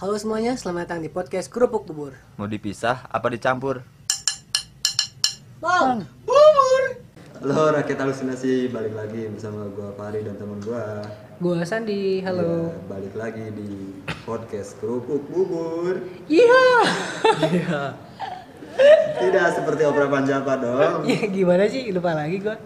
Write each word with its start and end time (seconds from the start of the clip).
Halo 0.00 0.16
semuanya, 0.16 0.56
selamat 0.56 0.88
datang 0.88 1.04
di 1.04 1.12
podcast 1.12 1.52
Kerupuk 1.52 1.84
Bubur. 1.84 2.16
Mau 2.40 2.48
dipisah 2.48 3.04
apa 3.12 3.28
dicampur? 3.28 3.84
Bang, 5.60 6.08
Halo 7.36 7.76
rakyat 7.76 8.08
halusinasi, 8.08 8.72
balik 8.72 8.96
lagi 8.96 9.28
bersama 9.28 9.68
gua 9.68 9.92
Fahri 10.00 10.24
dan 10.24 10.40
teman 10.40 10.56
gua. 10.64 11.04
gua 11.36 11.60
Sandi. 11.68 12.24
Halo. 12.24 12.72
Ya, 12.72 12.80
balik 12.88 13.12
lagi 13.12 13.44
di 13.52 14.00
podcast 14.24 14.80
Kerupuk 14.80 15.20
Bubur. 15.28 16.00
Iya. 16.32 16.64
Tidak 19.20 19.46
seperti 19.52 19.84
opera 19.84 20.08
Panjapa 20.08 20.64
dong. 20.64 21.04
Iya, 21.04 21.28
gimana 21.28 21.68
sih? 21.68 21.92
Lupa 21.92 22.16
lagi 22.16 22.40
gua. 22.40 22.56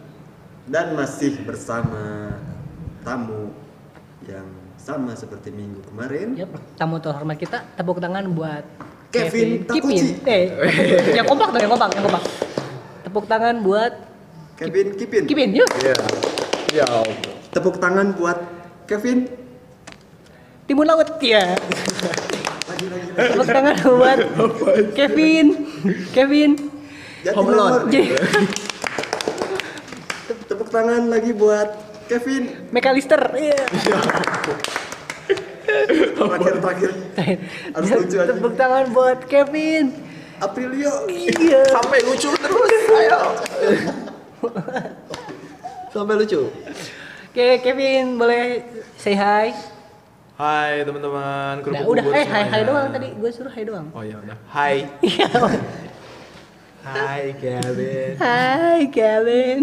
Dan 0.71 0.95
masih 0.95 1.43
bersama 1.43 2.31
tamu 3.03 3.51
yang 4.23 4.47
sama 4.85 5.17
seperti 5.17 5.49
minggu 5.49 5.81
kemarin. 5.89 6.37
Yap, 6.37 6.61
tamu 6.77 7.01
terhormat 7.01 7.41
kita 7.41 7.65
tepuk 7.73 8.05
tangan 8.05 8.29
buat 8.29 8.61
Kevin 9.09 9.65
Takuchi. 9.65 10.21
Kipin. 10.21 10.29
Eh, 10.29 10.45
yang 11.17 11.25
kompak 11.25 11.57
dong, 11.57 11.65
yang 11.65 11.73
kompak, 11.73 11.91
yang 11.97 12.05
kompak. 12.05 12.25
Tepuk 13.01 13.25
tangan 13.25 13.65
buat 13.65 13.93
Kevin 14.61 14.93
Kipin. 14.93 15.25
Kipin, 15.25 15.57
yuk. 15.57 15.69
Iya. 15.81 15.97
Ya. 16.77 16.87
Tepuk 17.49 17.81
tangan 17.81 18.13
buat 18.13 18.37
Kevin. 18.85 19.25
Timun 20.69 20.85
Laut, 20.85 21.17
ya. 21.25 21.57
Lagi 22.69 22.87
lagi. 22.93 23.09
Tepuk 23.17 23.49
tangan 23.49 23.77
buat 23.89 24.19
Kevin. 24.93 25.47
Kevin. 26.13 26.51
Jadi, 27.25 28.03
Tepuk 30.45 30.69
tangan 30.69 31.09
lagi 31.09 31.33
buat 31.33 31.73
Kevin. 32.05 32.43
McAllister. 32.69 33.23
Iya. 33.33 33.61
Terakhir 36.15 36.55
terakhir. 36.61 36.91
Harus 37.73 37.91
lucu 37.97 38.17
aja. 38.21 38.33
Tepuk 38.37 38.55
tangan 38.55 38.85
buat 38.93 39.25
Kevin. 39.25 39.95
Aprilio. 40.39 41.09
Iya. 41.09 41.65
Sampai 41.73 41.99
lucu 42.05 42.29
terus. 42.37 42.73
Ayo. 42.93 43.21
Sampai 45.95 46.15
lucu. 46.21 46.53
Oke, 47.35 47.49
Kevin 47.65 48.21
boleh 48.21 48.63
say 49.01 49.17
hi. 49.17 49.51
Hai 50.35 50.83
teman-teman. 50.83 51.63
Udah, 51.63 51.65
kerupuk 51.67 51.91
udah, 51.95 52.05
bubur 52.05 52.19
eh, 52.19 52.27
hai, 52.27 52.45
hai 52.51 52.63
doang 52.67 52.91
tadi. 52.91 53.09
Gue 53.15 53.31
suruh 53.31 53.51
hai 53.55 53.65
doang. 53.65 53.87
Oh 53.95 54.03
iya 54.03 54.19
udah. 54.19 54.37
Hai. 54.51 54.87
Iya. 55.01 55.31
Hai 56.85 57.33
Kevin. 57.41 58.13
Hai, 58.21 58.81
Kevin. 58.93 59.59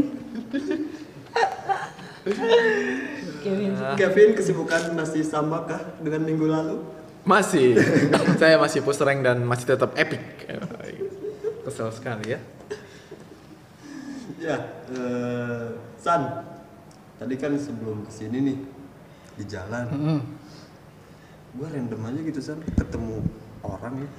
Kevin. 3.42 3.72
Kevin 3.98 4.30
kesibukan 4.38 4.94
masih 4.94 5.26
sama 5.26 5.66
kah 5.66 5.82
dengan 5.98 6.22
minggu 6.22 6.46
lalu? 6.46 6.78
Masih. 7.26 7.78
Saya 8.42 8.58
masih 8.58 8.82
push 8.82 9.02
rank 9.02 9.26
dan 9.26 9.42
masih 9.42 9.66
tetap 9.66 9.94
epic. 9.98 10.22
Kesel 11.66 11.90
sekali 11.94 12.34
ya. 12.34 12.40
Ya, 14.42 14.58
eh, 14.90 15.66
San. 15.98 16.46
Tadi 17.22 17.38
kan 17.38 17.54
sebelum 17.54 18.02
ke 18.02 18.12
sini 18.12 18.38
nih 18.42 18.58
di 19.38 19.46
jalan, 19.46 19.86
Mm. 19.94 20.22
gue 21.54 21.68
random 21.70 22.02
aja 22.02 22.20
gitu 22.26 22.42
San, 22.42 22.58
ketemu 22.66 23.22
orang 23.62 24.02
ya. 24.02 24.10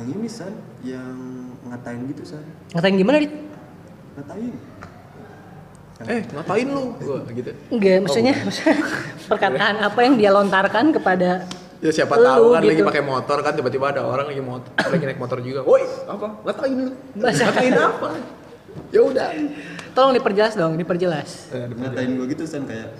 Yang 0.00 0.08
ini 0.16 0.28
San, 0.28 0.52
yang 0.80 1.16
ngatain 1.68 2.08
gitu 2.08 2.24
San, 2.24 2.40
Ngatain 2.72 2.96
gimana, 2.96 3.20
Dit? 3.20 3.32
ngatain. 4.16 4.54
Eh 6.08 6.24
ngapain 6.32 6.64
lu? 6.64 6.96
Gua 6.96 7.20
gitu. 7.28 7.50
Enggak, 7.68 7.96
maksudnya, 8.00 8.34
maksudnya 8.40 8.76
perkataan 9.30 9.74
apa 9.84 9.98
yang 10.00 10.14
dia 10.16 10.30
lontarkan 10.32 10.96
kepada 10.96 11.44
Ya 11.80 11.88
siapa 11.88 12.12
Lu 12.12 12.24
tahu 12.28 12.46
kan 12.52 12.60
lagi 12.60 12.76
gitu. 12.76 12.84
pakai 12.84 13.00
motor 13.00 13.38
kan 13.40 13.52
tiba-tiba 13.56 13.88
ada 13.88 14.04
orang 14.04 14.28
lagi 14.28 14.44
motor 14.44 14.68
lagi 14.68 15.00
naik 15.00 15.16
motor 15.16 15.40
juga. 15.40 15.64
Woi, 15.64 15.80
apa? 16.04 16.26
Ngatain 16.44 16.76
lu? 16.76 16.92
Ngatain 17.16 17.72
apa? 17.72 18.08
Ya 18.92 19.00
udah. 19.00 19.28
Tolong 19.90 20.12
diperjelas 20.12 20.54
dong, 20.60 20.76
diperjelas. 20.76 21.48
Eh, 21.50 21.72
Ngatain 21.72 22.20
gue 22.20 22.26
gitu 22.30 22.44
San 22.44 22.68
kayak, 22.68 22.92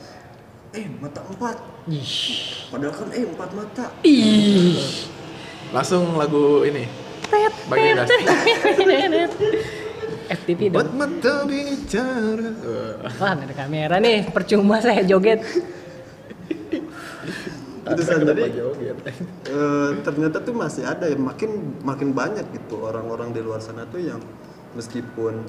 eh 0.72 0.88
mata 0.96 1.20
empat, 1.20 1.60
Ih. 1.92 2.08
padahal 2.72 2.94
kan 2.96 3.08
eh 3.12 3.24
empat 3.28 3.50
mata. 3.52 3.84
Ih. 4.00 4.80
Langsung 5.70 6.16
lagu 6.16 6.64
ini. 6.64 6.88
Bagi 7.68 7.88
gas. 7.94 8.08
FTP 8.64 8.88
Buat 10.70 10.88
dong. 10.90 10.98
mata 10.98 11.34
bicara. 11.44 12.48
Wah, 13.18 13.30
ada 13.34 13.54
kamera 13.54 13.96
nih, 13.98 14.30
percuma 14.30 14.78
saya 14.78 15.02
joget. 15.02 15.42
Itu 17.80 18.02
tadi. 18.22 18.42
eh, 19.50 19.90
ternyata 20.06 20.36
tuh 20.44 20.54
masih 20.54 20.84
ada 20.86 21.10
ya 21.10 21.16
makin 21.18 21.80
makin 21.82 22.14
banyak 22.14 22.46
gitu 22.54 22.86
orang-orang 22.86 23.34
di 23.34 23.40
luar 23.42 23.58
sana 23.58 23.88
tuh 23.88 23.98
yang 23.98 24.20
meskipun 24.78 25.42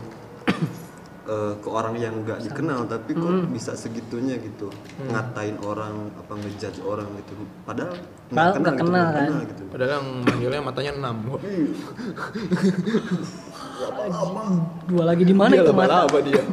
eh, 1.26 1.54
ke 1.58 1.70
orang 1.70 1.96
yang 1.98 2.14
nggak 2.24 2.40
dikenal 2.42 2.86
tapi 2.86 3.14
kok 3.14 3.46
bisa 3.52 3.76
segitunya 3.76 4.38
gitu 4.42 4.70
ngatain 5.06 5.58
orang 5.62 6.10
apa 6.18 6.34
ngejudge 6.38 6.82
orang 6.82 7.08
gitu 7.20 7.34
padahal 7.66 7.94
Padahal 8.32 8.64
nggak 8.64 8.74
gitu, 8.74 8.84
kenal 8.88 9.04
nggak 9.04 9.12
kan. 9.12 9.28
Iya. 9.28 9.44
gitu 9.52 9.64
Padahal 9.68 9.92
yang 9.92 10.08
manggilnya 10.24 10.62
matanya 10.64 10.92
6. 10.96 11.02
Dua 14.88 15.04
lagi 15.04 15.24
di 15.26 15.36
mana 15.36 15.54
itu 15.58 15.74
mata? 15.74 16.06
laba-laba 16.08 16.20
dia. 16.24 16.44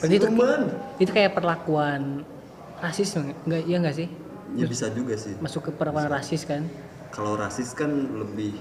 Berarti 0.00 0.14
itu 0.16 0.26
itu 1.00 1.10
kayak 1.12 1.32
perlakuan 1.36 2.24
rasis 2.80 3.12
dong, 3.12 3.32
enggak 3.44 3.62
iya 3.64 3.76
enggak 3.80 3.96
sih? 3.96 4.08
ya 4.50 4.66
bisa 4.66 4.90
juga 4.90 5.14
sih 5.14 5.38
Masuk 5.38 5.68
ke 5.68 5.70
perlakuan 5.70 6.10
rasis 6.10 6.42
kan? 6.42 6.66
kalau 7.10 7.34
rasis 7.34 7.74
kan 7.74 7.90
lebih 7.90 8.54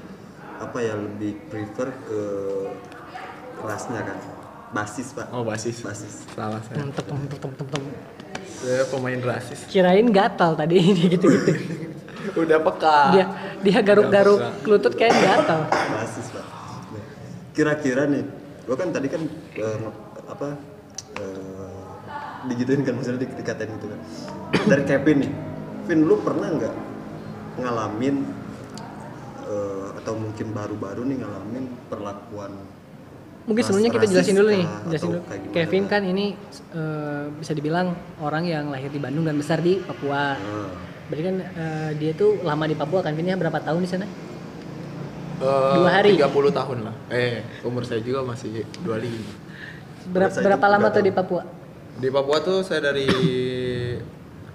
apa 0.57 0.81
ya 0.81 0.97
lebih 0.97 1.37
prefer 1.49 1.93
ke 2.05 2.21
rasnya 3.61 4.01
kan 4.01 4.17
basis 4.69 5.11
pak 5.11 5.27
Oh, 5.29 5.41
basis. 5.41 5.81
basis 5.81 6.13
Salah 6.29 6.61
saya. 6.61 6.77
Tem 6.77 6.89
tem 6.89 7.05
tem 7.05 7.37
tem 7.37 7.51
tem 7.51 7.67
tem. 7.67 7.83
Saya 8.59 8.83
pemain 8.85 9.19
rasis. 9.19 9.59
Kirain 9.65 10.07
gatal 10.09 10.53
tadi 10.53 10.75
ini 10.83 11.03
gitu-gitu. 11.09 11.51
Udah 12.35 12.59
peka. 12.61 12.99
Dia 13.11 13.25
dia 13.59 13.79
garuk-garuk 13.79 14.39
lutut 14.63 14.93
kayak 14.93 15.15
gatal. 15.17 15.65
basis 15.69 16.27
pak 16.29 16.45
kira-kira 17.49 18.07
nih 18.07 18.23
gua 18.63 18.77
kan 18.77 18.87
tadi 18.87 19.11
kan 19.11 19.19
eh, 19.51 19.77
apa 20.23 20.55
eh, 21.19 21.83
digituin 22.47 22.87
kan 22.87 22.95
maksudnya 22.95 23.19
di- 23.19 23.35
dikatain 23.35 23.67
gitu 23.69 23.91
kan 23.91 23.99
dari 24.63 24.83
Kevin 24.85 25.17
nih 25.19 25.31
Vin 25.83 26.07
lu 26.07 26.23
pernah 26.23 26.47
nggak 26.47 26.71
ngalamin 27.59 28.15
eh, 29.43 29.87
atau 29.99 30.13
mungkin 30.15 30.47
baru-baru 30.53 31.03
nih 31.03 31.17
ngalamin 31.19 31.63
perlakuan 31.89 32.53
Mungkin 33.47 33.63
sebelumnya 33.65 33.91
kita 33.95 34.05
jelasin 34.05 34.35
dulu 34.37 34.49
nih, 34.51 34.67
jelasin 34.91 35.09
dulu. 35.09 35.21
Kevin 35.55 35.83
kan 35.89 36.01
ini 36.05 36.35
eh, 36.75 37.23
bisa 37.33 37.51
dibilang 37.55 37.95
orang 38.19 38.43
yang 38.45 38.69
lahir 38.69 38.91
di 38.91 38.99
Bandung 39.01 39.25
dan 39.25 39.39
besar 39.39 39.63
di 39.63 39.79
Papua. 39.81 40.35
Nah, 40.37 40.69
Berarti 41.09 41.23
kan 41.25 41.35
eh, 41.41 41.89
dia 41.97 42.11
tuh 42.13 42.37
lama 42.45 42.69
di 42.69 42.77
Papua 42.77 43.01
kan, 43.01 43.17
Vin 43.17 43.25
ya 43.25 43.33
berapa 43.33 43.57
tahun 43.57 43.81
di 43.81 43.89
sana? 43.89 44.05
Eh, 44.05 45.73
Dua 45.81 45.89
hari. 45.89 46.13
30 46.13 46.29
tahun 46.53 46.77
lah. 46.85 46.95
Eh, 47.09 47.41
umur 47.65 47.81
saya 47.87 48.03
juga 48.05 48.21
masih 48.21 48.61
25. 48.85 50.13
Berapa, 50.13 50.37
berapa 50.45 50.65
lama 50.69 50.87
tuh 50.93 51.01
di 51.01 51.11
Papua? 51.13 51.41
Di 51.97 52.09
Papua 52.13 52.37
tuh 52.45 52.61
saya 52.61 52.93
dari 52.93 53.09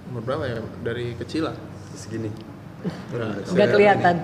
umur 0.07 0.23
berapa 0.23 0.45
ya? 0.47 0.59
Dari 0.87 1.19
kecil 1.19 1.51
lah. 1.51 1.57
segini 1.95 2.54
Enggak 2.85 3.47
saya 3.47 3.67
kelihatan. 3.71 4.17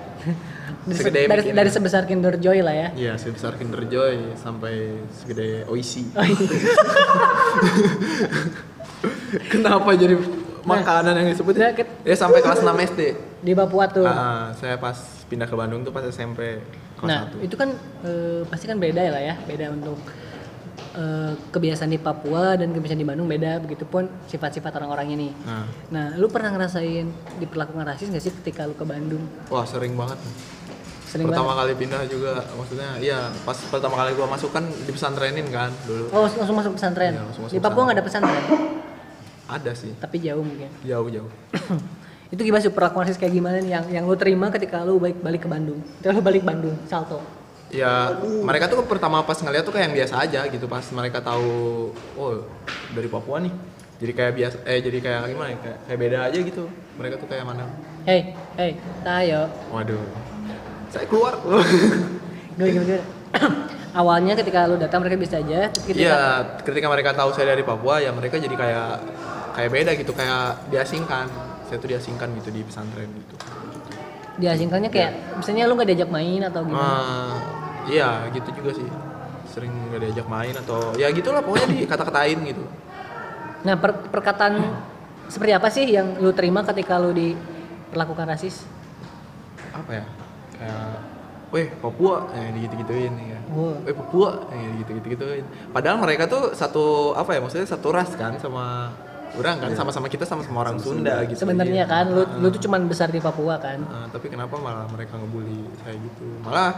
dari, 0.81 0.93
Segede 0.93 1.19
dari, 1.25 1.41
dari 1.51 1.69
sebesar 1.69 2.03
Kinder 2.03 2.35
Joy 2.35 2.59
lah 2.59 2.73
ya. 2.73 2.87
Iya, 2.91 3.13
sebesar 3.15 3.53
Kinder 3.53 3.83
Joy 3.83 4.35
sampai 4.35 4.99
segede 5.11 5.63
Oishi. 5.65 6.05
Oh, 6.11 6.21
iya. 6.21 6.35
Kenapa 9.47 9.89
jadi 9.93 10.15
makanan 10.61 11.13
yang 11.15 11.27
disebut? 11.29 11.53
Nah, 11.55 11.71
ket- 11.71 12.03
Ya 12.03 12.15
sampai 12.15 12.39
kelas 12.39 12.59
6 12.59 12.87
SD. 12.87 12.99
Di 13.41 13.51
Papua 13.53 13.85
tuh. 13.87 14.05
Ah, 14.05 14.51
saya 14.53 14.77
pas 14.77 14.93
pindah 15.25 15.45
ke 15.45 15.53
Bandung 15.53 15.81
tuh 15.81 15.89
pas 15.89 16.03
SMP 16.03 16.59
kelas 16.97 17.07
Nah, 17.07 17.19
1. 17.31 17.41
itu 17.41 17.55
kan 17.55 17.69
eh, 18.03 18.41
pasti 18.45 18.65
kan 18.65 18.77
beda 18.77 18.99
lah 19.07 19.21
ya, 19.23 19.33
beda 19.39 19.71
untuk 19.71 19.95
eh, 20.93 21.33
kebiasaan 21.49 21.87
di 21.87 21.97
Papua 21.97 22.53
dan 22.53 22.69
kebiasaan 22.69 22.95
di 22.95 23.05
Bandung 23.05 23.25
beda, 23.25 23.59
begitupun 23.59 24.07
sifat-sifat 24.25 24.71
orang-orang 24.75 25.07
ini. 25.11 25.29
Nah, 25.41 25.63
Nah, 25.89 26.05
lu 26.15 26.27
pernah 26.27 26.51
ngerasain 26.51 27.07
diperlakukan 27.37 27.83
rasis 27.85 28.07
gak 28.07 28.19
sih 28.19 28.33
ketika 28.35 28.63
lu 28.63 28.73
ke 28.73 28.83
Bandung? 28.83 29.23
wah 29.47 29.63
sering 29.63 29.93
banget. 29.93 30.19
Sering 31.03 31.27
pertama 31.27 31.51
banget. 31.51 31.59
kali 31.59 31.73
pindah 31.77 32.01
juga 32.05 32.31
maksudnya 32.53 32.89
iya 32.97 33.19
pas 33.41 33.59
pertama 33.61 33.95
kali 33.95 34.11
gua 34.13 34.27
masuk 34.29 34.47
kan 34.49 34.63
dipesantrenin 34.81 35.43
kan 35.45 35.67
dulu 35.83 36.07
Oh, 36.09 36.23
langsung 36.23 36.55
masuk 36.55 36.71
pesantren. 36.73 37.11
Iya, 37.11 37.21
langsung 37.21 37.43
masuk 37.45 37.55
di 37.55 37.59
Papua 37.59 37.81
nggak 37.83 37.95
ada 37.95 38.05
pesantren, 38.05 38.43
ada 39.45 39.71
sih 39.73 39.91
tapi 39.97 40.19
jauh 40.19 40.39
mungkin. 40.39 40.71
jauh 40.81 41.07
jauh 41.09 41.27
itu 42.29 42.41
gimana 42.41 42.63
sih 42.63 42.71
perlakuan 42.71 43.03
rasis 43.03 43.19
kayak 43.19 43.33
gimana 43.33 43.59
nih 43.59 43.71
yang 43.73 43.85
yang 43.91 44.03
lu 44.05 44.15
terima 44.15 44.47
ketika 44.47 44.87
lu 44.87 44.95
balik 44.97 45.19
balik 45.19 45.43
ke 45.43 45.49
Bandung? 45.51 45.83
Ketika 45.99 46.15
lu 46.15 46.23
balik 46.23 46.43
Bandung, 46.43 46.79
salto. 46.85 47.19
Ya 47.71 48.19
mereka 48.43 48.67
tuh 48.67 48.83
pertama 48.83 49.23
pas 49.23 49.39
ngeliat 49.39 49.63
tuh 49.63 49.71
kayak 49.71 49.89
yang 49.89 49.95
biasa 50.03 50.15
aja 50.19 50.43
gitu 50.51 50.67
pas 50.67 50.83
mereka 50.91 51.23
tahu 51.23 51.89
oh 52.19 52.43
dari 52.91 53.07
Papua 53.07 53.39
nih 53.39 53.53
jadi 53.97 54.11
kayak 54.11 54.33
biasa 54.35 54.55
eh 54.67 54.79
jadi 54.83 54.97
kayak 54.99 55.21
gimana 55.31 55.49
ya 55.55 55.57
kayak, 55.63 55.77
kayak 55.87 55.99
beda 55.99 56.17
aja 56.27 56.39
gitu 56.43 56.63
mereka 56.99 57.15
tuh 57.15 57.27
kayak 57.31 57.45
mana 57.47 57.65
Hey, 58.01 58.33
Hei, 58.57 58.73
tayo. 59.05 59.45
Waduh. 59.69 60.01
Saya 60.89 61.05
keluar. 61.05 61.37
Gimana, 62.57 62.69
gimana? 62.73 62.97
Awalnya 64.01 64.33
ketika 64.33 64.65
lu 64.65 64.81
datang 64.81 65.05
mereka 65.05 65.21
bisa 65.21 65.37
aja. 65.37 65.69
ketika 65.69 66.01
Iya, 66.01 66.21
ketika 66.65 66.89
mereka 66.89 67.13
tahu 67.13 67.29
saya 67.29 67.53
dari 67.53 67.61
Papua 67.61 68.01
ya 68.01 68.09
mereka 68.09 68.41
jadi 68.41 68.57
kayak 68.57 68.93
kayak 69.53 69.69
beda 69.69 69.91
gitu, 70.01 70.17
kayak 70.17 70.65
diasingkan. 70.73 71.29
Saya 71.69 71.77
tuh 71.77 71.93
diasingkan 71.93 72.33
gitu 72.41 72.49
di 72.49 72.65
pesantren 72.65 73.05
gitu. 73.05 73.35
diasingkannya 74.41 74.89
kayak 74.89 75.37
misalnya 75.37 75.69
lu 75.69 75.77
nggak 75.77 75.89
diajak 75.93 76.09
main 76.09 76.41
atau 76.41 76.65
gimana? 76.65 76.81
Ah, 76.81 77.33
iya, 77.87 78.29
gitu 78.29 78.49
juga 78.53 78.71
sih. 78.73 78.87
Sering 79.47 79.71
gak 79.91 80.01
diajak 80.01 80.27
main 80.27 80.53
atau 80.53 80.93
ya 80.95 81.09
gitulah 81.09 81.41
pokoknya 81.41 81.67
dikata-katain 81.83 82.39
gitu. 82.45 82.63
Nah, 83.61 83.75
per- 83.77 84.09
perkataan 84.09 84.53
seperti 85.27 85.51
apa 85.51 85.67
sih 85.67 85.85
yang 85.85 86.17
lu 86.17 86.31
terima 86.31 86.63
ketika 86.63 86.97
lu 86.97 87.11
diperlakukan 87.11 88.25
rasis? 88.27 88.63
Apa 89.71 89.91
ya? 89.91 90.05
Kayak 90.57 90.87
Weh 91.51 91.67
Papua, 91.67 92.31
ya 92.31 92.47
gitu-gituin 92.55 93.11
ya. 93.19 93.39
Wow. 93.51 93.83
Weh 93.83 93.91
Papua, 93.91 94.29
ya 94.55 94.69
gitu-gitu-gituin. 94.79 95.43
Padahal 95.75 95.99
mereka 95.99 96.23
tuh 96.25 96.55
satu 96.55 97.11
apa 97.11 97.35
ya? 97.35 97.39
Maksudnya 97.43 97.67
satu 97.67 97.91
ras 97.91 98.15
kan 98.15 98.39
sama 98.39 98.87
orang 99.31 99.59
kan 99.59 99.71
sama-sama 99.75 100.07
kita 100.07 100.23
sama-sama 100.23 100.63
orang 100.63 100.79
Sunda 100.79 101.23
gitu. 101.27 101.43
Sebenarnya 101.43 101.83
Iya. 101.83 101.91
kan 101.91 102.05
lu 102.07 102.23
lu 102.39 102.47
tuh 102.51 102.63
cuman 102.67 102.87
besar 102.87 103.11
di 103.11 103.19
Papua 103.19 103.59
kan. 103.59 103.83
Nah, 103.83 104.07
tapi 104.07 104.31
kenapa 104.31 104.55
malah 104.55 104.87
mereka 104.87 105.19
ngebully 105.19 105.67
saya 105.83 105.95
gitu? 105.99 106.27
Malah 106.39 106.71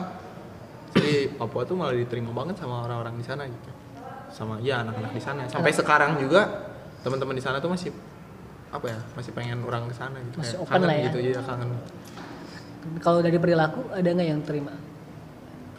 jadi 0.93 1.33
Papua 1.35 1.65
tuh 1.65 1.75
malah 1.75 1.95
diterima 1.97 2.31
banget 2.31 2.55
sama 2.61 2.85
orang-orang 2.85 3.17
di 3.17 3.25
sana 3.25 3.43
gitu. 3.49 3.69
Sama 4.33 4.57
ya 4.61 4.81
anak-anak 4.85 5.11
di 5.13 5.21
sana. 5.21 5.41
Sampai 5.49 5.73
sekarang 5.73 6.17
juga 6.21 6.69
teman-teman 7.01 7.35
di 7.37 7.43
sana 7.43 7.57
tuh 7.57 7.69
masih 7.73 7.89
apa 8.73 8.85
ya? 8.89 8.99
Masih 9.17 9.31
pengen 9.33 9.61
orang 9.65 9.89
ke 9.89 9.95
sana 9.97 10.17
gitu. 10.21 10.37
Masih 10.41 10.57
open 10.61 10.69
kangen 10.69 10.87
lah 10.89 10.97
ya. 10.97 11.05
gitu. 11.09 11.19
Iya, 11.21 11.39
kangen 11.41 11.69
Kalau 12.99 13.19
dari 13.23 13.37
perilaku 13.39 13.81
ada 13.95 14.09
nggak 14.11 14.27
yang 14.27 14.41
terima? 14.43 14.73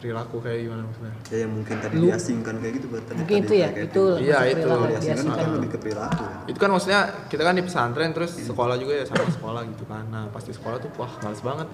perilaku 0.05 0.37
kayak 0.37 0.59
gimana 0.69 0.81
maksudnya? 0.85 1.13
Ya 1.33 1.37
yang 1.47 1.51
mungkin 1.57 1.75
tadi 1.81 1.95
Lu- 1.97 2.09
diasingkan 2.13 2.55
kayak 2.61 2.73
gitu 2.77 2.87
tadi. 2.93 3.17
Mungkin 3.17 3.35
tadi 3.41 3.47
itu 3.47 3.53
ya, 3.57 3.69
itu 3.73 3.81
gitu. 3.81 4.03
Iya, 4.21 4.37
itu. 4.53 4.67
diasingkan 4.69 5.01
diasingkan. 5.01 5.37
kan 5.39 5.47
lebih 5.57 5.69
ke 5.73 5.77
perilaku. 5.81 6.21
ya. 6.21 6.35
Itu 6.45 6.57
kan 6.61 6.69
maksudnya 6.69 7.01
kita 7.25 7.41
kan 7.41 7.53
di 7.57 7.63
pesantren 7.65 8.11
terus 8.13 8.31
sekolah 8.37 8.75
juga 8.77 8.93
ya 9.01 9.05
sama 9.09 9.25
sekolah 9.33 9.61
gitu 9.65 9.83
kan. 9.89 10.03
Nah, 10.13 10.23
pasti 10.29 10.51
sekolah 10.53 10.77
tuh 10.77 10.89
wah 11.01 11.09
males 11.25 11.41
banget. 11.41 11.67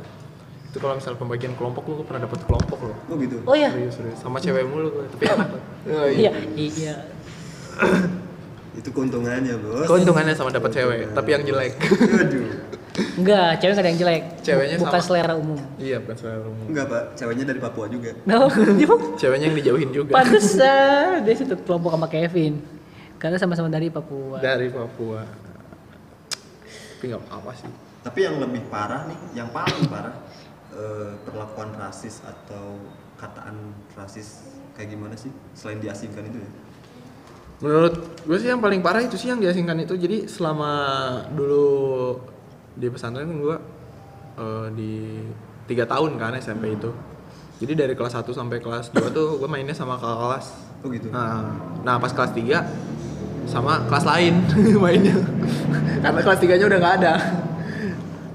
Itu 0.72 0.80
kalau 0.80 0.96
misal 0.96 1.20
pembagian 1.20 1.52
kelompok 1.60 1.84
lu 1.92 2.08
pernah 2.08 2.24
dapat 2.24 2.48
kelompok 2.48 2.80
loh. 2.80 2.96
Oh 3.12 3.16
gitu. 3.20 3.44
Oh 3.44 3.52
ya, 3.52 3.76
Serius, 3.76 4.00
serius. 4.00 4.18
Sama 4.24 4.40
cewek 4.40 4.64
mulu 4.72 4.88
gue, 4.88 5.06
tapi 5.12 5.24
enak. 5.28 5.50
Oh, 5.92 6.08
iya, 6.08 6.32
iya. 6.56 6.96
Itu 8.72 8.88
keuntungannya, 8.96 9.60
Bos. 9.60 9.84
Keuntungannya 9.84 10.32
sama 10.32 10.48
dapat 10.48 10.72
cewek, 10.72 11.12
tapi 11.12 11.30
yang 11.36 11.44
jelek. 11.44 11.76
Aduh. 12.24 12.48
Enggak, 13.20 13.60
cewek 13.60 13.72
nggak 13.76 13.84
ada 13.84 13.92
yang 13.92 14.00
jelek. 14.00 14.24
Ceweknya 14.48 14.78
bukan 14.80 15.00
sama. 15.04 15.08
selera 15.12 15.34
umum. 15.36 15.60
iya, 15.76 16.00
bukan 16.00 16.16
selera 16.16 16.40
umum. 16.48 16.66
Enggak, 16.72 16.86
Pak. 16.88 17.04
Ceweknya 17.20 17.46
dari 17.52 17.60
Papua 17.60 17.86
juga. 17.92 18.10
No, 18.24 18.48
Ceweknya 19.20 19.46
yang 19.52 19.58
dijauhin 19.60 19.90
juga. 19.92 20.12
pantesan 20.16 21.28
dia 21.28 21.36
satu 21.36 21.60
kelompok 21.68 22.00
sama 22.00 22.08
Kevin. 22.08 22.64
Karena 23.20 23.36
sama-sama 23.36 23.68
dari 23.68 23.92
Papua. 23.92 24.40
Dari 24.40 24.72
Papua. 24.72 25.28
Tapi 26.96 27.04
nggak 27.12 27.28
apa 27.28 27.52
sih. 27.60 27.68
Tapi 28.08 28.20
yang 28.24 28.40
lebih 28.40 28.64
parah 28.72 29.04
nih, 29.12 29.20
yang 29.36 29.52
paling 29.52 29.84
parah 29.92 30.16
eh, 30.82 31.14
perlakuan 31.22 31.70
rasis 31.78 32.26
atau 32.26 32.82
kataan 33.22 33.54
rasis 33.94 34.50
kayak 34.74 34.98
gimana 34.98 35.14
sih 35.14 35.30
selain 35.54 35.78
diasingkan 35.78 36.26
itu 36.26 36.42
ya? 36.42 36.52
Menurut 37.62 37.94
gue 38.26 38.38
sih 38.42 38.50
yang 38.50 38.58
paling 38.58 38.82
parah 38.82 39.06
itu 39.06 39.14
sih 39.22 39.30
yang 39.30 39.38
diasingkan 39.38 39.78
itu. 39.86 39.94
Jadi 39.94 40.26
selama 40.26 40.74
dulu 41.30 42.18
di 42.74 42.90
pesantren 42.90 43.30
kan 43.30 43.38
gue 43.38 43.58
eh, 44.42 44.68
di 44.74 44.94
tiga 45.70 45.86
tahun 45.86 46.18
kan 46.18 46.34
SMP 46.42 46.74
itu. 46.74 46.90
Jadi 47.62 47.78
dari 47.78 47.94
kelas 47.94 48.18
1 48.18 48.26
sampai 48.34 48.58
kelas 48.58 48.90
2 48.90 49.14
tuh 49.14 49.38
gue 49.38 49.46
mainnya 49.46 49.78
sama 49.78 50.02
kakak 50.02 50.18
kelas. 50.18 50.46
Oh 50.82 50.90
gitu. 50.90 51.14
Nah, 51.14 51.54
nah 51.86 52.02
pas 52.02 52.10
kelas 52.10 52.34
3 52.34 52.66
sama 53.46 53.86
kelas 53.86 54.06
lain 54.10 54.42
mainnya. 54.84 55.14
Karena 56.02 56.20
kelas 56.26 56.40
3-nya 56.42 56.66
udah 56.66 56.80
nggak 56.82 56.96
ada. 57.06 57.14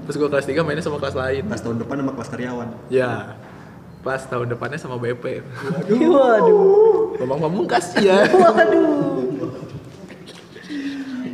Terus 0.06 0.16
gue 0.22 0.28
kelas 0.30 0.46
3 0.46 0.62
mainnya 0.62 0.86
sama 0.86 1.02
kelas 1.02 1.18
lain. 1.18 1.42
Pas 1.50 1.58
tahun 1.58 1.82
depan 1.82 1.98
sama 1.98 2.12
kelas 2.14 2.30
karyawan. 2.30 2.68
Ya. 2.86 3.34
Pas 4.06 4.22
tahun 4.22 4.46
depannya 4.54 4.78
sama 4.78 5.02
BP. 5.02 5.42
Waduh. 6.14 7.18
Ngomong 7.18 7.38
pamungkas 7.42 7.90
ya. 7.98 8.22
Waduh. 8.30 9.26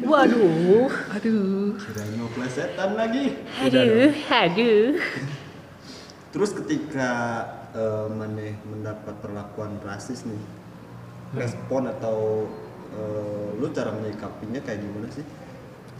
Waduh. 0.08 0.88
Aduh. 1.12 1.76
Kirain 1.76 2.16
mau 2.16 2.32
plesetan 2.32 2.96
lagi. 2.96 3.36
Aduh, 3.60 4.08
aduh. 4.32 4.96
Terus 6.32 6.50
ketika 6.56 7.10
eh, 7.76 8.08
Maneh 8.08 8.56
mendapat 8.64 9.20
perlakuan 9.20 9.76
rasis 9.84 10.24
nih, 10.24 10.40
respon 11.36 11.92
atau 11.92 12.48
eh, 12.96 13.48
lu 13.60 13.68
cara 13.68 13.92
menyikapinya 13.92 14.64
kayak 14.64 14.80
gimana 14.80 15.12
sih? 15.12 15.24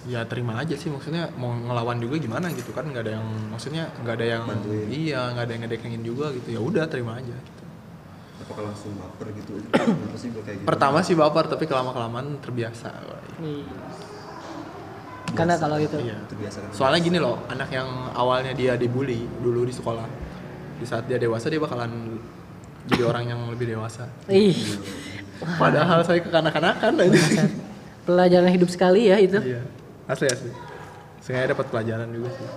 Ya 0.03 0.27
terima 0.27 0.59
aja 0.59 0.75
sih 0.75 0.91
maksudnya 0.91 1.31
mau 1.39 1.55
ngelawan 1.55 2.03
juga 2.03 2.19
gimana 2.19 2.51
gitu 2.51 2.75
kan 2.75 2.83
nggak 2.91 3.07
ada 3.07 3.13
yang 3.23 3.27
maksudnya 3.55 3.87
nggak 4.03 4.15
ada 4.19 4.27
yang 4.27 4.43
Bantuin. 4.51 4.87
iya 4.91 5.31
nggak 5.31 5.45
ada 5.47 5.53
yang 5.55 5.63
ngedekengin 5.63 6.03
juga 6.03 6.27
gitu 6.35 6.49
ya 6.51 6.61
udah 6.61 6.85
terima 6.91 7.23
aja 7.23 7.31
gitu. 7.39 7.63
Apakah 8.43 8.63
langsung 8.75 8.91
baper 8.99 9.31
gitu? 9.39 9.63
Kenapa 9.71 10.17
sih 10.19 10.29
gue 10.35 10.43
kayak 10.43 10.57
gitu? 10.59 10.67
Pertama 10.67 10.99
sih 11.07 11.15
baper 11.15 11.47
tapi 11.47 11.65
kelama 11.71 11.95
kelamaan 11.95 12.35
terbiasa. 12.43 12.91
Nih. 13.39 13.63
Karena 15.33 15.55
kalau 15.55 15.79
itu 15.79 15.97
Iya. 16.03 16.19
Itu 16.27 16.35
biasa 16.35 16.57
kan? 16.67 16.71
Soalnya 16.75 17.01
gini 17.01 17.19
loh 17.23 17.39
anak 17.47 17.71
yang 17.71 17.89
awalnya 18.13 18.53
dia 18.59 18.75
dibully 18.75 19.23
dulu 19.39 19.63
di 19.63 19.71
sekolah 19.71 20.05
di 20.77 20.85
saat 20.85 21.07
dia 21.07 21.17
dewasa 21.17 21.47
dia 21.47 21.63
bakalan 21.63 22.19
jadi 22.91 23.07
orang 23.07 23.25
yang 23.31 23.41
lebih 23.55 23.71
dewasa. 23.71 24.11
ih, 24.27 24.59
Padahal 25.63 26.03
saya 26.03 26.19
kekanak-kanakan 26.19 26.93
aja. 27.07 27.47
pelajaran 28.03 28.51
hidup 28.51 28.67
sekali 28.67 29.07
ya 29.07 29.23
itu. 29.23 29.39
Iya. 29.39 29.63
Asli 30.11 30.27
asli. 30.27 30.51
Saya 31.23 31.55
dapat 31.55 31.71
pelajaran 31.71 32.11
juga 32.11 32.31
sih. 32.35 32.49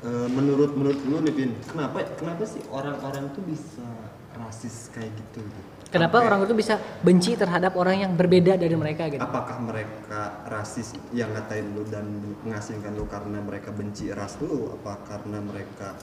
Eh, 0.00 0.28
menurut 0.32 0.72
menurut 0.72 1.00
lu 1.04 1.20
nih 1.20 1.34
Vin, 1.36 1.50
kenapa 1.68 2.00
kenapa 2.16 2.48
sih 2.48 2.64
orang-orang 2.72 3.36
tuh 3.36 3.44
bisa 3.44 3.84
rasis 4.32 4.88
kayak 4.96 5.12
gitu? 5.12 5.44
gitu? 5.44 5.60
Kenapa 5.90 6.22
Sampai- 6.22 6.28
orang 6.30 6.40
itu 6.46 6.54
bisa 6.54 6.74
benci 7.02 7.34
terhadap 7.34 7.74
orang 7.74 8.06
yang 8.06 8.12
berbeda 8.14 8.54
dari 8.56 8.72
mereka 8.78 9.10
gitu? 9.10 9.20
Apakah 9.20 9.58
mereka 9.60 10.40
rasis 10.48 10.94
yang 11.10 11.34
ngatain 11.34 11.74
lu 11.74 11.82
dan 11.90 12.06
mengasingkan 12.46 12.94
lu 12.94 13.04
karena 13.10 13.42
mereka 13.42 13.74
benci 13.74 14.08
ras 14.14 14.38
lu? 14.40 14.72
Apa 14.80 15.02
karena 15.04 15.42
mereka 15.42 15.98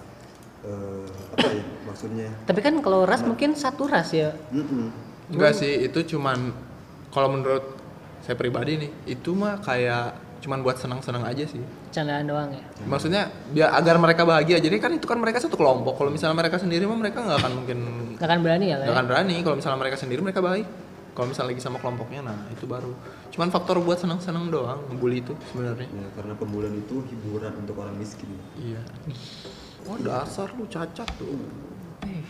eh, 0.68 1.08
apa 1.34 1.48
ya 1.50 1.64
maksudnya? 1.88 2.30
Tapi 2.46 2.60
kan 2.62 2.76
kalau 2.84 3.08
ras 3.08 3.24
mungkin 3.26 3.56
satu 3.56 3.88
ras 3.90 4.12
ya. 4.14 4.36
Mm-mm. 4.54 4.92
Enggak 5.34 5.58
sih, 5.58 5.88
itu 5.88 6.04
cuman 6.14 6.54
kalau 7.10 7.34
menurut 7.34 7.66
saya 8.28 8.36
pribadi 8.36 8.76
nih, 8.76 8.92
itu 9.08 9.32
mah 9.32 9.64
kayak 9.64 10.20
cuman 10.44 10.60
buat 10.60 10.76
senang-senang 10.76 11.24
aja 11.24 11.48
sih. 11.48 11.64
Candaan 11.96 12.28
doang 12.28 12.52
ya. 12.52 12.62
Maksudnya 12.84 13.32
biar 13.56 13.72
agar 13.72 13.96
mereka 13.98 14.28
bahagia. 14.28 14.60
Jadi 14.60 14.78
kan 14.84 14.92
itu 14.92 15.08
kan 15.08 15.16
mereka 15.16 15.40
satu 15.40 15.56
kelompok. 15.56 15.96
Kalau 15.96 16.12
misalnya 16.12 16.36
mereka 16.36 16.60
sendiri 16.60 16.84
mah 16.84 17.00
mereka 17.00 17.24
nggak 17.24 17.40
akan 17.40 17.54
mungkin 17.56 17.78
Gak 18.20 18.28
akan 18.28 18.40
berani 18.44 18.66
ya 18.68 18.76
nggak 18.78 18.86
kayak. 18.86 18.98
akan 19.00 19.06
berani. 19.08 19.36
Kalau 19.42 19.56
misalnya 19.56 19.80
mereka 19.80 19.98
sendiri 19.98 20.20
mereka 20.20 20.44
baik. 20.44 20.68
Kalau 21.18 21.34
misalnya 21.34 21.50
lagi 21.56 21.64
sama 21.66 21.82
kelompoknya, 21.82 22.22
nah 22.22 22.38
itu 22.54 22.70
baru. 22.70 22.94
Cuman 23.34 23.50
faktor 23.50 23.82
buat 23.82 23.98
senang-senang 23.98 24.54
doang, 24.54 24.86
ngebully 24.94 25.26
itu 25.26 25.34
sebenarnya. 25.50 25.90
Ya, 25.90 26.08
karena 26.14 26.38
pembulian 26.38 26.78
itu 26.78 27.02
hiburan 27.10 27.58
untuk 27.58 27.74
orang 27.82 27.98
miskin. 27.98 28.30
Iya. 28.54 28.86
Wah 29.90 29.98
dasar 29.98 30.54
lu 30.54 30.70
cacat 30.70 31.10
tuh. 31.18 31.42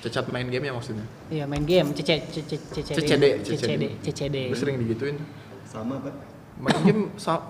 Cacat 0.08 0.32
main 0.32 0.48
game 0.48 0.72
ya 0.72 0.74
maksudnya. 0.78 1.04
Iya 1.28 1.44
main 1.44 1.68
game, 1.68 1.92
CC, 1.92 2.32
CC, 2.32 2.52
CCD, 2.72 2.96
CCD, 2.96 3.24
CCD, 3.44 3.84
CCD. 4.08 4.38
Gue 4.56 4.60
sering 4.62 4.80
digituin. 4.80 5.20
Sama 5.78 5.96
pak? 6.00 6.14
main 6.58 6.78
game 6.82 7.02
sa- 7.16 7.46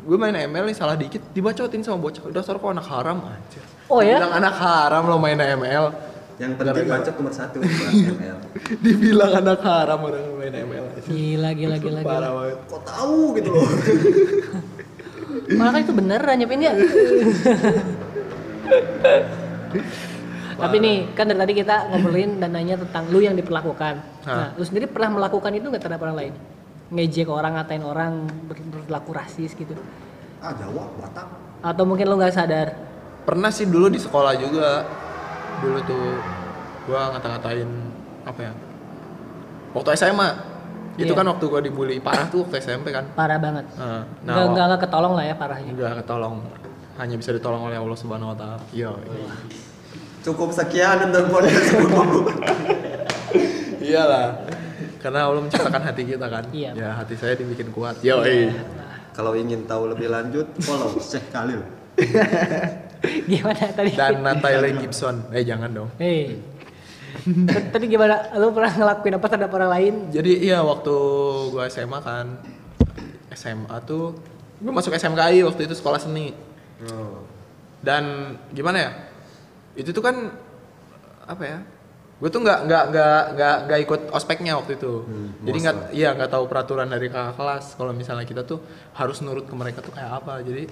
gue 0.00 0.16
main 0.16 0.32
ML 0.32 0.64
nih 0.64 0.72
salah 0.72 0.94
dikit 0.94 1.20
dibacotin 1.30 1.82
sama 1.82 2.00
bocah 2.00 2.24
dasar 2.30 2.56
kok 2.56 2.64
anak 2.66 2.86
haram 2.86 3.20
anjir 3.22 3.60
Oh 3.86 4.00
ya? 4.00 4.16
bilang 4.16 4.32
anak 4.34 4.54
haram 4.56 5.04
lo 5.04 5.16
main 5.16 5.36
ML 5.36 5.92
Yang 6.36 6.52
penting 6.54 6.84
Gara-gara- 6.84 7.00
bacot 7.00 7.14
nomor 7.14 7.32
satu 7.32 7.56
ML. 8.16 8.38
dibilang 8.78 9.32
anak 9.34 9.60
haram 9.62 9.98
orang 10.02 10.24
main 10.36 10.54
ML 10.54 10.84
anjir. 10.86 11.04
Gila, 11.06 11.50
gila, 11.52 11.76
gila, 11.76 12.00
parah 12.00 12.16
gila. 12.22 12.28
banget 12.34 12.58
Kok 12.66 12.82
tahu 12.82 13.20
gitu 13.34 13.48
loh? 13.50 13.68
Malah 15.58 15.70
kan 15.70 15.80
itu 15.80 15.92
bener 15.92 16.20
nyepin 16.30 16.60
ya. 16.60 16.72
Tapi 20.56 20.76
nih, 20.78 20.96
kan 21.12 21.28
dari 21.28 21.36
tadi 21.38 21.52
kita 21.54 21.76
ngobrolin 21.86 22.40
dan 22.40 22.50
nanya 22.50 22.76
tentang 22.78 23.04
lu 23.08 23.20
yang 23.20 23.36
diperlakukan. 23.36 23.94
Nah, 24.24 24.56
lu 24.56 24.64
sendiri 24.64 24.88
pernah 24.88 25.12
melakukan 25.12 25.52
itu 25.52 25.68
nggak 25.68 25.82
terhadap 25.82 26.00
orang 26.02 26.16
lain? 26.16 26.32
Ngejek 26.86 27.26
orang, 27.26 27.54
ngatain 27.54 27.80
orang, 27.80 28.26
ber- 28.46 28.62
berlaku 28.62 29.10
rasis 29.10 29.52
gitu. 29.52 29.74
ah 30.38 30.52
Jawa, 30.52 30.86
Batak. 30.96 31.26
Atau 31.60 31.82
mungkin 31.82 32.06
lu 32.06 32.16
nggak 32.16 32.32
sadar? 32.32 32.68
pernah 33.22 33.50
sih 33.50 33.66
dulu 33.66 33.88
di 33.88 33.98
sekolah 33.98 34.38
juga 34.38 34.86
dulu 35.58 35.78
tuh 35.82 36.14
gua 36.86 37.10
ngata-ngatain 37.10 37.66
apa 38.22 38.40
ya 38.40 38.52
waktu 39.74 39.98
SMA 39.98 40.28
itu 40.94 41.04
Iya. 41.04 41.12
kan 41.12 41.26
waktu 41.26 41.44
gua 41.44 41.58
dibully 41.58 41.98
parah 41.98 42.24
tuh 42.26 42.46
waktu 42.46 42.56
SMP 42.60 42.88
kan 42.88 43.04
Parah 43.12 43.36
banget. 43.36 43.66
Nah, 43.74 44.06
Nggak, 44.22 44.36
wak- 44.36 44.46
nggak, 44.46 44.64
nggak 44.64 44.80
ketolong 44.80 45.12
lah 45.12 45.24
ya 45.26 45.34
parahnya. 45.34 45.68
Enggak 45.68 45.92
ketolong. 45.98 46.34
hanya 46.96 47.12
bisa 47.18 47.28
ditolong 47.28 47.60
oleh 47.60 47.76
Allah 47.76 47.92
Subhanahu 47.92 48.30
wa 48.30 48.36
taala. 48.38 48.56
Iya. 48.70 48.94
Cukup 50.22 50.48
sekian 50.48 51.02
untuk 51.02 51.26
podcast 51.26 51.66
Iyalah. 53.82 54.45
Karena 55.06 55.30
Allah 55.30 55.38
menciptakan 55.38 55.82
hati 55.86 56.02
kita 56.02 56.26
kan. 56.26 56.44
Iya. 56.50 56.70
Ya, 56.74 56.90
hati 56.98 57.14
saya 57.14 57.38
dibikin 57.38 57.70
kuat. 57.70 58.02
Yo, 58.02 58.26
eh. 58.26 58.50
Kalau 59.14 59.38
ingin 59.38 59.62
tahu 59.62 59.86
lebih 59.94 60.10
lanjut, 60.10 60.50
follow 60.66 60.98
Syekh 60.98 61.30
Khalil. 61.30 61.62
Gimana 63.30 63.70
tadi? 63.70 63.94
Dan 63.94 64.26
Natalie 64.26 64.74
Gibson. 64.82 65.30
Eh, 65.30 65.46
jangan 65.46 65.70
dong. 65.70 65.94
Hei. 66.02 66.42
tadi 67.74 67.86
gimana? 67.86 68.34
Lu 68.34 68.50
pernah 68.50 68.72
ngelakuin 68.74 69.14
apa 69.14 69.26
terhadap 69.30 69.50
orang 69.54 69.70
lain? 69.70 69.94
Jadi 70.10 70.42
iya 70.42 70.58
waktu 70.60 70.96
gua 71.54 71.70
SMA 71.70 71.98
kan 72.02 72.42
SMA 73.30 73.76
tuh 73.86 74.10
gua 74.58 74.72
masuk 74.74 74.90
SMKI 74.90 75.46
waktu 75.46 75.70
itu 75.70 75.74
sekolah 75.78 76.02
seni. 76.02 76.34
Oh. 76.90 77.22
Dan 77.78 78.34
gimana 78.50 78.78
ya? 78.82 78.90
Itu 79.78 79.94
tuh 79.94 80.02
kan 80.02 80.34
apa 81.24 81.42
ya? 81.46 81.58
Gue 82.16 82.32
tuh 82.32 82.40
nggak 82.40 82.64
nggak 82.64 82.84
nggak 82.96 83.22
nggak 83.36 83.56
nggak 83.68 83.80
ikut 83.84 84.00
ospeknya 84.08 84.56
waktu 84.56 84.80
itu. 84.80 85.04
Hmm, 85.04 85.36
Jadi 85.44 85.58
nggak 85.60 85.76
iya 85.92 86.16
nggak 86.16 86.32
tahu 86.32 86.48
peraturan 86.48 86.88
dari 86.88 87.12
kakak 87.12 87.36
kelas. 87.36 87.76
Kalau 87.76 87.92
misalnya 87.92 88.24
kita 88.24 88.40
tuh 88.40 88.64
harus 88.96 89.20
nurut 89.20 89.44
ke 89.44 89.52
mereka 89.52 89.84
tuh 89.84 89.92
kayak 89.92 90.24
apa. 90.24 90.40
Jadi 90.40 90.64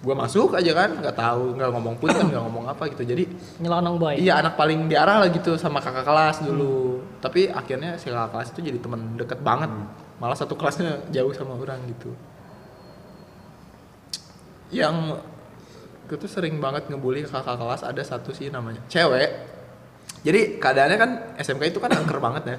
gua 0.00 0.16
masuk 0.16 0.56
aja 0.56 0.72
kan 0.72 0.96
nggak 0.96 1.16
tahu 1.16 1.56
nggak 1.56 1.68
ngomong 1.72 1.96
pun 2.00 2.08
nggak 2.08 2.42
ngomong 2.48 2.64
apa 2.64 2.88
gitu. 2.96 3.04
Jadi 3.04 3.28
Nyelonong 3.60 3.96
boy. 4.00 4.16
Iya 4.16 4.40
anak 4.40 4.56
paling 4.56 4.88
diarah 4.88 5.20
lah 5.20 5.28
gitu 5.28 5.60
sama 5.60 5.84
kakak 5.84 6.08
kelas 6.08 6.40
dulu. 6.40 7.04
Tapi 7.20 7.52
akhirnya 7.52 8.00
si 8.00 8.08
kakak 8.08 8.32
kelas 8.32 8.48
itu 8.56 8.60
jadi 8.64 8.78
teman 8.80 9.20
deket 9.20 9.44
banget. 9.44 9.68
Malah 10.16 10.36
satu 10.40 10.56
kelasnya 10.56 11.04
jauh 11.12 11.32
sama 11.36 11.60
orang 11.60 11.76
gitu. 11.92 12.16
Yang 14.72 15.20
gue 16.08 16.16
tuh 16.16 16.30
sering 16.30 16.56
banget 16.56 16.88
ngebully 16.88 17.28
kakak 17.28 17.60
kelas 17.60 17.84
ada 17.84 18.00
satu 18.00 18.32
sih 18.32 18.48
namanya 18.48 18.80
cewek. 18.88 19.55
Jadi 20.22 20.60
keadaannya 20.62 20.96
kan 20.96 21.10
SMK 21.40 21.62
itu 21.74 21.78
kan 21.82 21.90
angker 21.92 22.18
banget 22.22 22.42
ya. 22.46 22.56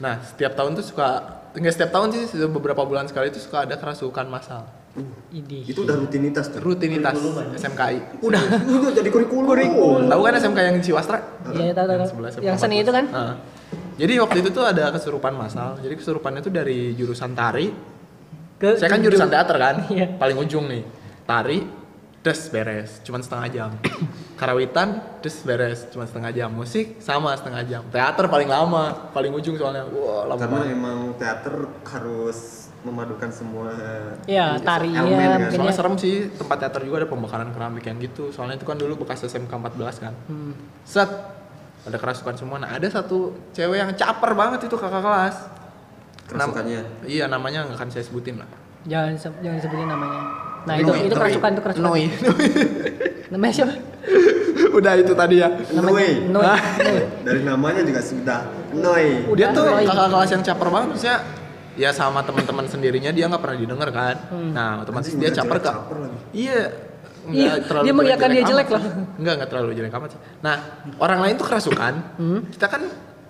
Nah 0.00 0.20
setiap 0.24 0.58
tahun 0.58 0.76
tuh 0.76 0.84
suka 0.84 1.08
nggak 1.54 1.74
setiap 1.74 1.90
tahun 1.94 2.08
sih 2.12 2.24
beberapa 2.50 2.82
bulan 2.82 3.06
sekali 3.06 3.30
itu 3.30 3.38
suka 3.38 3.64
ada 3.64 3.78
kerasukan 3.78 4.26
massal. 4.26 4.66
Idih. 5.34 5.66
Itu 5.66 5.82
udah 5.82 5.98
rutinitas 5.98 6.54
tuh. 6.54 6.62
Rutinitas 6.62 7.18
SMKI. 7.58 8.22
Udah. 8.22 8.42
Udah 8.62 8.92
jadi 8.98 9.10
kurikulum. 9.10 10.06
Tahu 10.06 10.20
kan 10.22 10.32
SMK 10.38 10.58
yang 10.62 10.76
di 10.78 10.82
Ciwastra? 10.86 11.18
Iya, 11.50 11.74
tahu 11.74 11.86
tahu. 11.90 11.98
Yang 11.98 12.10
tahu. 12.14 12.42
Yang 12.46 12.56
seni 12.62 12.76
itu 12.78 12.92
kan? 12.94 13.04
Heeh. 13.10 13.34
Jadi 13.94 14.12
waktu 14.22 14.36
itu 14.42 14.50
tuh 14.54 14.64
ada 14.66 14.94
kesurupan 14.94 15.34
massal. 15.34 15.78
Jadi 15.82 15.94
kesurupannya 15.98 16.46
tuh 16.46 16.54
dari 16.54 16.94
jurusan 16.94 17.34
tari. 17.34 17.74
Ke 18.54 18.78
Saya 18.78 18.94
kan 18.94 19.02
jurusan 19.02 19.26
teater 19.26 19.56
kan. 19.58 19.74
Iya. 19.90 20.14
Paling 20.14 20.38
ujung 20.38 20.70
nih. 20.70 20.86
Tari, 21.26 21.58
des 22.22 22.40
beres, 22.54 23.02
cuman 23.02 23.20
setengah 23.24 23.46
jam. 23.50 23.70
Karawitan, 24.44 24.88
des 25.18 25.32
beres, 25.40 25.88
cuman 25.88 26.04
setengah 26.04 26.30
jam. 26.30 26.50
Musik 26.50 27.00
sama 27.00 27.32
setengah 27.32 27.64
jam. 27.64 27.82
Teater 27.88 28.28
paling 28.28 28.44
lama, 28.46 29.08
paling 29.08 29.32
ujung 29.32 29.56
soalnya. 29.56 29.88
Wah, 29.88 30.28
lama 30.28 30.36
Karena 30.36 30.52
banget. 30.60 30.76
emang 30.76 30.98
teater 31.16 31.54
harus 31.82 32.38
memadukan 32.84 33.32
semua 33.32 33.72
Iya, 34.22 34.60
tari 34.60 34.92
elemen 34.92 35.16
iya, 35.16 35.40
kan. 35.40 35.50
Soalnya 35.50 35.72
ya. 35.72 35.78
serem 35.80 35.94
sih 35.96 36.28
tempat 36.30 36.60
teater 36.60 36.84
juga 36.84 36.96
ada 36.98 37.08
pembakaran 37.08 37.48
keramik 37.48 37.80
yang 37.82 37.96
gitu. 37.98 38.28
Soalnya 38.28 38.60
itu 38.60 38.68
kan 38.68 38.76
dulu 38.76 39.00
bekas 39.00 39.24
SMK 39.24 39.48
14 39.48 39.80
kan. 39.98 40.12
Hmm. 40.28 40.52
Set 40.84 41.08
ada 41.80 41.96
kerasukan 41.96 42.36
semua. 42.36 42.60
Nah 42.60 42.68
ada 42.70 42.84
satu 42.84 43.32
cewek 43.50 43.80
yang 43.80 43.96
caper 43.96 44.36
banget 44.36 44.68
itu 44.68 44.76
kakak 44.76 45.00
kelas. 45.00 45.36
Nam- 46.26 46.52
Kerasukannya. 46.52 46.80
iya 47.06 47.24
namanya 47.24 47.64
nggak 47.64 47.80
akan 47.80 47.88
saya 47.88 48.04
sebutin 48.04 48.36
lah. 48.36 48.48
Jangan 48.84 49.16
se- 49.16 49.40
jangan 49.40 49.58
sebutin 49.58 49.88
namanya. 49.88 50.20
Nah, 50.64 50.74
Noi, 50.74 50.82
itu 50.82 50.92
itu 51.02 51.08
Noi. 51.10 51.20
kerasukan 51.20 51.48
itu 51.50 51.62
kerasukan. 51.62 51.84
Noi. 51.86 52.02
Namanya 53.30 53.52
siapa? 53.54 53.74
Udah 54.74 54.92
itu 54.98 55.12
tadi 55.14 55.38
ya. 55.38 55.48
Noi. 55.78 56.26
Noi. 56.26 56.58
Dari 57.22 57.42
namanya 57.46 57.80
juga 57.86 58.02
sudah 58.02 58.40
Noi. 58.74 59.30
Dia 59.38 59.54
tuh 59.54 59.64
kakak 59.70 60.08
kelas 60.10 60.30
yang 60.34 60.42
caper 60.42 60.68
banget 60.68 60.88
maksudnya 60.90 61.18
ya 61.74 61.90
sama 61.90 62.22
teman-teman 62.22 62.66
sendirinya 62.66 63.10
dia 63.14 63.30
nggak 63.30 63.42
pernah 63.42 63.58
didengar 63.58 63.88
kan. 63.94 64.16
Nah 64.50 64.82
otomatis 64.82 65.14
Anjing, 65.14 65.22
dia 65.22 65.30
caper 65.30 65.58
lagi. 65.62 66.18
Iya. 66.34 66.62
Iya, 67.24 67.56
dia 67.64 67.94
mengiyakan 67.96 68.28
dia 68.36 68.44
jelek 68.44 68.68
loh. 68.68 68.84
Enggak, 69.16 69.32
enggak 69.40 69.48
terlalu 69.48 69.72
jelek 69.72 69.96
amat 69.96 70.12
sih. 70.12 70.20
Nah, 70.44 70.60
orang 71.00 71.24
lain 71.24 71.40
tuh 71.40 71.48
kerasukan. 71.48 72.20
Kita 72.52 72.68
kan 72.68 72.84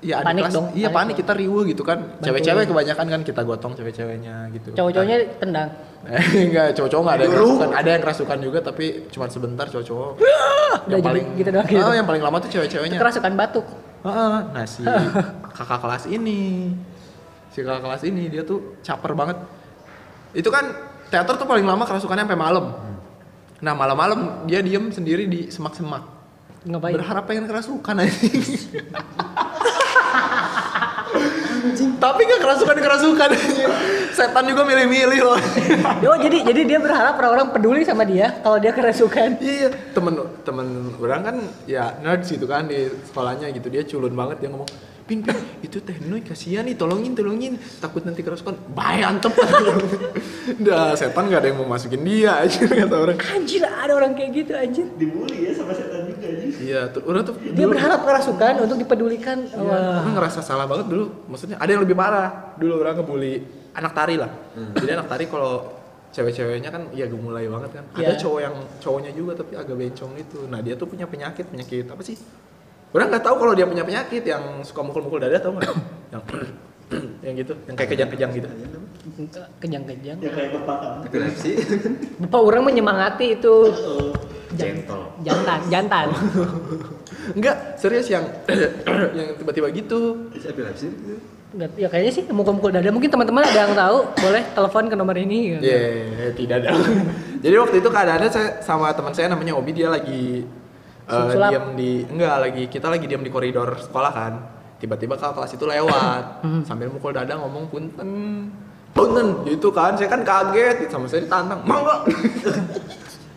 ya 0.05 0.21
Hmm. 0.21 0.29
Panik 0.29 0.43
kelas, 0.45 0.53
dong, 0.53 0.67
iya 0.71 0.89
panik 0.89 0.95
panik, 0.95 1.09
dong. 1.09 1.21
kita 1.25 1.33
riuh 1.35 1.63
gitu 1.65 1.83
kan. 1.83 1.99
Cewek-cewek 2.21 2.65
kebanyakan 2.69 3.07
kan 3.09 3.21
kita 3.25 3.41
gotong 3.41 3.73
cewek-ceweknya 3.73 4.53
gitu. 4.53 4.69
Cowok-cowoknya 4.77 5.17
tendang. 5.41 5.69
Eh, 6.05 6.21
enggak, 6.47 6.77
cowok-cowok 6.77 7.03
enggak 7.03 7.17
ada 7.17 7.25
yang 7.25 7.33
kerasukan. 7.33 7.69
Ada 7.73 7.89
yang 7.89 8.03
kerasukan 8.05 8.39
juga 8.39 8.59
tapi 8.61 8.85
cuma 9.09 9.27
sebentar 9.27 9.67
cowok-cowok. 9.67 10.11
Udah 10.87 10.99
jadi 11.01 11.21
gitu 11.35 11.49
doang 11.49 11.67
gitu. 11.67 11.81
Ah, 11.81 11.95
yang 11.95 12.05
paling 12.05 12.21
lama 12.21 12.37
tuh 12.39 12.51
cewek-ceweknya. 12.53 12.99
Kerasukan 13.01 13.33
batuk. 13.33 13.65
Heeh, 14.05 14.37
nah 14.53 14.65
si 14.69 14.85
kakak 15.57 15.81
kelas 15.81 16.05
ini, 16.07 16.69
si 17.49 17.65
kakak 17.65 17.81
kelas 17.83 18.03
ini 18.05 18.29
dia 18.29 18.45
tuh 18.45 18.77
caper 18.85 19.17
banget. 19.17 19.41
Itu 20.37 20.53
kan 20.53 20.69
teater 21.09 21.35
tuh 21.35 21.49
paling 21.49 21.65
lama 21.65 21.89
kerasukannya 21.89 22.29
sampai 22.29 22.37
malam. 22.37 22.65
Nah 23.65 23.73
malam-malam 23.73 24.45
dia 24.45 24.61
diem 24.61 24.93
sendiri 24.93 25.25
di 25.25 25.49
semak-semak. 25.49 26.05
Ngapain? 26.65 26.93
Berharap 26.93 27.25
pengen 27.25 27.45
kerasukan 27.45 27.97
aja. 27.97 28.13
Tapi 31.99 32.21
gak 32.29 32.41
kerasukan 32.43 32.77
kerasukan 32.77 33.31
Setan 34.17 34.45
juga 34.47 34.63
milih-milih 34.63 35.21
loh. 35.27 35.39
Oh, 36.07 36.17
jadi 36.21 36.47
jadi 36.47 36.61
dia 36.63 36.79
berharap 36.79 37.19
orang-orang 37.19 37.51
peduli 37.51 37.83
sama 37.83 38.07
dia 38.07 38.31
kalau 38.45 38.63
dia 38.63 38.71
kerasukan. 38.71 39.43
Iya, 39.43 39.75
temen 39.91 40.15
temen 40.47 40.95
orang 41.03 41.21
kan 41.25 41.37
ya 41.67 41.99
nerds 41.99 42.31
gitu 42.31 42.47
kan 42.47 42.71
di 42.71 42.87
sekolahnya 43.11 43.51
gitu 43.51 43.67
dia 43.73 43.83
culun 43.83 44.15
banget 44.15 44.47
dia 44.47 44.51
ngomong 44.55 44.71
Pin, 45.05 45.21
pin, 45.21 45.37
itu 45.61 45.85
teh 45.85 46.01
Noi 46.01 46.25
kasihan 46.25 46.65
nih, 46.65 46.81
tolongin, 46.81 47.13
tolongin, 47.13 47.61
takut 47.77 48.01
nanti 48.09 48.25
kerasukan, 48.25 48.57
bahaya 48.73 49.13
antep 49.13 49.37
Dah 50.65 50.97
setan 50.97 51.29
gak 51.29 51.45
ada 51.45 51.53
yang 51.53 51.61
mau 51.61 51.77
masukin 51.77 52.01
dia 52.01 52.41
aja 52.41 52.65
kata 52.65 52.97
orang. 52.97 53.21
Anjir, 53.21 53.69
ada 53.69 53.93
orang 53.93 54.17
kayak 54.17 54.33
gitu 54.33 54.57
anjir. 54.57 54.89
dibully 54.97 55.45
ya 55.45 55.53
sama 55.53 55.77
setan 55.77 56.04
Iya, 56.55 56.81
tuh 56.91 57.03
orang 57.07 57.23
tuh 57.25 57.35
Dia 57.41 57.67
berharap 57.67 58.01
kerasukan 58.03 58.53
untuk 58.63 58.77
dipedulikan. 58.79 59.39
Iya, 59.47 59.59
Wah. 59.59 60.01
orang 60.03 60.15
ngerasa 60.15 60.41
salah 60.41 60.67
banget 60.67 60.87
dulu. 60.87 61.11
Maksudnya 61.27 61.57
ada 61.59 61.71
yang 61.71 61.83
lebih 61.83 61.97
parah. 61.97 62.55
Dulu 62.55 62.73
orang 62.79 62.95
ngebully 62.99 63.35
anak 63.75 63.93
tari 63.93 64.15
lah. 64.15 64.31
Jadi 64.79 64.91
anak 64.95 65.09
tari 65.11 65.25
kalau 65.27 65.67
cewek-ceweknya 66.15 66.71
kan 66.71 66.83
ya 66.95 67.11
gemulai 67.11 67.51
banget 67.51 67.71
kan. 67.75 67.85
Ada 67.93 68.15
Iya. 68.15 68.21
cowok 68.23 68.41
yang 68.41 68.55
cowoknya 68.79 69.11
juga 69.11 69.33
tapi 69.35 69.53
agak 69.59 69.75
bencong 69.75 70.13
itu. 70.15 70.39
Nah 70.47 70.63
dia 70.63 70.75
tuh 70.79 70.87
punya 70.87 71.11
penyakit 71.11 71.51
penyakit 71.51 71.91
apa 71.91 72.03
sih? 72.07 72.15
Orang 72.95 73.11
nggak 73.11 73.25
tahu 73.27 73.37
kalau 73.43 73.55
dia 73.59 73.67
punya 73.67 73.83
penyakit 73.83 74.23
yang 74.23 74.63
suka 74.63 74.87
mukul-mukul 74.87 75.19
dada 75.19 75.43
tau 75.43 75.51
nggak? 75.59 75.67
yang 76.15 76.23
yang 77.27 77.35
gitu, 77.35 77.59
yang 77.67 77.75
kayak 77.75 77.91
kejang-kejang 77.91 78.31
gitu. 78.39 78.49
Kejang-kejang. 79.59 80.17
ya 80.23 80.31
kayak 80.31 80.51
bapak 80.63 81.09
Epilepsi. 81.11 81.51
Bapak 82.23 82.41
orang 82.41 82.63
menyemangati 82.71 83.35
itu 83.35 83.55
Gentle. 84.57 85.05
jantan, 85.23 85.61
jantan. 85.71 86.07
Enggak, 87.37 87.57
serius 87.81 88.07
yang 88.09 88.25
yang 89.19 89.29
tiba-tiba 89.39 89.69
gitu. 89.73 90.29
Epilepsi. 90.35 90.89
Enggak, 91.55 91.71
ya 91.79 91.89
kayaknya 91.89 92.13
sih 92.13 92.25
mukul-mukul 92.29 92.75
dada. 92.75 92.91
Mungkin 92.91 93.09
teman-teman 93.09 93.47
ada 93.47 93.61
yang 93.65 93.73
tahu, 93.73 93.99
boleh 94.19 94.43
telepon 94.53 94.85
ke 94.91 94.97
nomor 94.99 95.17
ini. 95.17 95.57
gitu. 95.57 95.63
Ya, 95.65 95.81
tidak 96.35 96.57
ada. 96.67 96.71
Jadi 97.45 97.55
waktu 97.57 97.77
itu 97.81 97.89
keadaannya 97.89 98.31
saya 98.33 98.49
sama 98.61 98.91
teman 98.93 99.13
saya 99.15 99.31
namanya 99.31 99.55
Obi 99.55 99.71
dia 99.73 99.89
lagi 99.93 100.43
eh, 101.05 101.29
Sulap. 101.31 101.51
diam 101.53 101.67
di 101.77 102.03
enggak 102.09 102.37
lagi 102.41 102.63
kita 102.69 102.89
lagi 102.89 103.05
diam 103.05 103.23
di 103.23 103.31
koridor 103.33 103.77
sekolah 103.79 104.13
kan. 104.13 104.35
Tiba-tiba 104.83 105.17
kakak 105.17 105.39
kelas 105.41 105.53
itu 105.57 105.65
lewat 105.65 106.25
sambil 106.69 106.91
mukul 106.93 107.15
dada 107.15 107.39
ngomong 107.41 107.71
punten. 107.73 108.09
Punten 108.93 109.27
gitu 109.49 109.71
kan. 109.71 109.97
Saya 109.97 110.11
kan 110.13 110.21
kaget 110.27 110.91
sama 110.93 111.07
saya 111.09 111.25
ditantang. 111.25 111.63
Mau 111.65 111.81
enggak? 111.87 112.01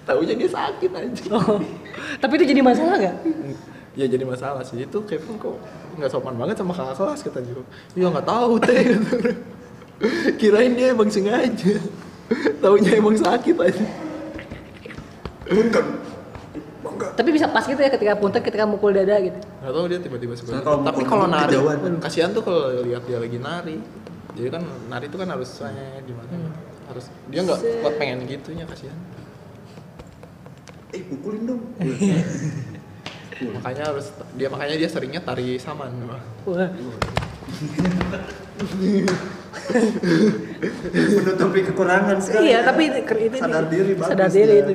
Taunya 0.08 0.34
dia 0.34 0.48
sakit 0.48 0.92
aja. 0.96 1.24
Oh, 1.36 1.60
tapi 2.24 2.40
itu 2.40 2.56
jadi 2.56 2.62
masalah 2.64 2.96
nggak? 2.96 3.16
Ya 3.98 4.06
jadi 4.08 4.24
masalah 4.24 4.64
sih 4.64 4.80
itu 4.80 4.98
Kevin 5.04 5.36
kok 5.36 5.60
nggak 6.00 6.08
sopan 6.08 6.38
banget 6.38 6.56
sama 6.56 6.72
kakak 6.72 6.96
kelas 6.96 7.20
kata 7.28 7.40
Jiro. 7.44 7.64
Iya 7.92 8.08
nggak 8.16 8.24
tahu 8.26 8.54
teh. 8.64 8.96
Kirain 10.40 10.78
dia 10.78 10.96
emang 10.96 11.10
sengaja. 11.12 11.76
Taunya 12.64 12.92
emang 12.96 13.20
sakit 13.20 13.56
aja. 13.60 13.86
Punten. 15.48 15.86
Tapi 17.18 17.30
bisa 17.34 17.50
pas 17.50 17.66
gitu 17.66 17.78
ya 17.78 17.90
ketika 17.90 18.14
punten 18.16 18.42
ketika 18.42 18.64
mukul 18.64 18.94
dada 18.94 19.18
gitu. 19.20 19.38
Gak 19.38 19.72
tau 19.74 19.86
dia 19.90 20.00
tiba-tiba 20.00 20.34
suka. 20.38 20.50
Soalnya 20.54 20.64
kalau 20.64 20.80
Tapi 20.86 21.02
kalau 21.04 21.26
nari, 21.28 21.52
kejauhan. 21.52 21.94
kasihan 22.00 22.30
tuh 22.32 22.42
kalau 22.46 22.62
lihat 22.86 23.04
dia 23.06 23.18
lagi 23.20 23.38
nari. 23.42 23.78
Jadi 24.38 24.48
kan 24.54 24.64
nari 24.88 25.06
itu 25.10 25.18
kan 25.18 25.28
harus 25.28 25.50
saya 25.50 26.00
gimana? 26.06 26.30
Harus 26.88 27.10
dia 27.28 27.42
nggak 27.42 27.60
kuat 27.82 27.94
pengen 27.98 28.30
gitunya 28.30 28.64
kasihan. 28.70 28.94
Eh, 30.98 31.06
pukulin 31.06 31.46
dong. 31.46 31.62
Makanya 33.38 33.94
harus 33.94 34.10
dia 34.34 34.50
makanya 34.50 34.82
dia 34.82 34.90
seringnya 34.90 35.22
tari 35.22 35.62
saman. 35.62 35.94
Wah. 36.10 36.18
menutupi 41.18 41.60
kekurangan 41.68 42.18
sekali 42.24 42.52
iya 42.52 42.60
ya. 42.62 42.68
tapi 42.68 42.82
itu, 42.88 43.00
itu 43.04 43.38
sadar 43.40 43.66
diri 43.68 43.92
bagus 43.96 44.10
sadar 44.12 44.30
diri 44.32 44.56
ya. 44.56 44.64
itu 44.64 44.74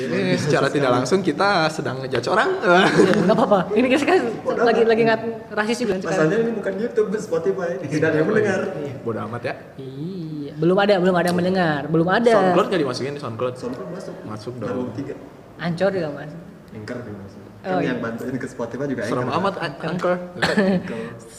Ini 0.00 0.40
secara 0.40 0.66
tidak 0.72 0.90
langsung 0.90 1.20
kita 1.20 1.68
sedang 1.68 2.00
ngejudge 2.02 2.32
orang. 2.32 2.48
Iya, 2.58 3.12
nggak 3.28 3.36
apa-apa 3.36 3.58
ini 3.76 3.86
kita 3.92 4.00
sekarang 4.02 4.24
Bodoh 4.42 4.64
lagi 4.66 4.82
lagi 4.88 5.02
ngat 5.04 5.20
rasis 5.52 5.76
juga 5.84 5.94
masalahnya 6.00 6.36
ini 6.42 6.52
bukan 6.56 6.72
YouTube 6.80 7.08
Spotify 7.20 7.70
tidak 7.84 8.08
ada 8.10 8.16
yang 8.18 8.28
mendengar 8.28 8.60
Bodoh 9.04 9.22
amat 9.30 9.42
ya. 9.44 9.54
iya 9.76 10.52
belum 10.56 10.76
ada 10.80 10.94
belum 10.98 11.16
ada 11.16 11.26
yang 11.30 11.38
mendengar 11.38 11.80
belum 11.86 12.08
ada 12.08 12.32
SoundCloud 12.34 12.66
nggak 12.72 12.80
dimasukin 12.82 13.12
di 13.14 13.22
SoundCloud? 13.22 13.54
Soundcloud 13.60 13.88
masuk 13.92 14.14
Masuk 14.26 14.52
dong. 14.58 14.90
tiga 14.96 15.14
ancor 15.60 15.90
juga 15.90 16.08
mas. 16.10 16.32
Anchor 16.70 16.98
juga 16.98 17.18
masuk 17.20 17.38
Oh, 17.60 17.76
kan 17.76 17.76
iya. 17.78 17.92
yang 17.92 18.00
bantuin 18.00 18.34
ke 18.34 18.48
Spotify 18.48 18.84
juga 18.86 19.02
Serem 19.04 19.20
Anchor. 19.22 19.36
amat 19.36 19.54
An- 19.58 19.78
Anchor. 19.86 20.16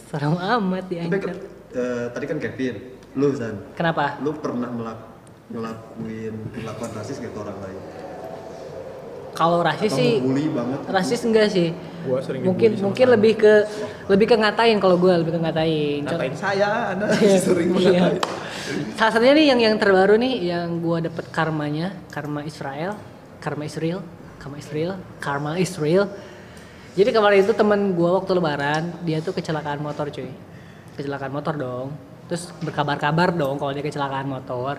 serem 0.05 0.35
amat 0.37 0.85
ya 0.87 1.01
tapi 1.01 1.17
anchor. 1.17 1.33
eh, 1.73 2.05
tadi 2.09 2.25
kan 2.25 2.37
Kevin 2.37 2.75
lu 3.11 3.27
San. 3.33 3.55
Kenapa? 3.73 4.21
Lu 4.21 4.31
pernah 4.35 4.69
melak 4.69 4.99
ngelakuin 5.49 6.35
perlakuan 6.53 6.91
rasis 6.93 7.17
ke 7.17 7.27
orang 7.33 7.57
lain? 7.59 7.79
Kalau 9.31 9.59
rasis 9.59 9.89
atau 9.89 9.97
sih 9.97 10.11
banget? 10.51 10.79
rasis 10.87 11.21
enggak 11.23 11.47
sih. 11.49 11.69
Gua 12.01 12.19
sering 12.19 12.43
mungkin 12.43 12.69
sama 12.71 12.83
mungkin 12.85 13.05
Sandi. 13.05 13.15
lebih 13.15 13.33
ke 13.37 13.53
lebih 14.07 14.25
ke 14.27 14.35
ngatain 14.35 14.77
kalau 14.77 14.95
gue 14.95 15.13
lebih 15.15 15.33
ke 15.33 15.39
ngatain. 15.39 16.01
Ngatain 16.03 16.35
saya, 16.35 16.69
Anda 16.91 17.05
Iya, 17.15 17.37
sering 17.47 17.69
iya. 17.75 18.11
Salah 18.93 19.11
satunya 19.11 19.33
nih 19.33 19.45
yang 19.47 19.59
yang 19.61 19.75
terbaru 19.75 20.15
nih 20.15 20.33
yang 20.45 20.77
gua 20.77 20.99
dapet 20.99 21.25
karmanya, 21.29 21.95
karma 22.07 22.43
Israel, 22.43 22.93
karma 23.41 23.65
Israel, 23.65 24.00
karma 24.38 24.57
Israel, 24.62 24.91
karma 25.17 25.51
Israel. 25.57 26.05
Jadi 26.93 27.10
kemarin 27.10 27.41
itu 27.41 27.53
teman 27.57 27.98
gua 27.98 28.21
waktu 28.21 28.31
lebaran, 28.38 28.83
dia 29.01 29.19
tuh 29.19 29.33
kecelakaan 29.33 29.81
motor 29.81 30.07
cuy. 30.13 30.29
Kecelakaan 30.95 31.33
motor 31.33 31.57
dong. 31.57 31.88
Terus 32.29 32.53
berkabar-kabar 32.62 33.33
dong 33.33 33.57
kalau 33.57 33.74
dia 33.74 33.83
kecelakaan 33.83 34.29
motor. 34.29 34.77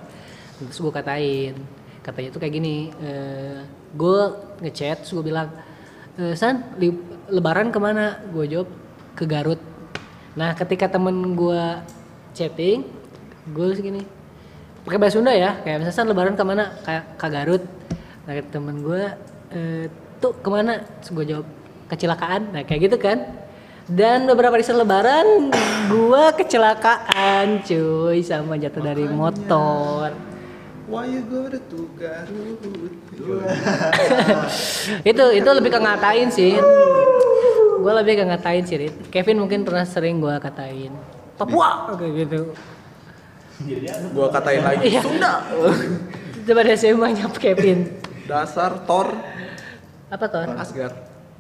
Terus 0.63 0.79
gua 0.79 0.93
katain, 0.95 1.59
katanya 2.07 2.29
tuh 2.31 2.41
kayak 2.43 2.55
gini, 2.55 2.95
eh 3.03 3.65
gue 3.93 4.19
ngechat, 4.65 5.05
gue 5.05 5.25
bilang, 5.25 5.49
"Eh, 6.17 6.33
San, 6.33 6.77
li- 6.81 7.03
lebaran 7.29 7.69
ke 7.69 7.79
mana? 7.79 8.21
Gue 8.33 8.49
jawab 8.49 8.69
ke 9.13 9.25
Garut. 9.29 9.61
Nah, 10.33 10.57
ketika 10.57 10.89
temen 10.89 11.37
gua 11.37 11.85
chatting, 12.33 12.89
gue 13.53 13.67
segini 13.77 14.03
pakai 14.83 14.99
bahasa 14.99 15.21
Sunda 15.21 15.31
ya, 15.31 15.61
kayak 15.63 15.85
misalnya 15.85 15.97
"San, 15.97 16.09
lebaran 16.09 16.35
ke 16.35 16.45
mana? 16.45 16.73
Kayak 16.83 17.05
ke 17.21 17.27
Garut. 17.29 17.63
Nah, 18.23 18.33
kata 18.39 18.49
temen 18.55 18.77
gue, 18.87 19.03
"Eh, 19.51 19.85
tuh 20.23 20.33
ke 20.39 20.49
mana? 20.49 20.87
Terus 21.03 21.11
gue 21.15 21.25
jawab 21.37 21.47
kecelakaan. 21.91 22.55
Nah, 22.55 22.63
kayak 22.65 22.81
gitu 22.89 22.97
kan. 22.97 23.19
Dan 23.91 24.31
beberapa 24.31 24.55
hari 24.55 24.63
setelah 24.63 24.87
lebaran, 24.87 25.51
gua 25.91 26.31
kecelakaan 26.33 27.67
cuy 27.67 28.23
sama 28.23 28.55
jatuh 28.55 28.79
dari 28.79 29.11
motor. 29.11 30.15
Why 30.87 31.11
you 31.11 31.27
go 31.27 31.51
to 31.51 31.59
Garut? 31.99 32.95
itu 35.11 35.25
itu 35.37 35.51
lebih 35.53 35.71
ke 35.73 35.81
ngatain 35.81 36.29
sih 36.33 36.53
gue 37.83 37.93
lebih 38.03 38.15
ke 38.23 38.25
ngatain 38.29 38.63
sih 38.67 38.77
Rit. 38.79 38.95
Kevin 39.11 39.43
mungkin 39.43 39.67
pernah 39.67 39.87
sering 39.87 40.23
gue 40.23 40.35
katain 40.43 40.93
Papua 41.39 41.93
kayak 41.97 42.13
gitu 42.27 42.41
Gua 44.11 44.27
katain 44.27 44.59
lagi. 44.59 44.91
Iya. 44.91 45.01
Sunda. 45.07 45.39
coba 46.43 46.61
deh 46.67 46.75
saya 46.75 46.99
nyap 46.99 47.39
Kevin 47.39 47.87
Dasar 48.25 48.85
Thor 48.85 49.09
apa 50.09 50.25
tuh 50.29 50.45
Asgard. 50.55 50.97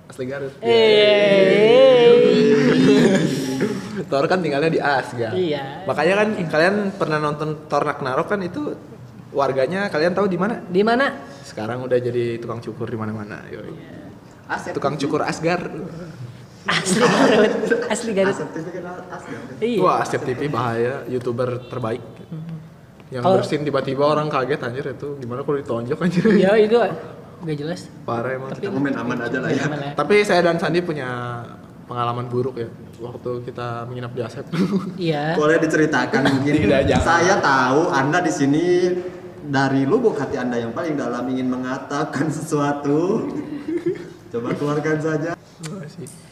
Asli 0.09 0.25
Garut. 0.27 0.53
eh 0.61 2.12
Thor 4.11 4.25
kan 4.25 4.41
tinggalnya 4.41 4.69
di 4.69 4.81
Asgard. 4.81 5.33
Iya. 5.33 5.85
Makanya 5.85 6.15
kan 6.17 6.29
kalian 6.49 6.77
pernah 6.93 7.19
nonton 7.19 7.69
Thor 7.69 7.83
Ragnarok 7.83 8.29
kan 8.29 8.41
itu 8.41 8.73
warganya 9.33 9.89
kalian 9.89 10.12
tahu 10.12 10.27
di 10.27 10.37
mana? 10.37 10.61
di 10.62 10.83
mana 10.83 11.09
Sekarang 11.43 11.83
udah 11.83 11.97
jadi 11.97 12.37
tukang 12.37 12.61
cukur 12.61 12.85
di 12.85 12.97
mana-mana. 12.97 13.41
yoi. 13.49 13.73
Asep 14.49 14.73
Tukang 14.73 14.97
cukur 14.97 15.23
Asgard. 15.23 15.69
asli 16.62 17.03
Garut 17.03 17.90
asli 17.90 18.12
Garut 18.14 18.31
Asep 18.31 18.49
TV 18.55 18.77
asli 19.11 19.35
iya 19.66 19.79
Wah, 19.81 19.97
Asep 19.99 20.23
TV 20.23 20.47
bahaya, 20.47 21.03
youtuber 21.07 21.66
terbaik. 21.66 22.03
Yang 23.12 23.22
Kalau- 23.22 23.37
bersin 23.38 23.61
tiba-tiba 23.61 24.05
orang 24.07 24.27
kaget 24.27 24.61
anjir 24.62 24.85
itu 24.88 25.09
gimana 25.16 25.44
kalau 25.44 25.59
ditonjok 25.59 25.98
anjir. 26.01 26.25
ya 26.35 26.57
itu 26.57 26.81
gak 27.42 27.57
jelas 27.59 27.81
Parah 28.03 28.33
emang. 28.33 28.51
kita 28.51 28.70
momen 28.70 28.94
aman 28.94 29.18
aja 29.20 29.37
lah 29.37 29.51
ya 29.51 29.62
Aman 29.62 29.79
lah. 29.79 29.92
Tapi 29.92 30.14
saya 30.22 30.40
dan 30.40 30.57
Sandi 30.57 30.81
punya 30.81 31.42
pengalaman 31.85 32.25
buruk 32.27 32.57
ya 32.57 32.70
waktu 32.98 33.44
kita 33.44 33.85
menginap 33.85 34.11
di 34.11 34.22
Asep. 34.22 34.46
iya 35.03 35.35
boleh 35.35 35.59
diceritakan 35.59 36.22
mungkin 36.33 36.55
Tidak, 36.64 36.83
jangan. 36.87 37.05
saya 37.05 37.35
tahu 37.37 37.90
anda 37.90 38.18
di 38.18 38.33
sini 38.33 38.66
dari 39.44 39.83
lubuk 39.83 40.14
hati 40.14 40.38
anda 40.38 40.57
yang 40.57 40.70
paling 40.70 40.94
dalam 40.94 41.27
ingin 41.27 41.51
mengatakan 41.51 42.31
sesuatu 42.33 43.29
coba 44.31 44.48
keluarkan 44.55 44.96
saja 44.98 45.31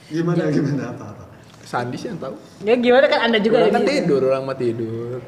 gimana 0.06 0.48
gimana 0.48 0.84
apa 0.90 1.04
apa 1.10 1.24
Sandi 1.60 1.94
sih 1.94 2.08
yang 2.08 2.18
tahu. 2.18 2.34
ya 2.62 2.74
gimana 2.74 3.04
kan 3.04 3.20
anda 3.26 3.38
juga 3.38 3.62
Orang 3.62 3.74
kan 3.76 3.84
tidur, 3.84 4.20
orang 4.24 4.42
mah 4.42 4.56
tidur. 4.56 5.18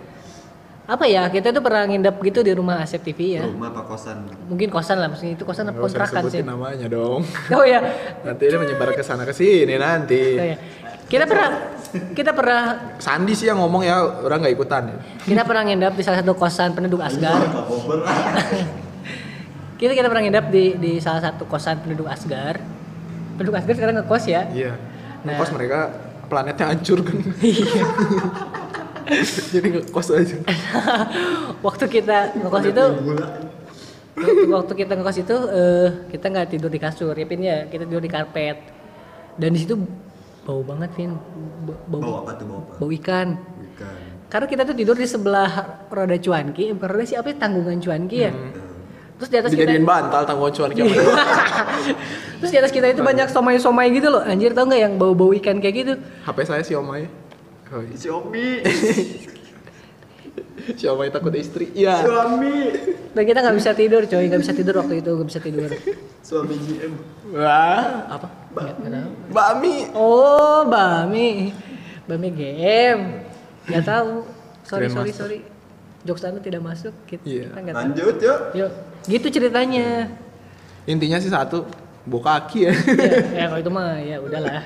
Apa 0.83 1.07
ya 1.07 1.31
kita 1.31 1.55
tuh 1.55 1.62
pernah 1.62 1.87
nginep 1.87 2.16
gitu 2.27 2.42
di 2.42 2.51
rumah 2.59 2.83
Asep 2.83 3.07
TV 3.07 3.38
ya 3.38 3.47
rumah 3.47 3.71
apa 3.71 3.87
kosan 3.87 4.27
mungkin 4.51 4.66
kosan 4.66 4.99
lah 4.99 5.07
maksudnya 5.07 5.38
itu 5.38 5.47
kosan 5.47 5.71
apa 5.71 5.79
kontrakan 5.79 6.27
sih 6.27 6.42
namanya 6.42 6.90
dong. 6.90 7.23
oh 7.57 7.62
ya 7.62 7.79
Nanti 8.27 8.51
dia 8.51 8.59
menyebar 8.59 8.90
ke 8.90 9.03
sana 9.07 9.23
ke 9.23 9.31
sini 9.31 9.79
nanti. 9.79 10.23
Oh, 10.35 10.47
ya. 10.51 10.57
kita 11.07 11.25
pernah 11.31 11.51
kita 12.18 12.31
pernah 12.35 12.62
Sandi 12.99 13.31
sih 13.37 13.47
yang 13.47 13.62
ngomong 13.62 13.87
ya, 13.87 14.03
orang 14.27 14.42
nggak 14.42 14.55
ikutan 14.59 14.90
ya. 14.90 14.99
kita 15.23 15.42
pernah 15.47 15.62
nginep 15.71 15.92
di 15.95 16.03
salah 16.03 16.18
satu 16.18 16.35
kosan 16.35 16.75
penduduk 16.75 16.99
Asgar 16.99 17.38
kita 19.79 19.92
kita 19.95 20.07
pernah 20.11 20.23
nginep 20.27 20.47
di 20.51 20.64
di 20.83 20.92
salah 20.99 21.23
satu 21.23 21.47
kosan 21.47 21.79
penduduk 21.79 22.11
Asgar 22.11 22.59
penduduk 23.38 23.55
Asgar 23.55 23.75
sekarang 23.79 24.03
ngekos 24.03 24.25
ya 24.27 24.51
Iya. 24.51 24.75
Nah. 25.23 25.38
Ngekos 25.38 25.51
mereka 25.55 25.95
planetnya 26.27 26.75
hancur 26.75 27.07
kan. 27.07 27.23
Jadi 29.55 29.69
ngekos 29.79 30.09
aja. 30.12 30.37
waktu 31.67 31.85
kita 31.88 32.37
ngekos 32.38 32.65
itu 32.69 32.85
waktu, 34.53 34.73
kita 34.77 34.93
ngekos 34.99 35.19
itu 35.25 35.37
eh, 35.51 35.88
kita 36.12 36.27
nggak 36.29 36.49
tidur 36.53 36.71
di 36.71 36.81
kasur 36.81 37.15
ya 37.17 37.27
Pin 37.27 37.43
ya. 37.43 37.67
Kita 37.67 37.85
tidur 37.88 38.03
di 38.03 38.11
karpet. 38.12 38.59
Dan 39.37 39.57
di 39.57 39.65
situ 39.65 39.81
bau 40.43 40.61
banget 40.62 40.91
Vin. 40.99 41.17
Bau, 41.65 42.01
bau, 42.01 42.15
apa 42.27 42.37
tuh 42.37 42.45
bawa 42.47 42.61
apa? 42.67 42.73
bau 42.79 42.91
ikan. 42.91 43.29
Bukan 43.38 44.12
karena 44.33 44.49
kita 44.49 44.62
tuh 44.65 44.73
tidur 44.73 44.97
di 44.97 45.05
sebelah 45.05 45.85
roda 45.93 46.17
cuanki 46.17 46.73
eh, 46.73 46.73
bukan 46.73 46.88
roda 46.88 47.05
sih 47.05 47.21
apa 47.21 47.29
ya, 47.29 47.37
tanggungan 47.37 47.77
cuanki 47.85 48.17
ya. 48.25 48.33
Terus 49.21 49.29
di 49.29 49.37
atas 49.37 49.51
kita 49.53 49.69
Dijadiin 49.69 49.85
bantal 49.85 50.25
tanggungan 50.25 50.53
cuan 50.57 50.71
kayak 50.73 50.88
terus 52.41 52.51
di 52.51 52.59
atas 52.59 52.73
kita 52.73 52.87
itu 52.97 53.05
banyak 53.05 53.29
somai-somai 53.29 53.93
gitu 53.93 54.09
loh. 54.09 54.25
Anjir 54.25 54.57
tau 54.57 54.65
nggak 54.65 54.81
yang 54.81 54.97
bau-bau 54.97 55.37
ikan 55.37 55.61
kayak 55.61 55.75
gitu? 55.85 55.93
HP 56.25 56.38
saya 56.49 56.65
si 56.65 56.73
Omai. 56.73 57.07
Oh, 57.73 57.81
iya. 57.81 57.97
Xiaomi 57.97 58.49
si 60.77 60.85
Omai 60.87 61.11
takut 61.15 61.33
istri. 61.35 61.73
Iya. 61.75 62.05
suami 62.07 62.57
dan 63.13 63.23
kita 63.25 63.39
nggak 63.43 63.57
bisa 63.57 63.71
tidur 63.73 64.03
coy. 64.07 64.25
Nggak 64.29 64.41
bisa 64.45 64.53
tidur 64.55 64.75
waktu 64.79 64.95
itu 65.01 65.11
nggak 65.11 65.29
bisa 65.29 65.41
tidur. 65.41 65.71
Suami 66.23 66.55
GM 66.61 66.93
Wah, 67.33 68.13
apa? 68.13 68.29
Tahu. 68.53 69.11
Bami. 69.33 69.77
oh 69.97 70.69
bami 70.69 71.51
bami 72.05 72.29
game 72.31 73.25
nggak 73.67 73.85
tahu. 73.93 74.29
Sorry 74.69 74.87
sorry 74.93 75.13
sorry. 75.17 75.39
Jokes 76.03 76.27
anda 76.27 76.43
tidak 76.43 76.67
masuk 76.67 76.91
kita, 77.07 77.23
Iya. 77.25 77.45
kita 77.49 77.59
nggak 77.63 77.75
tahu. 77.75 77.85
Lanjut 77.89 78.17
yuk. 78.21 78.41
Yuk. 78.59 78.71
Gitu 79.07 79.27
ceritanya. 79.41 80.11
Intinya 80.83 81.23
sih 81.23 81.31
satu, 81.31 81.63
bau 82.05 82.19
kaki 82.19 82.67
ya. 82.67 82.73
ya, 82.75 83.13
ya 83.39 83.45
kalau 83.49 83.61
itu 83.63 83.71
mah 83.71 83.97
ya 84.03 84.17
udahlah 84.19 84.63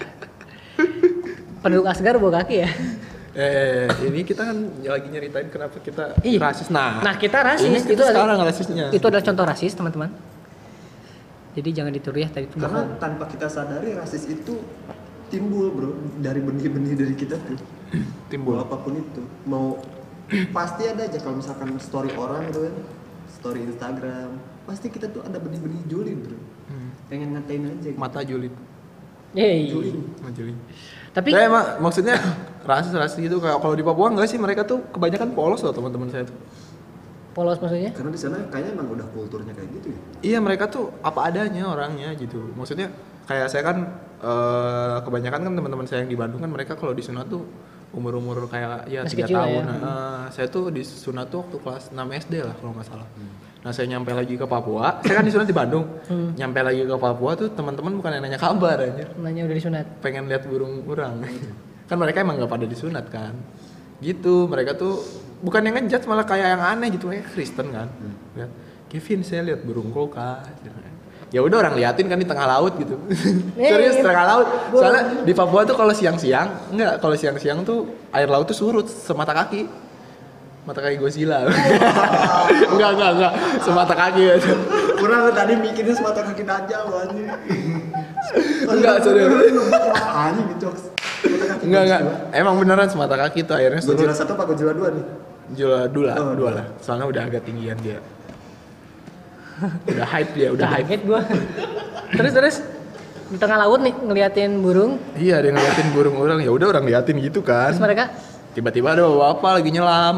penduduk 1.67 1.85
Asgar 1.85 2.15
bawa 2.15 2.41
kaki 2.41 2.57
ya 2.57 2.71
eh, 3.37 3.85
ini 4.03 4.23
kita 4.23 4.43
kan 4.45 4.57
lagi 4.81 5.09
nyeritain 5.09 5.47
kenapa 5.47 5.77
kita 5.79 6.17
Iya. 6.23 6.39
rasis. 6.41 6.71
Nah, 6.71 7.03
nah 7.03 7.15
kita 7.15 7.43
rasis 7.43 7.67
ini 7.67 7.77
itu 7.77 7.91
kita 7.91 8.07
adalah- 8.07 8.33
sekarang 8.33 8.39
rasisnya. 8.47 8.87
itu 8.91 9.05
adalah 9.05 9.25
contoh 9.25 9.45
rasis 9.45 9.73
teman-teman 9.73 10.11
jadi 11.53 11.69
jangan 11.75 11.91
ditiru 11.91 12.17
ya 12.17 12.29
tadi 12.29 12.47
itu 12.47 12.57
karena 12.57 12.81
bohong 12.81 12.97
tanpa 12.97 13.25
kita 13.27 13.47
sadari 13.47 13.93
rasis 13.93 14.25
itu 14.27 14.61
timbul 15.27 15.69
bro 15.69 15.91
dari 16.19 16.39
benih-benih 16.39 16.95
dari 16.95 17.15
kita 17.15 17.37
tuh 17.37 17.59
Timbul. 18.31 18.55
mau 18.55 18.63
apa 18.63 18.77
pun 18.79 18.93
itu 18.95 19.23
mau 19.45 19.67
pasti 20.57 20.85
ada 20.85 21.03
aja 21.03 21.19
kalau 21.19 21.37
misalkan 21.37 21.75
story 21.77 22.13
orang 22.15 22.47
gitu 22.47 22.61
kan 22.63 22.75
story 23.31 23.61
Instagram 23.65 24.37
pasti 24.65 24.87
kita 24.89 25.09
tuh 25.09 25.23
ada 25.23 25.37
benih-benih 25.37 25.83
julid 25.87 26.19
bro 26.21 26.39
Hmm. 26.67 26.91
pengen 27.07 27.31
ngatain 27.33 27.63
aja 27.65 27.89
gitu. 27.89 27.95
Mata 27.95 28.21
julid. 28.21 28.51
Yeay. 29.33 29.71
julid 29.71 29.95
Mata 30.19 30.35
julid. 30.35 30.59
Tapi 31.17 31.33
Tapi 31.33 31.49
emang 31.49 31.81
maksudnya 31.81 32.21
rasis-rasis 32.69 33.17
gitu 33.17 33.41
kayak 33.41 33.57
kalau 33.65 33.73
di 33.73 33.81
Papua 33.81 34.13
enggak 34.13 34.29
sih 34.29 34.37
mereka 34.37 34.69
tuh 34.69 34.85
kebanyakan 34.93 35.33
polos 35.33 35.65
loh 35.65 35.73
teman-teman 35.73 36.13
saya 36.13 36.29
tuh. 36.29 36.37
polos 37.33 37.57
maksudnya 37.61 37.93
karena 37.93 38.11
di 38.13 38.21
sana 38.21 38.37
kayaknya 38.49 38.71
emang 38.77 38.89
udah 38.97 39.07
kulturnya 39.13 39.53
kayak 39.53 39.69
gitu 39.81 39.89
ya 39.93 39.99
Iya 40.25 40.39
mereka 40.41 40.69
tuh 40.73 40.89
apa 41.05 41.29
adanya 41.29 41.69
orangnya 41.69 42.13
gitu. 42.17 42.41
Maksudnya 42.57 42.89
kayak 43.29 43.49
saya 43.53 43.63
kan 43.65 43.77
eh, 44.21 44.97
kebanyakan 45.05 45.41
kan 45.45 45.53
teman-teman 45.53 45.87
saya 45.89 46.05
yang 46.05 46.11
di 46.13 46.19
Bandung 46.21 46.41
kan 46.41 46.49
mereka 46.49 46.77
kalau 46.81 46.97
di 46.97 47.05
sana 47.05 47.25
tuh 47.29 47.45
umur-umur 47.93 48.45
kayak 48.49 48.89
ya 48.89 49.05
tiga 49.05 49.25
lah 49.29 49.49
tahun. 49.49 49.53
ya. 49.53 49.75
Nah, 49.81 50.25
saya 50.33 50.49
tuh 50.53 50.69
disunat 50.73 51.29
tuh 51.33 51.45
waktu 51.45 51.57
kelas 51.61 51.85
6 51.93 51.97
SD 52.29 52.35
lah 52.45 52.57
kalau 52.61 52.73
nggak 52.77 52.89
salah. 52.89 53.09
Nah 53.67 53.75
saya 53.75 53.91
nyampe 53.91 54.15
lagi 54.15 54.39
ke 54.39 54.47
Papua, 54.47 55.03
saya 55.03 55.19
kan 55.19 55.27
disunat 55.27 55.51
di 55.51 55.57
Bandung. 55.59 55.83
Nyampe 56.39 56.63
lagi 56.63 56.87
ke 56.87 56.95
Papua 56.95 57.35
tuh 57.35 57.51
teman-teman 57.51 57.99
bukan 57.99 58.15
yang 58.15 58.23
nanya 58.23 58.39
kabar 58.39 58.79
anjir, 58.79 59.11
Nanya 59.19 59.43
udah 59.43 59.57
disunat. 59.59 59.87
pengen 59.99 60.31
lihat 60.31 60.47
burung 60.47 60.87
orang. 60.87 61.27
kan 61.91 61.99
mereka 61.99 62.23
emang 62.23 62.39
nggak 62.39 62.47
pada 62.47 62.63
disunat 62.63 63.11
kan. 63.11 63.35
Gitu, 63.99 64.47
mereka 64.47 64.79
tuh 64.79 65.03
bukan 65.43 65.67
yang 65.67 65.83
ngejudge 65.83 66.07
malah 66.07 66.23
kayak 66.23 66.55
yang 66.55 66.63
aneh 66.63 66.95
gitu 66.95 67.11
kayak 67.11 67.27
Kristen 67.35 67.75
kan. 67.75 67.91
Lihat, 68.39 68.51
Kevin 68.87 69.27
saya 69.27 69.43
lihat 69.43 69.67
burung 69.67 69.91
kulkas. 69.91 70.47
Ya 71.35 71.43
udah 71.43 71.59
orang 71.59 71.75
liatin 71.75 72.07
kan 72.07 72.23
di 72.23 72.29
tengah 72.31 72.47
laut 72.47 72.79
gitu. 72.79 72.95
Eh, 73.59 73.67
Serius 73.67 73.99
tengah 73.99 74.25
laut. 74.31 74.47
Soalnya 74.79 75.27
di 75.27 75.35
Papua 75.35 75.67
tuh 75.67 75.75
kalau 75.75 75.91
siang-siang, 75.91 76.71
enggak 76.71 77.03
kalau 77.03 77.19
siang-siang 77.19 77.67
tuh 77.67 77.83
air 78.15 78.31
laut 78.31 78.47
tuh 78.47 78.55
surut 78.55 78.87
semata 78.87 79.35
kaki. 79.35 79.67
Mata 80.67 80.83
kaki 80.83 80.99
Godzilla. 80.99 81.47
enggak, 82.75 82.91
enggak, 82.99 83.11
enggak. 83.15 83.33
Semata 83.63 83.95
kaki 83.95 84.23
aja. 84.35 84.51
Kurang 84.99 85.31
tadi 85.31 85.55
mikirnya 85.55 85.95
semata 85.95 86.27
kaki 86.27 86.43
loh 86.43 87.07
anjing. 87.07 87.27
Enggak, 88.67 88.95
serius. 89.07 89.31
Anjing 90.11 90.47
gitu. 90.59 90.69
Semata 90.75 91.45
kaki 91.55 91.65
Enggak, 91.71 91.83
enggak. 91.87 92.01
Emang 92.35 92.55
beneran 92.59 92.89
semata 92.91 93.15
kaki 93.15 93.47
tuh 93.47 93.55
airnya 93.55 93.79
surut. 93.79 93.95
Godzilla 93.95 94.15
satu 94.19 94.35
apa 94.35 94.43
Godzilla 94.43 94.75
dua 94.75 94.91
nih? 94.91 95.05
Godzilla 95.55 95.81
dua, 95.87 96.13
Oh, 96.19 96.35
dua 96.35 96.51
lah. 96.59 96.67
Soalnya 96.83 97.07
udah 97.15 97.23
agak 97.31 97.47
tinggian 97.47 97.79
dia. 97.79 98.03
udah 99.87 100.07
hype 100.19 100.31
dia, 100.35 100.49
udah 100.51 100.67
hype. 100.67 101.07
Gua. 101.07 101.23
terus 102.11 102.33
terus 102.35 102.57
di 103.31 103.39
tengah 103.39 103.63
laut 103.63 103.87
nih 103.87 103.95
ngeliatin 103.95 104.59
burung. 104.59 104.99
Iya, 105.15 105.47
dia 105.47 105.55
ngeliatin 105.55 105.95
burung 105.95 106.19
orang. 106.19 106.43
Ya 106.43 106.51
udah 106.51 106.75
orang 106.75 106.91
liatin 106.91 107.23
gitu 107.23 107.47
kan. 107.47 107.71
Terus 107.71 107.87
mereka 107.87 108.11
Tiba-tiba 108.57 108.97
ada 108.97 109.05
bapak-bapak 109.05 109.53
lagi 109.61 109.69
nyelam. 109.69 110.17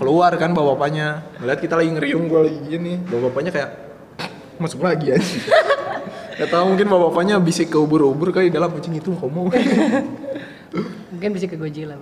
Keluar 0.00 0.32
kan 0.40 0.56
bapak-bapaknya. 0.56 1.20
Ngeliat 1.36 1.60
kita 1.60 1.76
lagi 1.76 1.92
ngeriung 1.92 2.24
gua 2.24 2.48
lagi 2.48 2.64
gini. 2.64 2.96
Bapak-bapaknya 2.96 3.52
kayak 3.52 3.70
masuk 4.56 4.88
lagi 4.88 5.06
aja. 5.12 5.20
Gak 6.40 6.48
tau 6.48 6.64
mungkin 6.64 6.88
bapak-bapaknya 6.88 7.36
bisik 7.36 7.68
ke 7.68 7.76
ubur-ubur 7.76 8.32
kali 8.32 8.48
dalam 8.48 8.72
kucing 8.72 8.96
itu 8.96 9.12
ngomong. 9.12 9.52
mungkin 11.12 11.30
bisa 11.36 11.44
ke 11.44 11.60
Godzilla. 11.60 12.00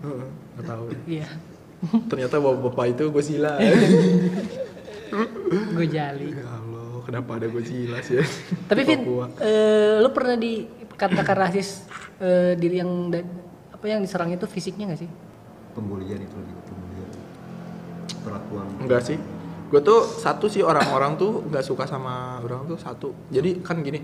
Heeh, 0.00 0.26
Gak 0.56 0.64
tau. 0.64 0.88
Iya. 1.04 1.28
Ternyata 2.08 2.40
bapak-bapak 2.40 2.86
itu 2.96 3.04
Godzilla. 3.12 3.60
Gojali. 5.76 6.40
ya 6.40 6.48
Allah, 6.56 7.04
kenapa 7.04 7.36
ada 7.36 7.52
Godzilla 7.52 8.00
sih? 8.00 8.24
Tapi 8.64 8.80
Vin, 8.80 9.04
eh, 9.44 10.00
lu 10.00 10.08
pernah 10.08 10.40
dikatakan 10.40 11.36
rasis 11.36 11.84
eh, 12.16 12.56
diri 12.56 12.80
yang 12.80 13.12
apa 13.76 13.84
yang 13.86 14.00
diserang 14.00 14.32
itu 14.32 14.48
fisiknya 14.48 14.88
nggak 14.88 15.00
sih? 15.04 15.10
Pembulian 15.76 16.16
itu 16.16 16.32
lagi 16.32 16.52
pembulian. 16.64 17.10
Perlakuan. 18.24 18.66
Enggak 18.80 19.04
sih. 19.04 19.20
Gue 19.68 19.82
tuh 19.84 20.00
satu 20.02 20.48
sih 20.48 20.64
orang-orang 20.64 21.20
tuh 21.20 21.44
nggak 21.44 21.60
suka 21.60 21.84
sama 21.84 22.40
orang 22.40 22.64
tuh 22.64 22.80
satu. 22.80 23.12
Jadi 23.28 23.60
kan 23.60 23.84
gini, 23.84 24.00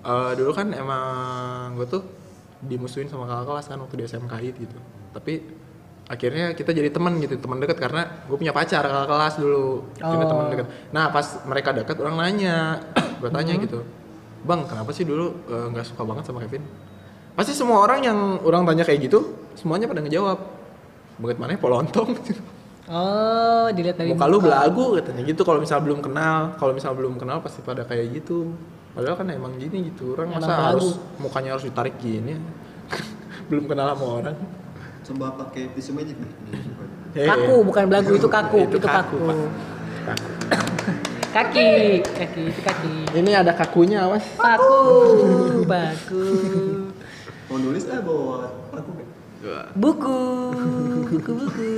eh, 0.00 0.32
dulu 0.32 0.50
kan 0.56 0.72
emang 0.72 1.76
gue 1.76 1.84
tuh 1.84 2.02
dimusuhin 2.62 3.10
sama 3.10 3.28
kakak 3.28 3.46
kelas 3.52 3.66
kan 3.68 3.78
waktu 3.84 3.94
di 4.00 4.04
SMKI 4.08 4.48
gitu. 4.56 4.78
Tapi 5.12 5.32
akhirnya 6.08 6.56
kita 6.56 6.72
jadi 6.72 6.88
teman 6.88 7.20
gitu, 7.20 7.36
teman 7.36 7.60
dekat 7.60 7.76
karena 7.76 8.24
gue 8.24 8.36
punya 8.38 8.54
pacar 8.56 8.80
kakak 8.80 9.08
kelas 9.10 9.34
dulu. 9.36 9.92
Jadi 9.98 10.24
Oh. 10.24 10.30
teman 10.30 10.44
dekat. 10.48 10.66
Nah 10.94 11.12
pas 11.12 11.26
mereka 11.44 11.70
dekat 11.76 11.96
orang 12.00 12.16
nanya, 12.16 12.80
gue 13.20 13.28
tanya 13.28 13.52
gitu, 13.60 13.84
bang 14.42 14.64
kenapa 14.64 14.90
sih 14.94 15.04
dulu 15.04 15.34
eh, 15.50 15.66
nggak 15.68 15.84
suka 15.84 16.02
banget 16.06 16.24
sama 16.24 16.40
Kevin? 16.46 16.64
Pasti 17.32 17.52
semua 17.52 17.80
orang 17.80 18.00
yang 18.00 18.18
orang 18.40 18.62
tanya 18.64 18.84
kayak 18.84 19.08
gitu, 19.08 19.18
semuanya 19.54 19.88
pada 19.88 20.00
ngejawab. 20.00 20.38
Bagaimana 21.16 21.56
polontong? 21.56 22.12
Oh, 22.92 23.70
dilihat 23.72 23.96
dari 23.96 24.12
muka 24.12 24.26
lu 24.26 24.36
belagu 24.36 24.98
katanya 24.98 25.22
gitu 25.22 25.46
kalau 25.46 25.62
misal 25.62 25.80
belum 25.80 26.02
kenal 26.02 26.52
kalau 26.58 26.74
misal 26.74 26.92
belum 26.92 27.14
kenal 27.14 27.38
pasti 27.38 27.62
pada 27.62 27.86
kayak 27.86 28.20
gitu 28.20 28.52
padahal 28.92 29.16
kan 29.16 29.30
emang 29.30 29.54
gini 29.54 29.88
gitu 29.88 30.12
orang 30.12 30.28
Emang 30.28 30.42
masa 30.42 30.50
belagu. 30.50 30.66
harus 30.66 30.86
mukanya 31.16 31.50
harus 31.56 31.64
ditarik 31.64 31.94
gini 31.96 32.36
belum 33.48 33.64
kenal 33.64 33.94
sama 33.94 34.06
orang 34.18 34.36
Coba 35.02 35.26
pakai 35.36 35.72
tisu 35.72 35.94
magic 35.94 36.14
nih. 36.14 36.32
Hei, 37.16 37.26
Kaku, 37.26 37.54
bukan 37.64 37.84
belagu 37.86 38.12
itu 38.12 38.28
kaku, 38.28 38.58
Itu 38.66 38.76
itu, 38.76 38.86
kaku. 38.86 39.16
kaku, 39.16 39.16
Pak. 39.24 40.18
Kaki, 41.32 41.70
kaki, 42.04 42.42
itu 42.44 42.60
kaki. 42.60 42.94
ini 43.16 43.30
ada 43.32 43.50
kakunya 43.50 44.04
awas 44.04 44.26
Paku, 44.36 44.76
paku. 45.64 46.24
Mau 47.52 47.60
nulis 47.60 47.84
ah 47.84 48.00
bawa 48.00 48.48
aku 48.72 48.90
kan. 48.96 49.06
Buku, 49.76 50.20
buku-buku. 51.12 51.68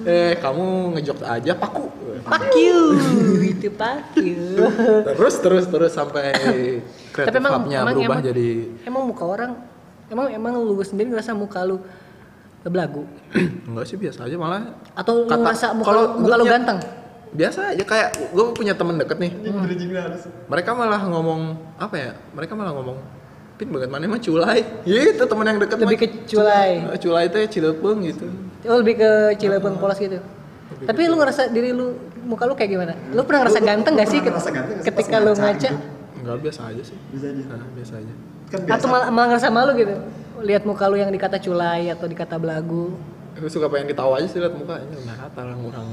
eh 0.00 0.38
kamu 0.38 0.94
ngejok 0.94 1.18
aja 1.26 1.52
paku 1.52 1.90
you, 2.54 2.78
itu 3.50 3.68
you. 4.16 4.64
terus 5.02 5.34
terus 5.42 5.64
terus 5.66 5.90
sampai 5.90 6.30
Tapi 6.38 6.80
kreatif 7.10 7.36
emang, 7.36 7.52
hubnya 7.58 7.78
emang, 7.82 7.94
berubah 7.98 8.16
emang, 8.16 8.20
jadi 8.22 8.48
emang 8.86 9.02
muka 9.02 9.24
orang, 9.26 9.50
emang 10.06 10.30
emang 10.30 10.52
lu 10.56 10.78
sendiri 10.80 11.10
ngerasa 11.10 11.34
muka 11.34 11.66
lu 11.66 11.82
belagu? 12.62 13.02
enggak 13.66 13.84
sih 13.84 13.98
biasa 13.98 14.30
aja 14.30 14.36
malah 14.38 14.78
Atau 14.94 15.24
lu 15.24 15.26
Kata- 15.26 15.42
ngerasa 15.42 15.66
muka, 15.74 15.86
kalau 15.90 16.02
lu- 16.06 16.14
muka 16.22 16.36
lu 16.38 16.44
ganteng? 16.46 16.78
biasa 17.30 17.74
aja 17.74 17.84
kayak 17.84 18.08
gue 18.30 18.44
punya 18.54 18.74
temen 18.74 18.94
deket 18.94 19.18
nih 19.18 19.30
halus. 19.96 20.26
mereka 20.46 20.70
malah 20.72 21.02
ngomong 21.02 21.58
apa 21.76 21.94
ya 21.94 22.10
mereka 22.30 22.54
malah 22.54 22.74
ngomong 22.74 22.98
pin 23.60 23.68
bagaimana 23.68 24.08
mah 24.08 24.16
culai 24.18 24.64
gitu 24.82 25.20
temen 25.22 25.44
yang 25.44 25.60
deket 25.60 25.76
Lebih 25.78 25.98
ke 25.98 26.06
culai. 26.24 26.80
Eh, 26.86 26.96
culai 26.96 27.28
itu 27.28 27.38
cilepeng 27.50 28.00
gitu 28.02 28.24
Oh, 28.62 28.76
lebih 28.76 28.96
ke 28.96 29.10
Cileubeng 29.36 29.76
polos 29.76 29.96
gitu. 29.96 30.20
Tapi 30.80 31.00
lu 31.04 31.16
ngerasa 31.16 31.48
diri 31.48 31.72
lu 31.72 31.92
muka 32.22 32.44
lu 32.44 32.52
kayak 32.52 32.70
gimana? 32.70 32.92
Lu 33.10 33.24
pernah 33.24 33.44
ngerasa 33.44 33.56
Lu- 33.56 33.66
ganteng 33.66 33.92
lu 33.92 33.98
gak 33.98 34.08
sih 34.08 34.20
ganteng 34.20 34.52
ketika 34.82 35.16
lu 35.16 35.32
ngaca 35.32 35.60
gitu? 35.66 35.76
enggak 36.16 36.36
biasa 36.38 36.60
aja 36.68 36.82
sih 36.82 36.96
Bisa 37.10 37.26
aja. 37.26 37.42
nah, 37.50 37.68
biasa 37.70 37.92
aja 37.96 38.12
Kan 38.46 38.58
biasa. 38.60 38.76
Atau 38.76 38.86
malah, 38.88 39.08
malah 39.08 39.26
ngerasa 39.32 39.48
malu 39.48 39.72
gitu? 39.74 39.94
Lihat 40.40 40.64
muka 40.64 40.84
lu 40.86 40.96
yang 40.96 41.08
dikata 41.08 41.36
culai 41.36 41.88
atau 41.88 42.04
dikata 42.04 42.36
belagu. 42.36 42.96
gue 43.32 43.48
suka 43.48 43.68
pengen 43.68 43.88
ketawa 43.88 44.20
aja 44.20 44.28
sih 44.28 44.36
liat 44.36 44.52
mukanya 44.52 44.84
nah 45.00 45.16
kata 45.18 45.38
orang 45.42 45.60
orang 45.64 45.86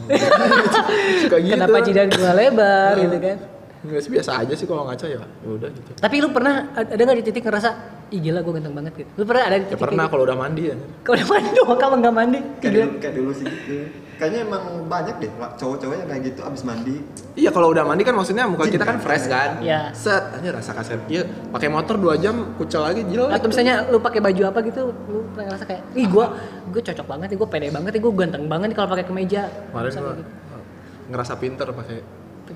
suka 1.23 1.37
gitu 1.39 1.53
Kenapa 1.53 1.77
jidat 1.79 2.07
gua 2.11 2.31
lebar 2.33 2.93
gitu 2.97 3.17
kan? 3.17 3.37
Enggak 3.77 4.01
sih 4.01 4.11
biasa 4.11 4.31
aja 4.37 4.53
sih 4.53 4.65
kalau 4.65 4.83
ngaca 4.85 5.05
ya 5.05 5.21
ya 5.21 5.47
udah 5.47 5.69
gitu 5.69 5.89
Tapi 5.95 6.15
lu 6.17 6.29
pernah 6.29 6.53
ada 6.71 6.97
nggak 6.97 7.17
di 7.17 7.25
titik 7.25 7.43
ngerasa, 7.43 7.69
ih 8.09 8.19
gila 8.19 8.39
gua 8.41 8.53
ganteng 8.57 8.73
banget 8.73 8.93
gitu? 8.95 9.09
Lu 9.13 9.23
pernah 9.23 9.43
ada 9.45 9.55
di 9.55 9.61
ya 9.61 9.67
titik 9.67 9.79
pernah 9.79 10.03
kayak 10.03 10.11
kalau 10.11 10.23
udah 10.25 10.37
mandi 10.37 10.63
ya 10.63 10.75
gitu? 10.75 10.91
Kalau 11.03 11.15
udah 11.15 11.27
mandi 11.29 11.49
doang 11.57 11.77
kamu 11.77 11.95
nggak 11.97 12.15
mandi? 12.15 12.39
kayak 12.57 12.73
dulu, 12.73 12.89
kayak 12.97 13.13
dulu 13.13 13.31
sih 13.31 13.45
gitu. 13.45 13.75
Kayaknya 14.17 14.39
emang 14.43 14.63
banyak 14.89 15.15
deh 15.21 15.29
cowok-cowok 15.29 15.93
yang 15.93 16.09
kayak 16.09 16.21
gitu 16.25 16.41
abis 16.41 16.61
mandi. 16.65 16.95
iya 17.37 17.53
kalau 17.53 17.69
udah 17.69 17.85
mandi 17.85 18.01
kan 18.01 18.17
maksudnya 18.17 18.49
muka 18.49 18.65
kita 18.65 18.81
kan 18.81 18.97
fresh 18.97 19.29
kan 19.29 19.61
Iya. 19.61 19.93
set 19.93 20.33
aja 20.33 20.49
rasa 20.49 20.73
kaset 20.73 20.97
iya 21.05 21.21
pakai 21.53 21.69
motor 21.69 22.01
2 22.01 22.17
jam 22.17 22.33
kucel 22.57 22.81
lagi 22.81 23.05
jelek 23.05 23.29
Atau 23.29 23.45
misalnya 23.45 23.85
lu 23.85 24.01
pakai 24.01 24.17
baju 24.17 24.41
apa 24.43 24.65
gitu, 24.65 24.89
lu 25.05 25.21
pernah 25.29 25.53
ngerasa 25.53 25.65
kayak, 25.69 25.81
ih 25.93 26.09
gua 26.09 26.33
gua 26.65 26.81
cocok 26.81 27.05
banget 27.05 27.27
nih, 27.29 27.37
gua 27.37 27.47
pede 27.47 27.67
banget 27.69 27.91
nih, 27.93 28.01
gua 28.01 28.13
ganteng 28.17 28.43
banget 28.49 28.67
nih 28.73 28.75
kalau 28.75 28.89
pakai 28.89 29.05
kemeja. 29.05 29.41
kemarin 29.69 29.91
gua 29.93 30.13
gitu. 30.17 30.31
ngerasa 31.07 31.33
pinter 31.37 31.67
pakai 31.69 31.97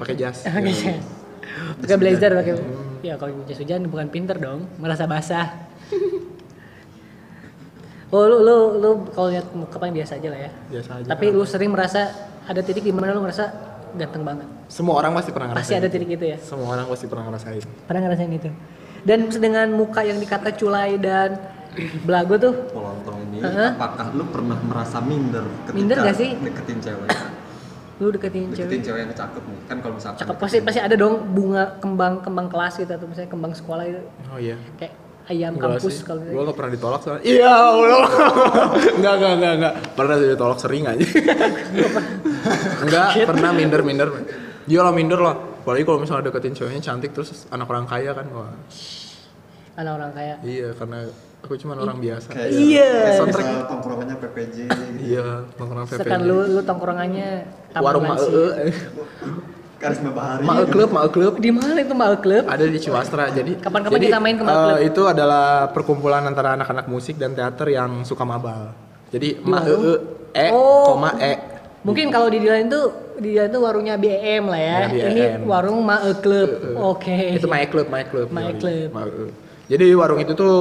pakai 0.01 0.15
jas 0.17 0.37
Pakai 0.47 0.73
jas. 0.73 1.05
Pakai 1.77 1.95
blazer 1.95 2.31
pakai. 2.33 2.53
Ya 3.01 3.13
kalau 3.15 3.45
jas 3.45 3.57
hujan 3.57 3.85
bukan 3.85 4.07
pinter 4.07 4.35
dong, 4.35 4.65
merasa 4.75 5.05
basah. 5.05 5.47
Oh 8.11 8.27
lu 8.27 8.43
lu 8.43 8.55
lu 8.75 8.89
kalau 9.09 9.31
lihat 9.31 9.47
muka 9.55 9.79
paling 9.79 9.95
biasa 9.95 10.19
aja 10.19 10.27
lah 10.27 10.39
ya. 10.41 10.51
biasa 10.67 10.89
aja 10.99 11.07
Tapi 11.07 11.25
lu 11.31 11.47
sering 11.47 11.71
merasa 11.71 12.11
ada 12.43 12.59
titik 12.59 12.83
di 12.83 12.91
mana 12.91 13.15
lu 13.15 13.23
ngerasa 13.23 13.45
ganteng 13.93 14.23
banget. 14.23 14.47
semua 14.67 14.99
orang 14.99 15.15
pasti 15.15 15.31
pernah 15.31 15.47
ngerasain 15.47 15.63
Pasti 15.65 15.79
ada 15.79 15.87
titik 15.87 16.09
itu 16.11 16.25
ya. 16.25 16.37
semua 16.37 16.75
orang 16.75 16.85
pasti 16.87 17.05
pernah 17.07 17.23
ngerasain 17.27 17.63
Pernah 17.87 18.01
ngerasain 18.03 18.31
itu. 18.33 18.49
Dan 19.01 19.19
dengan 19.31 19.67
muka 19.71 20.03
yang 20.03 20.19
dikata 20.19 20.51
culai 20.51 20.99
dan 20.99 21.39
belagu 22.03 22.35
tuh 22.35 22.53
Polontong 22.69 23.17
ini, 23.25 23.39
Heeh. 23.41 23.69
apakah 23.73 24.11
lu 24.11 24.27
pernah 24.27 24.59
merasa 24.59 24.99
minder 24.99 25.47
ketika 25.63 25.71
Minder 25.73 25.97
nggak 26.03 26.17
sih? 26.17 26.29
deketin 26.35 26.77
cewek? 26.83 27.07
Lu 28.01 28.09
deketin 28.09 28.49
deketin 28.49 28.81
cewek 28.81 28.81
cewek 28.81 28.99
yang 29.05 29.11
cakep 29.13 29.43
nih. 29.45 29.59
Kan 29.69 29.77
kalau 29.85 29.93
misalkan 29.93 30.17
cakep 30.17 30.35
pasti 30.41 30.57
pasti 30.65 30.79
ada 30.81 30.95
dong 30.97 31.15
bunga 31.37 31.77
kembang 31.77 32.25
kembang 32.25 32.47
kelas 32.49 32.81
gitu 32.81 32.89
atau 32.89 33.05
misalnya 33.05 33.29
kembang 33.29 33.53
sekolah 33.53 33.83
gitu 33.85 34.01
oh 34.33 34.39
iya 34.41 34.57
kayak 34.81 34.93
ayam 35.29 35.53
Enggak 35.53 35.77
kampus 35.77 35.93
sih. 35.93 36.03
kalau 36.03 36.21
gitu. 36.25 36.33
Gua 36.33 36.43
gak 36.49 36.57
pernah 36.57 36.71
ditolak 36.73 36.99
soalnya. 37.05 37.23
Iya, 37.23 37.51
Allah. 37.55 38.03
enggak, 38.99 39.13
enggak, 39.15 39.33
enggak, 39.37 39.53
enggak. 39.53 39.73
Pernah 39.95 40.15
sih 40.17 40.27
ditolak 40.33 40.57
sering 40.59 40.83
aja. 40.89 41.05
enggak, 42.83 43.07
pernah 43.29 43.49
minder-minder. 43.53 44.07
Dia 44.65 44.81
lah 44.81 44.91
minder 44.91 45.21
lah. 45.21 45.35
Apalagi 45.61 45.85
kalau 45.85 45.99
misalnya 46.01 46.27
deketin 46.27 46.57
ceweknya 46.57 46.81
cantik 46.81 47.13
terus 47.13 47.45
anak 47.53 47.69
orang 47.69 47.85
kaya 47.85 48.11
kan. 48.17 48.25
Wah, 48.33 48.49
anak 49.77 49.93
orang 49.97 50.11
kaya 50.11 50.35
iya 50.43 50.75
karena 50.75 51.07
aku 51.41 51.54
cuma 51.58 51.73
orang 51.75 51.97
biasa. 51.97 52.27
kayak 52.32 52.49
Iya. 52.49 52.89
kayak 52.91 53.17
Soundtrack. 53.17 53.45
misal 53.45 53.65
tongkrongannya 53.67 54.15
PPJ 54.17 54.56
gitu. 54.65 55.01
Iya, 55.01 55.25
orang 55.51 55.86
PPJ. 55.86 55.99
sekan 55.99 56.19
lu 56.21 56.38
lu 56.47 56.62
tongkrongannya 56.62 57.30
Warung 57.75 58.06
mak. 58.06 58.17
Karisma 59.82 60.13
Bahari. 60.13 60.45
Mael 60.45 60.65
Club, 60.69 60.89
Mael 60.93 61.10
Club 61.10 61.34
Di 61.41 61.49
mana 61.49 61.82
itu 61.82 61.95
Mal 61.97 62.21
Club? 62.21 62.45
ada 62.45 62.62
di 62.62 62.77
Ciwastra. 62.77 63.34
Jadi 63.34 63.58
Kapan-kapan 63.58 63.97
kita 63.99 64.19
main 64.21 64.38
ke 64.38 64.43
Mael 64.45 64.54
eh, 64.54 64.62
Club. 64.62 64.89
itu 64.93 65.01
adalah 65.10 65.45
perkumpulan 65.73 66.21
antara 66.21 66.54
anak-anak 66.54 66.86
musik 66.86 67.17
dan 67.17 67.34
teater 67.34 67.65
yang 67.67 68.06
suka 68.06 68.21
mabal. 68.21 68.77
Jadi 69.10 69.41
ma 69.41 69.65
e, 69.65 69.73
e, 69.73 69.93
e 70.38 70.47
Oh. 70.54 70.93
koma 70.93 71.17
e. 71.17 71.34
Mungkin 71.82 72.13
kalau 72.13 72.30
di 72.30 72.38
Dilan 72.38 72.69
itu 72.69 72.82
di 73.17 73.34
Dilan 73.34 73.49
itu 73.49 73.60
warungnya 73.60 73.97
BM 73.97 74.43
lah 74.45 74.62
ya. 74.62 74.77
Ya, 74.77 74.88
BM. 74.88 75.10
Ini 75.10 75.21
warung 75.49 75.82
Mal 75.82 76.13
Club. 76.21 76.49
Oke. 76.77 77.41
Itu 77.41 77.49
My 77.49 77.65
Club, 77.65 77.89
My 77.89 78.06
Club. 78.06 78.30
Yoi. 78.30 78.54
Club. 78.62 78.88
Ma 78.93 79.01
E. 79.10 79.34
Jadi 79.65 79.86
warung 79.97 80.21
itu 80.21 80.38
tuh 80.38 80.58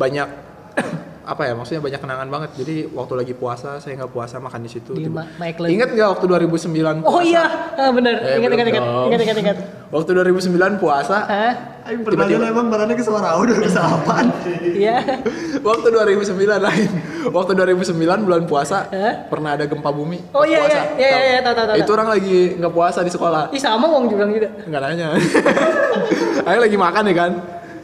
banyak 0.00 0.28
apa 1.30 1.46
ya 1.46 1.52
maksudnya 1.54 1.78
banyak 1.78 2.00
kenangan 2.00 2.26
banget 2.26 2.50
jadi 2.56 2.90
waktu 2.90 3.14
lagi 3.14 3.34
puasa 3.36 3.78
saya 3.78 3.94
nggak 3.94 4.10
puasa 4.10 4.40
makan 4.40 4.66
di 4.66 4.70
situ 4.72 4.96
Di 4.96 5.06
Tiba- 5.06 5.28
ingat 5.68 5.94
nggak 5.94 6.08
waktu 6.10 6.26
2009 6.26 7.06
Oh 7.06 7.20
puasa? 7.20 7.22
iya, 7.22 7.44
ah, 7.76 7.90
bener. 7.92 8.14
Eh, 8.18 8.40
ingat, 8.40 8.50
ingat, 8.50 8.66
ingat, 8.66 8.82
ingat, 9.06 9.20
ingat, 9.22 9.36
ingat. 9.38 9.56
waktu 9.92 10.10
2009 10.10 10.82
puasa 10.82 11.16
Hah? 11.22 11.52
Pertanyaan 11.80 12.50
emang 12.50 12.66
barangnya 12.68 12.92
ke 12.92 13.02
suara 13.02 13.34
udah 13.36 13.56
bisa 13.56 13.78
apaan? 13.80 14.26
Iya. 14.80 14.96
waktu 15.68 15.86
2009 15.92 16.34
lain 16.58 16.90
waktu 17.30 17.52
2009 17.54 18.26
bulan 18.26 18.42
puasa 18.48 18.88
Hah? 18.88 19.14
pernah 19.28 19.54
ada 19.54 19.68
gempa 19.68 19.92
bumi 19.92 20.18
Oh 20.32 20.42
pas 20.42 20.48
iya, 20.48 20.58
puasa. 20.58 20.80
iya, 20.96 21.06
iya, 21.06 21.20
iya, 21.28 21.40
tahu, 21.40 21.54
tahu, 21.54 21.66
tahu. 21.68 21.76
itu 21.78 21.90
orang 21.92 22.08
lagi 22.10 22.36
nggak 22.58 22.72
puasa 22.72 23.00
di 23.04 23.12
sekolah 23.12 23.42
Ih 23.52 23.60
sama 23.60 23.86
Wong 23.86 24.08
juga 24.08 24.24
juga. 24.26 24.48
nggak 24.66 24.80
nanya 24.82 25.08
Ayo 26.48 26.58
lagi 26.58 26.74
makan 26.74 27.04
ya 27.04 27.14
kan 27.14 27.32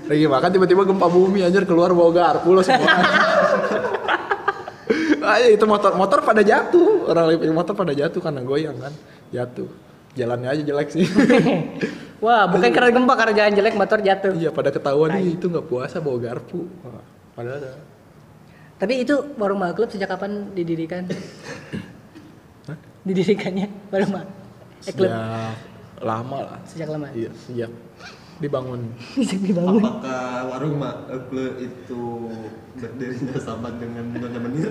lagi 0.07 0.27
makan 0.31 0.51
tiba-tiba 0.55 0.83
gempa 0.87 1.07
bumi 1.11 1.42
anjir 1.42 1.66
keluar 1.66 1.90
bawa 1.90 2.11
garpu 2.14 2.55
lo 2.55 2.62
semua. 2.62 2.87
Ayo 5.27 5.59
itu 5.59 5.64
motor 5.66 5.99
motor 5.99 6.23
pada 6.23 6.47
jatuh. 6.47 7.11
Orang 7.11 7.27
lagi 7.35 7.51
motor 7.51 7.75
pada 7.75 7.90
jatuh 7.90 8.23
karena 8.23 8.47
goyang 8.47 8.79
kan. 8.79 8.95
Jatuh. 9.35 9.66
Jalannya 10.14 10.49
aja 10.55 10.62
jelek 10.62 10.88
sih. 10.95 11.05
Wah, 12.25 12.49
bukan 12.49 12.73
karena 12.73 12.88
gempa, 12.97 13.12
karena 13.12 13.35
jalan 13.37 13.53
jelek 13.53 13.75
motor 13.77 13.99
jatuh. 14.01 14.33
iya 14.33 14.49
pada 14.49 14.73
ketahuan 14.73 15.12
nih 15.21 15.37
itu 15.37 15.53
nggak 15.53 15.66
puasa 15.69 16.01
bawa 16.01 16.16
garpu. 16.16 16.64
Wah, 16.81 17.05
padahal 17.37 17.61
ada. 17.61 17.71
Tapi 18.77 19.05
itu 19.05 19.14
warung 19.37 19.61
Mal 19.61 19.77
Club 19.77 19.88
sejak 19.92 20.09
kapan 20.09 20.53
didirikan? 20.53 21.09
Didirikannya 23.07 23.69
warung 23.92 24.12
Mal 24.16 24.25
eh, 24.25 24.92
sejak 24.92 25.11
lama 26.01 26.37
lah. 26.45 26.61
Sejak 26.64 26.88
lama. 26.92 27.07
iya 27.16 27.31
sejak 27.49 27.71
dibangun 28.37 28.92
dibangun. 29.16 29.81
Apakah 29.81 30.25
warung 30.46 30.77
Maegle 30.77 31.46
itu 31.59 32.03
berdirinya 32.75 33.37
sama 33.38 33.72
dengan 33.72 34.05
Nyonya 34.11 34.40
Menir? 34.40 34.70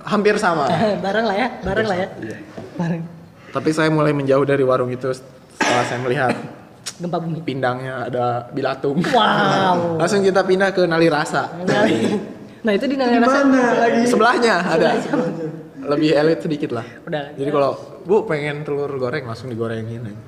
hampir 0.00 0.34
sama 0.36 0.64
bareng 1.04 1.26
lah 1.26 1.36
ya, 1.36 1.48
bareng 1.60 1.84
lah 1.84 1.96
ya. 1.98 2.08
Iya. 2.18 2.38
Bareng. 2.74 3.02
tapi 3.48 3.70
saya 3.70 3.88
mulai 3.88 4.12
menjauh 4.12 4.44
dari 4.44 4.60
warung 4.60 4.88
itu 4.88 5.08
setelah 5.10 5.84
saya 5.84 6.00
melihat 6.00 6.32
Gempa 6.96 7.18
bumi. 7.18 7.40
pindangnya 7.42 8.06
ada 8.06 8.48
bilatung 8.48 9.00
Wow. 9.04 9.76
langsung 10.00 10.20
kita 10.20 10.42
pindah 10.42 10.70
ke 10.70 10.82
nali 10.82 11.06
rasa 11.06 11.52
Nah, 11.58 11.84
nah 12.60 12.72
itu 12.72 12.84
di 12.86 12.96
Nangga 12.96 13.18
Rasa. 13.20 13.40
lagi? 13.44 14.02
sebelahnya 14.04 14.54
ada 14.62 14.90
lebih 15.80 16.10
elit 16.12 16.40
sedikit 16.40 16.70
lah 16.72 16.86
Udah. 17.04 17.34
jadi 17.34 17.50
kalau 17.50 17.70
bu 18.02 18.24
pengen 18.24 18.62
telur 18.62 18.88
goreng 18.92 19.24
langsung 19.24 19.48
digorengin 19.48 20.04
aja. 20.04 20.20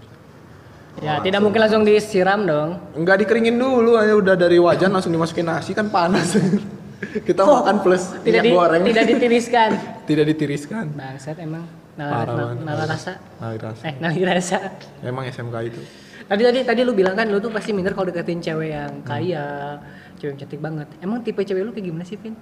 Ya, 1.00 1.16
tidak 1.18 1.40
mungkin 1.40 1.58
langsung 1.58 1.80
disiram 1.80 2.44
dong. 2.44 2.76
Enggak 2.92 3.16
dikeringin 3.18 3.52
dulu 3.52 3.96
hanya 3.96 4.14
udah 4.14 4.34
dari 4.34 4.56
wajan 4.56 4.88
langsung 4.88 5.08
dimasukin 5.08 5.44
nasi 5.44 5.72
kan 5.72 5.88
panas 5.88 6.36
kita 7.26 7.40
Oh, 7.40 7.64
makan 7.64 7.80
plus 7.80 8.12
Tidak 8.14 8.20
minyak 8.22 8.44
di, 8.44 8.50
goreng 8.50 8.82
tidak 8.84 9.04
ditiriskan. 9.06 9.70
tidak 10.08 10.24
ditiriskan 10.28 10.84
Bangsat 10.92 11.36
emang. 11.38 11.64
Nala, 11.90 12.10
Parah 12.12 12.24
nala, 12.26 12.42
banget. 12.46 12.56
nala 12.62 12.84
rasa. 12.86 13.12
nali 13.38 13.56
rasa 13.58 13.82
Eh, 13.82 13.94
nali 13.96 14.22
rasa. 14.22 14.56
emang 15.00 15.24
SMK 15.26 15.56
itu 15.66 15.80
Tadi 16.22 16.42
tadi 16.44 16.58
tadi 16.62 16.80
lu 16.80 16.92
bilang 16.92 17.12
kan 17.12 17.26
lu 17.26 17.36
tuh 17.36 17.48
pasti 17.48 17.72
minder 17.72 17.90
kalau 17.90 18.06
deketin 18.06 18.38
cewek 18.38 18.70
yang 18.70 18.92
kaya, 19.02 19.80
cewek 20.14 20.30
yang 20.30 20.38
cantik 20.38 20.60
banget. 20.60 20.86
Emang 21.00 21.18
tipe 21.20 21.40
cewek 21.40 21.60
lu 21.60 21.72
kayak 21.72 21.86
gimana 21.86 22.04
sih, 22.04 22.14
Vin? 22.14 22.36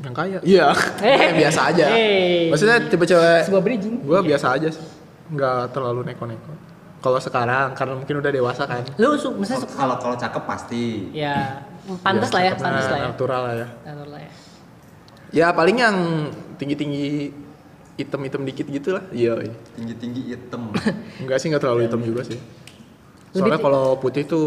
yang 0.00 0.10
kaya 0.10 0.40
iya 0.40 0.72
Eh. 0.98 1.12
Kayak 1.20 1.34
biasa 1.38 1.60
aja 1.66 1.84
Eh. 1.90 2.48
maksudnya 2.48 2.80
tipe 2.82 3.04
cewek 3.04 3.40
Sebuah 3.44 3.60
bridging. 3.60 4.00
gue 4.00 4.20
biasa 4.24 4.46
aja 4.50 4.68
sih 4.70 4.80
nggak 5.28 5.70
terlalu 5.70 6.08
neko-neko 6.08 6.52
kalau 7.00 7.16
sekarang 7.16 7.72
karena 7.72 7.94
mungkin 7.96 8.20
udah 8.20 8.28
dewasa 8.30 8.62
kan 8.64 8.84
Lu 8.96 9.16
su 9.16 9.32
misalnya 9.32 9.64
suka 9.64 9.74
Kalau 9.74 9.96
kalau 9.96 10.16
cakep 10.16 10.42
pasti. 10.44 10.84
ya 11.10 11.64
pantas 12.04 12.30
lah 12.30 12.42
ya, 12.44 12.52
cakep, 12.52 12.62
pantas 12.62 12.84
nah, 12.84 12.92
lah 12.92 12.98
ya. 13.00 13.06
natural 13.08 13.40
lah 13.42 13.54
ya 13.56 13.68
Natural 13.82 14.08
lah 14.08 14.20
ya. 14.20 14.32
ya 15.30 15.46
paling 15.50 15.76
yang 15.76 15.96
tinggi-tinggi 16.56 17.04
hitam-hitam 17.96 18.40
dikit 18.44 18.66
gitu 18.66 18.96
lah 18.96 19.04
iya 19.10 19.32
iya. 19.40 19.54
Tinggi-tinggi 19.74 20.20
hitam. 20.28 20.72
enggak 21.24 21.36
sih 21.36 21.48
nggak 21.48 21.60
terlalu 21.60 21.88
hitam 21.88 22.00
juga 22.00 22.24
sih 22.24 22.38
soalnya 23.30 23.58
kalau 23.58 23.94
putih 23.94 24.24
tuh 24.24 24.46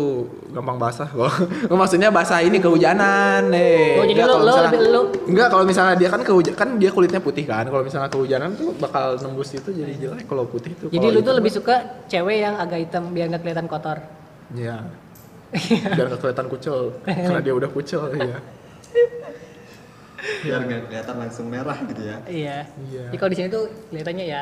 gampang 0.49 0.75
basah 0.75 1.05
kok 1.05 1.31
maksudnya 1.73 2.09
basah 2.09 2.39
ini 2.39 2.57
kehujanan 2.57 3.47
nih 3.47 3.95
Oh, 3.95 4.03
jadi 4.03 4.11
Enggak, 4.13 4.27
lu- 4.27 4.33
kalau 4.33 4.41
lu 4.41 4.47
misalnya- 4.49 4.67
lebih- 4.69 4.91
lu- 4.91 5.11
enggak 5.25 5.47
kalau 5.47 5.63
misalnya 5.63 5.95
dia 5.95 6.09
kan 6.09 6.21
kehujan 6.21 6.53
kan 6.53 6.69
dia 6.75 6.89
kulitnya 6.89 7.19
putih 7.19 7.45
kan 7.45 7.63
kalau 7.63 7.79
misalnya 7.81 8.09
kehujanan 8.09 8.49
tuh 8.53 8.75
bakal 8.75 9.15
nembus 9.17 9.49
itu 9.51 9.69
jadi 9.69 9.93
jelek 9.97 10.25
kalau 10.25 10.43
putih 10.45 10.75
tuh 10.75 10.87
Jadi 10.89 11.07
lu 11.09 11.19
tuh 11.21 11.31
lebih 11.33 11.49
suka 11.49 11.75
cewek 12.05 12.37
yang 12.39 12.55
agak 12.55 12.79
hitam 12.81 13.07
biar 13.09 13.27
nggak 13.27 13.41
kelihatan 13.41 13.65
kotor. 13.65 14.03
Iya. 14.51 14.83
Biar 15.87 16.05
gak 16.09 16.19
kelihatan 16.19 16.47
kucel. 16.47 16.77
Karena 17.03 17.39
dia 17.39 17.53
udah 17.53 17.69
kucel, 17.69 18.03
iya. 18.15 18.37
Biar 20.41 20.59
nggak 20.61 20.81
kelihatan 20.87 21.15
langsung 21.17 21.45
merah 21.47 21.77
gitu 21.83 22.01
ya. 22.01 22.17
Iya. 22.25 22.57
Iya. 22.81 23.03
Jadi 23.07 23.17
kalau 23.17 23.29
di 23.29 23.37
sini 23.37 23.47
tuh 23.49 23.63
kelihatannya 23.89 24.25
ya 24.25 24.41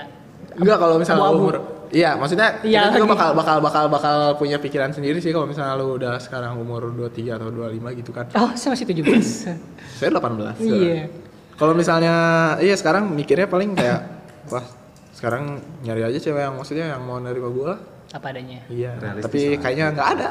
Enggak 0.57 0.77
kalau 0.79 0.95
misalnya 0.99 1.23
Abu-abu. 1.27 1.43
umur 1.47 1.55
Iya, 1.91 2.15
maksudnya 2.15 2.63
Iya, 2.63 2.87
kita 2.87 3.03
juga 3.03 3.11
bakal 3.19 3.29
bakal 3.35 3.57
bakal 3.59 3.83
bakal 3.91 4.15
punya 4.39 4.55
pikiran 4.55 4.95
sendiri 4.95 5.19
sih 5.19 5.35
kalau 5.35 5.43
misalnya 5.43 5.75
lu 5.75 5.99
udah 5.99 6.15
sekarang 6.23 6.55
umur 6.55 6.87
23 6.87 7.35
atau 7.35 7.51
25 7.51 7.99
gitu 7.99 8.11
kan. 8.15 8.31
Oh, 8.39 8.55
saya 8.55 8.79
masih 8.79 8.87
17. 8.87 9.51
Saya 9.99 10.09
18. 10.15 10.63
Iya. 10.63 11.11
Kalau 11.59 11.73
misalnya 11.75 12.15
iya 12.63 12.73
sekarang 12.79 13.11
mikirnya 13.11 13.45
paling 13.45 13.75
kayak 13.75 14.07
wah, 14.49 14.65
sekarang 15.13 15.59
nyari 15.83 16.07
aja 16.07 16.17
cewek 16.17 16.41
yang 16.41 16.55
maksudnya 16.55 16.95
yang 16.95 17.03
mau 17.03 17.19
nerima 17.19 17.51
gua. 17.51 17.75
Apa 18.15 18.31
adanya. 18.31 18.63
Iya. 18.71 18.95
Realistis 18.97 19.25
Tapi 19.27 19.41
kayaknya 19.59 19.85
nggak 19.91 20.07
ada. 20.15 20.27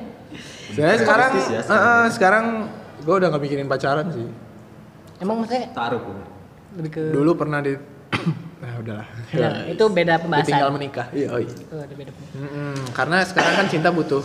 Saya 0.74 0.94
sekarang 0.98 1.30
ya, 1.38 1.60
eh, 1.62 1.72
eh, 1.72 2.04
sekarang 2.12 2.44
gua 3.06 3.14
udah 3.22 3.28
nggak 3.30 3.42
mikirin 3.46 3.70
pacaran 3.70 4.10
sih. 4.10 4.26
Emang 5.22 5.38
maksudnya 5.38 5.70
Taruh 5.70 6.02
lebih 6.76 6.90
ke 6.90 7.02
Dulu 7.14 7.30
pernah 7.34 7.62
di 7.62 7.74
Nah, 8.60 8.72
udahlah. 8.76 9.08
Nah, 9.32 9.64
itu 9.66 9.84
beda 9.88 10.14
pembahasan. 10.20 10.44
Ditinggal 10.46 10.70
menikah. 10.70 11.06
Iya, 11.10 11.28
oh 11.32 11.40
iya. 11.40 11.52
Oh, 11.72 11.80
ada 11.80 11.94
beda 11.96 12.10
pembahasan. 12.12 12.40
Mm-mm, 12.44 12.74
karena 12.92 13.16
sekarang 13.24 13.54
kan 13.56 13.66
cinta 13.66 13.88
butuh 13.90 14.24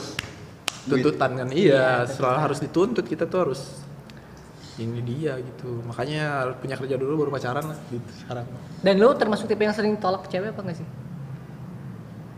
tuntutan 0.86 1.32
kan 1.34 1.50
iya 1.50 2.06
selalu 2.06 2.38
harus 2.38 2.60
dituntut 2.62 3.10
kita 3.10 3.26
tuh 3.26 3.39
harus 3.41 3.82
ini 4.78 5.02
dia 5.02 5.34
gitu 5.41 5.82
makanya 5.82 6.45
harus 6.45 6.56
punya 6.62 6.78
kerja 6.78 6.93
dulu 6.93 7.26
baru 7.26 7.32
pacaran 7.34 7.65
lah 7.65 7.80
gitu 7.89 8.12
sekarang 8.21 8.45
Dan 8.84 9.02
lu 9.02 9.10
termasuk 9.17 9.50
tipe 9.50 9.65
yang 9.65 9.74
sering 9.74 9.98
tolak 9.98 10.30
cewek 10.30 10.54
apa 10.54 10.62
enggak 10.62 10.78
sih? 10.78 10.88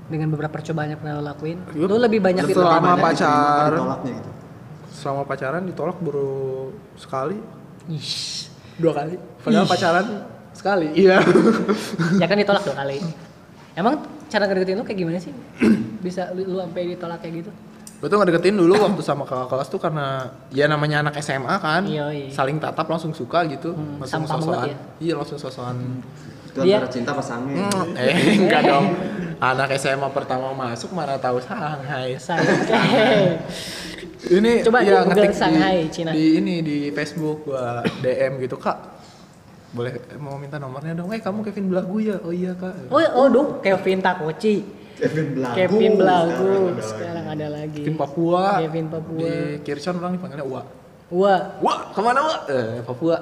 Dengan 0.08 0.32
beberapa 0.32 0.56
percobaan 0.56 0.88
yang 0.88 1.00
pernah 1.04 1.20
lo 1.20 1.28
lakuin, 1.28 1.60
Gua 1.76 1.92
lu 1.92 2.00
lebih 2.00 2.24
banyak 2.24 2.48
itu 2.48 2.56
selama 2.56 2.96
pacaran 2.96 3.80
Tolaknya 3.84 4.12
gitu. 4.16 4.32
selama 4.96 5.22
pacaran 5.28 5.62
ditolak 5.68 5.98
baru 6.00 6.32
sekali 6.96 7.38
Ish. 7.92 8.48
dua 8.80 8.96
kali 8.96 9.20
padahal 9.44 9.68
pacaran 9.68 10.06
sekali 10.58 10.90
iya 10.94 11.22
ya 12.18 12.26
kan 12.26 12.36
ditolak 12.36 12.62
dua 12.62 12.76
kali. 12.76 12.98
Emang 13.74 13.94
cara 14.26 14.44
ngedeketin 14.44 14.74
lu 14.74 14.84
kayak 14.84 14.98
gimana 14.98 15.18
sih? 15.18 15.30
Bisa 16.00 16.34
lu, 16.34 16.44
lu 16.44 16.58
sampai 16.60 16.90
ditolak 16.90 17.22
kayak 17.22 17.36
gitu? 17.40 17.52
gue 17.98 18.06
tuh 18.06 18.14
ngedeketin 18.16 18.54
dulu 18.54 18.78
waktu 18.78 19.02
sama 19.02 19.26
kakak 19.26 19.50
kelas 19.50 19.68
tuh 19.68 19.78
karena 19.78 20.30
ya 20.52 20.66
namanya 20.66 21.02
anak 21.02 21.18
SMA 21.18 21.50
kan 21.58 21.82
Iya, 21.82 22.06
iya. 22.10 22.30
saling 22.30 22.58
tatap 22.58 22.86
langsung 22.86 23.10
suka 23.10 23.42
gitu 23.48 23.74
Hmm, 23.74 23.98
langsung 23.98 24.22
sosokan 24.22 24.42
banget 24.44 24.70
ya. 24.70 24.78
iya 25.00 25.14
langsung 25.14 25.38
sosokan 25.38 25.78
Itu 26.48 26.62
Dia- 26.62 26.78
antara 26.78 26.90
cinta 26.92 27.10
apa 27.12 27.22
sange. 27.22 27.58
Hmm, 27.58 27.98
eh 27.98 28.18
enggak 28.40 28.62
dong. 28.64 28.86
Anak 29.40 29.70
SMA 29.76 30.10
pertama 30.10 30.50
masuk 30.52 30.90
mana 30.92 31.18
tahu 31.18 31.38
Shanghai. 31.38 32.14
Saya. 32.18 32.46
Ini 34.28 34.62
Coba 34.62 34.82
ya 34.82 35.02
di 35.02 35.06
Google 35.06 35.06
ngetik 35.14 35.34
Shanghai, 35.34 35.78
di, 35.80 35.90
Cina. 35.90 36.10
di 36.12 36.26
ini 36.36 36.56
di 36.62 36.78
Facebook 36.90 37.46
gua 37.46 37.82
DM 38.02 38.42
gitu, 38.42 38.58
Kak. 38.58 38.97
Boleh 39.68 39.92
mau 40.18 40.40
minta 40.40 40.56
nomornya 40.56 40.96
dong. 40.96 41.12
Eh, 41.12 41.20
kamu 41.20 41.44
Kevin 41.44 41.68
Belagu 41.70 41.98
ya? 42.00 42.16
Oh 42.24 42.32
iya, 42.32 42.56
Kak. 42.56 42.88
Oh, 42.88 43.00
oh, 43.00 43.28
duh, 43.28 43.48
Kevin 43.60 44.00
Takoci. 44.00 44.64
Kevin 44.98 45.28
Belagu. 45.38 45.56
Kevin 45.56 45.94
Belagu. 46.00 46.34
Sekarang 46.34 46.74
ada 46.74 46.84
Sekarang 46.84 47.26
ada 47.30 47.48
lagi. 47.52 47.82
Kevin 47.84 47.98
Papua. 48.00 48.44
Kevin 48.64 48.88
Papua. 48.90 49.20
Di 49.20 49.32
Kirchon 49.62 49.96
orang 50.00 50.12
dipanggilnya 50.16 50.46
Uwa. 50.48 50.62
Wah, 51.08 51.40
Wah, 51.64 51.80
ke 51.96 52.00
mana 52.02 52.20
Wah? 52.20 52.40
Eh, 52.50 52.82
Papua. 52.84 53.16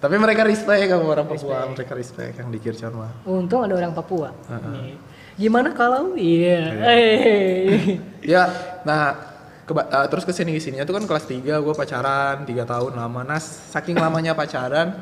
Tapi 0.00 0.20
mereka 0.20 0.44
respect 0.44 0.84
sama 0.84 1.16
orang 1.16 1.24
Papua, 1.24 1.64
mereka 1.64 1.92
respect 1.96 2.36
yang 2.36 2.52
di 2.52 2.60
Kirchon 2.60 2.92
mah. 2.92 3.24
untung 3.24 3.64
ada 3.64 3.72
orang 3.72 3.96
Papua. 3.96 4.36
Heeh. 4.52 4.68
Nih. 4.68 4.96
Gimana 5.34 5.72
kalau 5.72 6.12
iya? 6.14 6.60
Eh. 6.94 7.98
Ya, 8.20 8.46
nah 8.84 9.16
keba- 9.64 9.88
eh, 9.88 10.06
terus 10.12 10.28
ke 10.28 10.32
sini 10.36 10.52
ke 10.52 10.60
sininya 10.60 10.84
tuh 10.84 10.94
kan 11.00 11.08
kelas 11.08 11.24
3 11.24 11.56
gue 11.58 11.74
pacaran 11.74 12.44
3 12.44 12.64
tahun 12.64 12.92
lama. 12.94 13.20
Nah 13.24 13.40
saking 13.40 13.96
lamanya 13.96 14.36
pacaran 14.36 15.00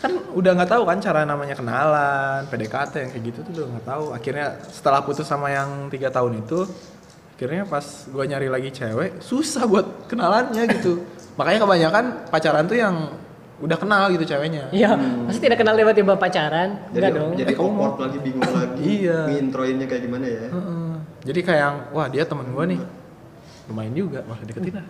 kan 0.00 0.12
udah 0.32 0.52
nggak 0.54 0.70
tahu 0.70 0.82
kan 0.82 0.98
cara 0.98 1.22
namanya 1.22 1.52
kenalan 1.52 2.48
PDKT 2.48 2.92
yang 2.98 3.10
kayak 3.10 3.24
gitu 3.26 3.38
tuh 3.42 3.52
udah 3.54 3.66
nggak 3.70 3.86
tahu. 3.86 4.04
Akhirnya 4.10 4.46
setelah 4.64 5.00
putus 5.00 5.24
sama 5.24 5.48
yang 5.48 5.88
tiga 5.88 6.08
tahun 6.08 6.40
itu 6.40 6.64
akhirnya 7.36 7.64
pas 7.64 7.84
gua 8.06 8.24
nyari 8.24 8.48
lagi 8.48 8.68
cewek 8.70 9.20
susah 9.20 9.64
buat 9.64 10.08
kenalannya 10.08 10.64
gitu. 10.72 11.04
Makanya 11.38 11.58
kebanyakan 11.60 12.04
pacaran 12.28 12.64
tuh 12.64 12.76
yang 12.76 12.96
udah 13.60 13.76
kenal 13.76 14.08
gitu 14.08 14.24
ceweknya. 14.26 14.72
Iya, 14.72 14.96
pasti 15.28 15.44
tidak 15.44 15.60
kenal 15.60 15.76
tiba-tiba 15.76 16.16
pacaran. 16.16 16.80
jadi 16.90 16.96
Enggak 16.96 17.12
dong. 17.12 17.30
jadi 17.36 17.52
kamu 17.52 17.68
awkward 17.68 18.00
lagi 18.00 18.18
bingung 18.20 18.52
lagi 18.56 18.80
Iya. 19.04 19.18
ngintroinnya 19.28 19.84
kayak 19.84 20.02
gimana 20.02 20.24
ya? 20.24 20.44
Heeh. 20.48 20.92
jadi 21.20 21.40
kayak 21.44 21.60
yang 21.60 21.76
wah 21.92 22.06
dia 22.08 22.24
teman 22.24 22.48
gua 22.50 22.64
nih. 22.64 22.80
Lumayan 23.68 23.92
juga 23.92 24.24
wah 24.24 24.40
deketin. 24.40 24.80
Lah 24.80 24.86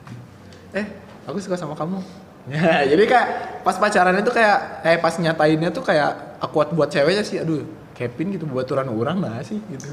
eh 0.70 0.86
aku 1.26 1.42
suka 1.42 1.58
sama 1.58 1.74
kamu 1.74 1.98
ya 2.48 2.80
jadi 2.96 3.04
kayak 3.04 3.26
pas 3.60 3.76
pacaran 3.76 4.16
itu 4.16 4.30
kayak 4.32 4.86
eh 4.86 4.96
pas 4.96 5.14
nyatainnya 5.18 5.68
tuh 5.68 5.84
kayak 5.84 6.40
akuat 6.40 6.72
buat 6.72 6.88
ceweknya 6.88 7.24
sih 7.26 7.42
aduh 7.42 7.60
Kevin 7.92 8.32
gitu 8.32 8.48
buat 8.48 8.64
turan 8.64 8.88
orang 8.88 9.20
lah 9.20 9.44
sih 9.44 9.60
gitu 9.68 9.92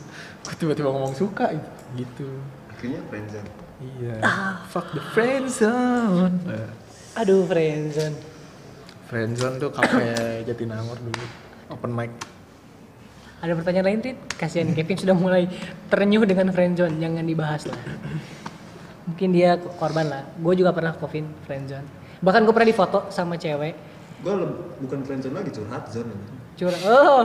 tiba-tiba 0.56 0.88
ngomong 0.96 1.12
suka 1.12 1.52
gitu, 1.52 1.68
gitu. 2.00 2.30
akhirnya 2.72 3.02
friendzone 3.12 3.50
iya 3.84 4.16
fuck 4.72 4.88
the 4.96 5.04
friend 5.12 5.52
zone 5.52 6.40
Aduh, 7.18 7.50
friendzone. 7.50 8.14
friend 9.10 9.34
zone 9.34 9.58
tuh 9.58 9.74
kafe 9.74 10.46
Jatinangor 10.46 11.02
dulu 11.02 11.26
open 11.74 11.90
mic 11.90 12.14
Ada 13.38 13.54
pertanyaan 13.54 13.86
lain, 13.90 14.02
Tit? 14.02 14.18
Kasihan 14.34 14.74
Kevin 14.74 14.98
sudah 14.98 15.14
mulai 15.14 15.46
terenyuh 15.94 16.26
dengan 16.26 16.50
friendzone, 16.50 16.98
jangan 16.98 17.22
dibahas 17.22 17.70
lah. 17.70 17.78
Mungkin 19.06 19.30
dia 19.30 19.62
korban 19.78 20.10
lah. 20.10 20.26
Gue 20.42 20.58
juga 20.58 20.74
pernah 20.74 20.98
Kevin 20.98 21.30
friendzone. 21.46 21.86
Bahkan 22.22 22.42
gue 22.46 22.54
pernah 22.54 22.70
difoto 22.70 23.00
sama 23.14 23.38
cewek. 23.38 23.76
gue 24.18 24.34
bukan 24.82 25.06
friendzone 25.06 25.38
lagi 25.38 25.54
curhat 25.54 25.94
zone 25.94 26.10
Curang. 26.58 26.82
Oh, 26.90 27.24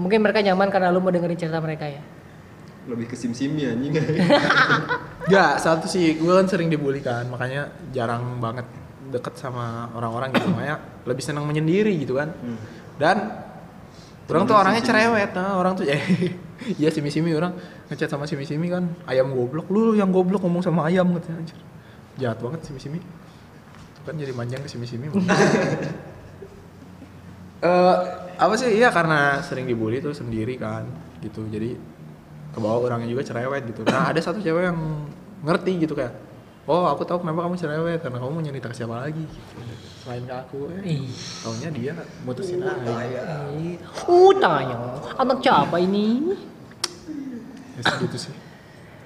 mungkin 0.00 0.24
mereka 0.24 0.40
nyaman 0.40 0.72
karena 0.72 0.88
lu 0.88 1.04
mau 1.04 1.12
dengerin 1.12 1.36
cerita 1.36 1.60
mereka 1.60 1.84
ya. 1.84 2.00
lebih 2.88 3.12
ke 3.12 3.14
sim 3.14 3.36
simi 3.36 3.68
anjing 3.68 3.92
Gak, 5.30 5.60
satu 5.60 5.84
sih 5.84 6.16
gue 6.16 6.32
kan 6.32 6.48
sering 6.48 6.72
dibully 6.72 7.04
kan, 7.04 7.28
makanya 7.28 7.68
jarang 7.92 8.40
banget 8.40 8.64
deket 9.12 9.36
sama 9.36 9.92
orang-orang 9.92 10.32
gitu, 10.32 10.48
makanya 10.48 10.80
lebih 11.04 11.20
senang 11.20 11.44
menyendiri 11.44 11.92
gitu 12.00 12.16
kan. 12.16 12.32
Dan 12.96 13.36
orang 14.32 14.44
tuh 14.48 14.56
orangnya 14.56 14.80
cerewet, 14.80 15.30
nah 15.36 15.60
orang 15.60 15.76
tuh 15.76 15.84
eh 15.92 16.00
iya 16.80 16.88
simi-simi 16.88 17.36
orang 17.36 17.52
ngechat 17.92 18.08
sama 18.08 18.24
simi-simi 18.24 18.72
kan, 18.72 18.88
ayam 19.04 19.28
goblok, 19.36 19.68
lu 19.68 19.92
yang 19.92 20.08
goblok 20.08 20.40
ngomong 20.40 20.64
sama 20.64 20.88
ayam 20.88 21.04
katanya 21.20 21.36
anjir. 21.44 21.60
Jahat 22.16 22.40
banget 22.40 22.64
simi-simi. 22.64 22.96
Tuh 22.96 23.19
kan 24.06 24.14
jadi 24.16 24.32
manjang 24.32 24.62
ke 24.64 24.68
simi-simi. 24.70 25.08
Eh 27.60 27.96
apa 28.40 28.56
sih? 28.56 28.72
Iya 28.72 28.88
karena 28.88 29.44
sering 29.44 29.68
dibully 29.68 30.00
tuh 30.00 30.16
sendiri 30.16 30.56
kan, 30.56 30.88
gitu. 31.20 31.44
Jadi 31.44 31.76
ke 32.50 32.58
bawah 32.58 32.88
orangnya 32.88 33.04
juga 33.12 33.20
cerewet 33.20 33.68
gitu. 33.68 33.84
Nah 33.84 34.08
ada 34.08 34.16
satu 34.16 34.40
cewek 34.40 34.72
yang 34.72 34.80
ngerti 35.44 35.84
gitu 35.84 35.92
kayak, 35.92 36.16
oh 36.64 36.88
aku 36.88 37.04
tahu 37.04 37.20
kenapa 37.20 37.44
kamu 37.44 37.60
cerewet 37.60 38.00
karena 38.00 38.16
kamu 38.16 38.32
mau 38.32 38.40
nyerita 38.40 38.72
ke 38.72 38.76
siapa 38.80 38.96
lagi 39.04 39.28
gitu. 39.28 39.60
Selain 40.00 40.24
ke 40.24 40.32
aku, 40.32 40.72
eh, 40.80 41.04
Ih. 41.04 41.12
taunya 41.44 41.68
dia 41.68 41.92
mutusin 42.24 42.64
aja. 42.64 43.52
Ih, 43.60 43.76
Uh, 44.08 44.32
tanya, 44.40 44.96
anak 45.20 45.44
siapa 45.44 45.76
ini? 45.84 46.32
Ya 47.76 47.82
segitu 47.92 48.16
sih. 48.16 48.34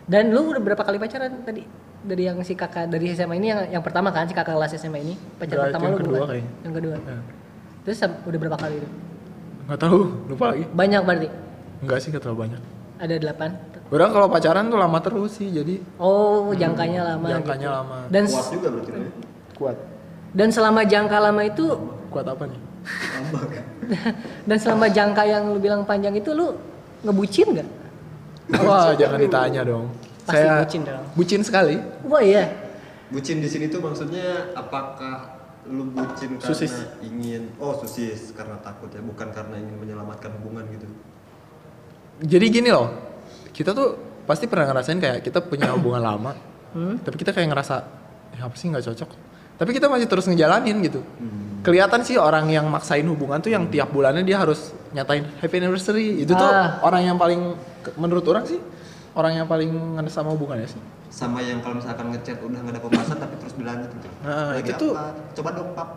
Dan 0.07 0.31
lu 0.31 0.55
udah 0.55 0.63
berapa 0.63 0.87
kali 0.87 1.03
pacaran 1.03 1.43
tadi? 1.43 1.67
Dari 2.05 2.23
yang 2.23 2.37
si 2.41 2.53
kakak 2.53 2.87
dari 2.87 3.11
SMA 3.11 3.35
ini 3.35 3.49
yang 3.49 3.61
yang 3.71 3.83
pertama 3.83 4.09
kan 4.09 4.29
si 4.29 4.33
kakak 4.33 4.53
kelas 4.53 4.77
SMA 4.77 5.01
ini 5.01 5.15
pacar 5.35 5.57
Enggak, 5.57 5.65
pertama 5.67 5.83
yang 5.83 5.93
lu 5.93 5.99
kedua 5.99 6.13
bukan? 6.15 6.29
kayaknya. 6.29 6.51
Yang 6.61 6.75
kedua. 6.75 6.97
Ya. 6.99 7.19
Terus 7.83 7.97
sam- 7.97 8.21
udah 8.23 8.39
berapa 8.39 8.57
kali 8.59 8.75
itu? 8.77 8.89
Nggak 9.65 9.81
tahu, 9.81 9.99
lupa 10.29 10.45
lagi. 10.47 10.65
Banyak 10.69 11.01
berarti. 11.03 11.29
Enggak 11.81 11.99
sih, 11.99 12.09
nggak 12.09 12.23
terlalu 12.23 12.39
banyak. 12.43 12.61
Ada 12.95 13.15
delapan. 13.17 13.51
Orang 13.87 14.11
kalau 14.11 14.27
pacaran 14.29 14.65
tuh 14.67 14.77
lama 14.77 14.99
terus 14.99 15.33
sih, 15.35 15.49
jadi 15.49 15.75
Oh, 15.97 16.53
jangkanya 16.53 17.01
lama. 17.07 17.27
jangkanya 17.31 17.63
gitu. 17.63 17.79
lama. 17.79 17.97
Dan 18.09 18.23
kuat 18.27 18.47
juga 18.51 18.69
berarti 18.71 18.91
lu 18.91 18.99
ya 18.99 19.11
Kuat. 19.55 19.77
dan 20.35 20.49
selama 20.51 20.81
jangka 20.83 21.17
lama 21.21 21.43
itu 21.43 21.65
Kuat 22.11 22.27
apa 22.27 22.45
nih? 22.45 22.61
dan 24.49 24.57
selama 24.57 24.87
jangka 24.87 25.23
yang 25.23 25.43
lu 25.47 25.59
bilang 25.59 25.83
panjang 25.83 26.13
itu 26.13 26.31
lu 26.31 26.53
ngebucin 27.01 27.49
nggak? 27.51 27.69
Wah, 28.61 28.93
jangan 28.93 29.19
ditanya 29.19 29.63
dong. 29.63 29.89
Pasti 30.25 30.41
Saya 30.41 30.61
bucin 30.61 30.81
dong. 30.83 31.05
bucin 31.13 31.41
sekali. 31.41 31.77
Wah 32.03 32.21
iya. 32.21 32.45
bucin 33.07 33.39
di 33.39 33.47
sini 33.47 33.69
tuh 33.69 33.79
maksudnya 33.79 34.51
apakah 34.55 35.37
lu 35.65 35.87
bucin 35.87 36.35
karena 36.35 36.45
Susis. 36.47 36.73
ingin 37.01 37.53
oh 37.57 37.77
susis 37.77 38.33
karena 38.33 38.57
takut 38.59 38.89
ya 38.89 39.01
bukan 39.01 39.29
karena 39.31 39.57
ingin 39.57 39.77
menyelamatkan 39.77 40.35
hubungan 40.35 40.65
gitu 40.69 40.89
Jadi 42.17 42.47
gini 42.49 42.69
loh, 42.69 42.89
kita 43.51 43.71
tuh 43.71 43.95
pasti 44.23 44.47
pernah 44.47 44.67
ngerasain 44.67 44.97
kayak 44.97 45.19
kita 45.21 45.41
punya 45.41 45.71
hubungan 45.71 46.01
lama, 46.11 46.33
Hmm? 46.71 46.99
tapi 46.99 47.15
kita 47.17 47.31
kayak 47.31 47.49
ngerasa, 47.49 47.77
ya 48.35 48.43
apa 48.43 48.55
sih 48.55 48.67
nggak 48.67 48.83
cocok. 48.85 49.11
Tapi 49.55 49.71
kita 49.71 49.87
masih 49.87 50.07
terus 50.07 50.27
ngejalanin 50.27 50.75
gitu. 50.81 50.99
Hmm. 50.99 51.63
Kelihatan 51.63 52.03
sih 52.03 52.19
orang 52.19 52.49
yang 52.49 52.67
maksain 52.67 53.05
hubungan 53.05 53.39
tuh 53.39 53.49
yang 53.49 53.67
tiap 53.69 53.89
bulannya 53.89 54.21
dia 54.21 54.37
harus 54.37 54.75
nyatain 54.91 55.23
happy 55.39 55.55
anniversary. 55.57 56.19
Itu 56.19 56.35
tuh 56.35 56.43
Ah. 56.45 56.83
orang 56.83 57.03
yang 57.05 57.17
paling 57.17 57.55
menurut 57.95 58.27
orang 58.27 58.43
sih 58.45 58.59
orang 59.15 59.33
yang 59.35 59.45
paling 59.45 59.69
ngenes 59.95 60.11
sama 60.11 60.31
hubungannya 60.31 60.67
sih. 60.67 60.79
sama 61.09 61.39
yang 61.39 61.59
kalau 61.59 61.79
misalkan 61.79 62.11
ngechat 62.11 62.39
udah 62.39 62.59
nggak 62.59 62.71
ada 62.71 62.81
pembahasan 62.81 63.17
tapi 63.17 63.35
terus 63.37 63.53
berlanjut 63.55 63.89
gitu 63.93 64.09
Nah, 64.21 64.53
Lagi 64.53 64.67
itu 64.67 64.77
tuh- 64.77 64.93
apa? 64.93 65.05
coba 65.33 65.49
dong 65.53 65.69
pap 65.73 65.89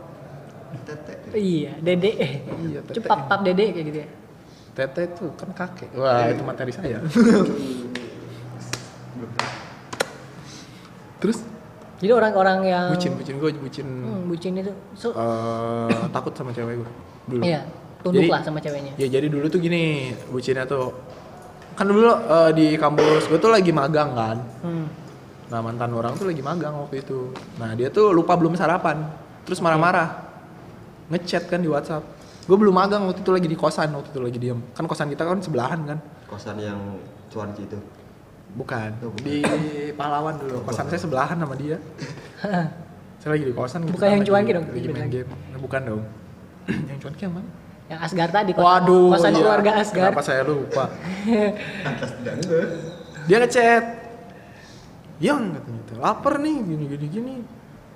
tete 0.84 1.12
Iya, 1.34 1.71
dede. 1.80 2.12
Iya, 2.62 2.80
tete. 2.84 2.93
Cepat 2.97 3.17
pap 3.25 3.39
dede 3.41 3.65
kayak 3.71 3.86
gitu 3.88 3.97
ya. 3.97 4.08
Tete 4.73 5.01
tuh 5.12 5.27
kan 5.34 5.49
kakek. 5.51 5.89
Wah, 5.91 6.23
itu 6.27 6.41
materi 6.41 6.69
saya. 6.69 6.97
tahu 7.01 7.10
Terus 11.17 11.38
Jadi 11.97 12.12
orang-orang 12.13 12.58
yang 12.63 12.86
bucin, 12.93 13.12
bucin 13.17 13.36
gue 13.36 13.49
bucin 13.58 13.88
Hmm, 13.89 14.21
bucin 14.30 14.51
itu 14.53 14.69
so, 14.93 15.10
eh, 15.10 15.89
takut 16.13 16.30
sama 16.32 16.53
cewek 16.53 16.77
gue 16.77 16.89
dulu. 17.27 17.41
iya, 17.41 17.65
tunduk 17.99 18.21
Jadi- 18.21 18.30
lah 18.30 18.39
sama 18.43 18.60
ceweknya. 18.62 18.93
Ya 18.95 19.08
jadi 19.10 19.25
dulu 19.25 19.43
tuh 19.47 19.58
gini, 19.58 20.13
bucinnya 20.30 20.63
tuh 20.63 20.93
kan 21.77 21.85
dulu 21.85 22.09
eh, 22.09 22.51
di 22.57 22.67
kampus 22.73 23.29
gue 23.29 23.37
tuh 23.37 23.53
lagi 23.53 23.69
magang 23.69 24.17
kan. 24.17 24.37
Hmm. 24.65 24.85
Nah 25.47 25.59
mantan 25.61 25.93
orang 25.93 26.17
tuh 26.17 26.25
lagi 26.25 26.41
magang 26.41 26.73
waktu 26.73 27.05
itu. 27.05 27.31
Nah 27.61 27.77
dia 27.77 27.93
tuh 27.93 28.11
lupa 28.11 28.33
belum 28.33 28.57
sarapan, 28.57 29.05
terus 29.45 29.61
marah-marah, 29.61 30.25
ngechat 31.13 31.45
kan 31.45 31.61
di 31.61 31.69
WhatsApp. 31.69 32.03
Gue 32.49 32.57
belum 32.57 32.73
magang 32.73 33.05
waktu 33.05 33.21
itu 33.21 33.31
lagi 33.31 33.47
di 33.47 33.57
kosan 33.59 33.93
waktu 33.93 34.09
itu 34.09 34.19
lagi 34.19 34.37
diem. 34.41 34.59
Kan 34.73 34.89
kosan 34.89 35.13
kita 35.13 35.23
kan 35.23 35.37
sebelahan 35.39 35.79
kan. 35.85 35.99
kosan 36.27 36.59
yang 36.59 36.99
cuanki 37.31 37.63
itu 37.63 37.79
Bukan. 38.55 38.89
Oh, 39.03 39.11
bukan. 39.11 39.27
Di 39.27 39.91
Pahlawan 39.93 40.35
dulu. 40.39 40.63
Kosan 40.65 40.87
saya 40.87 41.01
sebelahan 41.01 41.37
sama 41.37 41.53
dia. 41.59 41.77
saya 43.21 43.29
lagi 43.35 43.43
di 43.45 43.53
kosan 43.53 43.85
gitu. 43.85 43.99
Bukan 43.99 44.07
kan, 44.07 44.15
yang 44.17 44.23
cuanki 44.23 44.51
dong, 44.55 44.65
Lagi 44.71 44.87
main 44.89 45.09
game. 45.11 45.29
Nah, 45.29 45.59
bukan 45.59 45.81
dong. 45.83 46.01
yang 46.89 46.99
cuanki 47.01 47.21
yang 47.27 47.33
mana? 47.35 47.49
Yang 47.88 48.00
Asgar 48.04 48.30
tadi 48.36 48.52
Waduh. 48.52 49.15
kosan 49.15 49.32
iya. 49.32 49.39
keluarga 49.39 49.71
Asgar. 49.80 50.12
Kenapa 50.12 50.23
saya 50.23 50.41
lupa? 50.43 50.91
Dia 53.28 53.38
ngechat. 53.39 53.84
Yang 55.17 55.39
katanya 55.58 55.82
tuh, 55.88 55.97
lapar 55.97 56.34
nih 56.38 56.56
gini 56.62 56.84
gini 56.91 57.06
gini. 57.08 57.36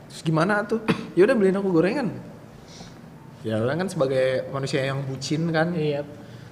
Terus 0.09 0.21
gimana 0.23 0.63
tuh? 0.63 0.81
Ya 1.13 1.27
udah 1.27 1.35
beliin 1.35 1.59
aku 1.59 1.69
gorengan. 1.69 2.07
Ya 3.43 3.59
orang 3.59 3.85
kan 3.85 3.89
sebagai 3.89 4.47
manusia 4.53 4.85
yang 4.85 5.03
bucin 5.05 5.49
kan, 5.49 5.73
Iya. 5.73 6.05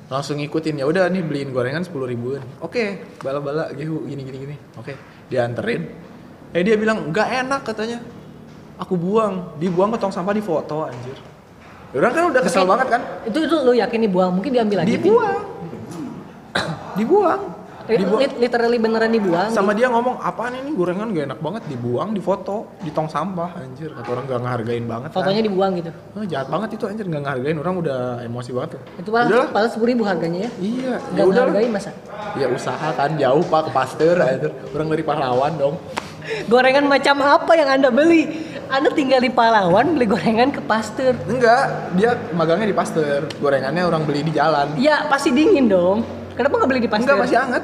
langsung 0.10 0.42
ngikutin 0.42 0.82
ya 0.82 0.90
udah 0.90 1.06
nih 1.06 1.22
beliin 1.22 1.54
gorengan 1.54 1.86
sepuluh 1.86 2.10
ribuan 2.10 2.42
oke 2.66 2.82
bala-bala 3.22 3.70
gitu 3.78 4.10
gini 4.10 4.26
gini 4.26 4.38
gini 4.42 4.56
oke 4.74 4.98
dianterin 5.30 5.86
eh 6.50 6.66
dia 6.66 6.74
bilang 6.82 7.14
nggak 7.14 7.46
enak 7.46 7.62
katanya 7.62 8.02
aku 8.82 8.98
buang 8.98 9.54
dibuang 9.62 9.94
ke 9.94 10.02
tong 10.02 10.10
sampah 10.10 10.34
di 10.34 10.42
foto 10.42 10.90
anjir 10.90 11.14
orang 11.92 12.12
kan 12.12 12.24
udah 12.30 12.42
kesel 12.42 12.64
banget 12.64 12.88
kan 12.90 13.02
Itu 13.24 13.38
itu 13.42 13.56
lu 13.60 13.74
yakin 13.74 14.00
dibuang? 14.02 14.32
Mungkin 14.32 14.52
diambil 14.52 14.78
lagi. 14.80 14.90
dibuang 14.96 15.40
dibuang 16.96 17.42
dibuang 17.88 18.22
Lit- 18.22 18.38
Literally 18.40 18.78
beneran 18.78 19.10
dibuang. 19.10 19.50
sama 19.50 19.74
dia 19.74 19.90
ngomong 19.90 20.22
apaan 20.22 20.54
ini 20.56 20.70
gorengan 20.72 21.10
gak 21.10 21.26
enak 21.26 21.40
banget 21.40 21.64
dibuang 21.66 22.14
di 22.14 22.22
foto 22.22 22.78
di 22.78 22.90
tong 22.90 23.10
sampah 23.10 23.50
anjir 23.56 23.90
kata 23.92 24.06
orang 24.08 24.26
gak 24.26 24.40
ngehargain 24.40 24.86
banget 24.86 25.10
Fotonya 25.10 25.42
dibuang 25.42 25.72
gitu. 25.74 25.90
kan. 25.90 26.14
Oh, 26.14 26.26
jahat 26.28 26.48
banget 26.48 26.70
itu 26.72 26.86
anjir 26.86 27.06
gak 27.08 27.22
ngehargain 27.24 27.58
orang 27.58 27.76
udah 27.80 28.00
emosi 28.22 28.50
banget 28.52 28.70
tuh 28.70 28.82
Itu 28.96 29.10
Udahlah. 29.10 29.50
padahal 29.50 29.70
sepuluh 29.70 29.90
ribu 29.90 30.04
harganya 30.06 30.40
ya. 30.40 30.52
iya 30.60 30.94
ya 31.02 31.16
Gak 31.16 31.26
udah 31.26 31.42
hargain 31.48 31.72
masa? 31.72 31.90
ya 32.36 32.46
usaha 32.48 32.88
kan 32.94 33.10
jauh 33.16 33.42
pak 33.44 33.62
ke 33.64 33.72
pasteur 33.72 34.16
anjir 34.20 34.52
orang 34.70 34.88
dari 34.88 35.04
pahlawan 35.04 35.54
dong 35.56 35.76
Gorengan 36.46 36.86
macam 36.86 37.16
apa 37.24 37.52
yang 37.54 37.70
anda 37.72 37.90
beli? 37.90 38.30
Anda 38.70 38.94
tinggal 38.94 39.20
di 39.26 39.34
Pahlawan 39.34 39.98
beli 39.98 40.06
gorengan 40.06 40.54
ke 40.54 40.62
Pasteur. 40.62 41.18
enggak 41.26 41.90
dia 41.98 42.14
magangnya 42.38 42.70
di 42.70 42.78
pasteur. 42.78 43.26
Gorengannya 43.42 43.82
orang 43.82 44.06
beli 44.06 44.22
di 44.22 44.34
jalan. 44.38 44.78
Ya 44.78 45.10
pasti 45.10 45.34
dingin 45.34 45.66
dong. 45.66 46.06
Kenapa 46.38 46.62
nggak 46.62 46.70
beli 46.70 46.82
di 46.86 46.90
Pasteur? 46.90 47.18
enggak 47.18 47.26
masih 47.26 47.38
hangat. 47.42 47.64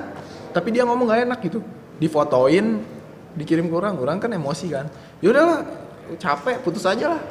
Tapi 0.50 0.68
dia 0.74 0.82
ngomong 0.88 1.06
gak 1.06 1.30
enak 1.30 1.40
gitu. 1.46 1.60
Difotoin 2.02 2.82
dikirim 3.38 3.70
ke 3.70 3.76
orang 3.78 3.94
orang 4.02 4.18
kan 4.18 4.34
emosi 4.34 4.74
kan. 4.74 4.90
Ya 5.22 5.30
udahlah 5.30 5.62
capek 6.18 6.66
putus 6.66 6.84
aja 6.90 7.14
lah. 7.14 7.22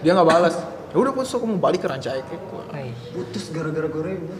Dia 0.00 0.16
nggak 0.16 0.28
balas 0.28 0.56
ya 0.94 0.96
udah 1.02 1.10
putus 1.10 1.34
aku 1.34 1.44
mau 1.50 1.58
balik 1.58 1.82
ke 1.82 1.90
ranca 1.90 2.14
ekek 2.14 2.38
Hai. 2.70 2.94
putus 3.10 3.50
gara-gara 3.50 3.90
gorengan. 3.90 4.38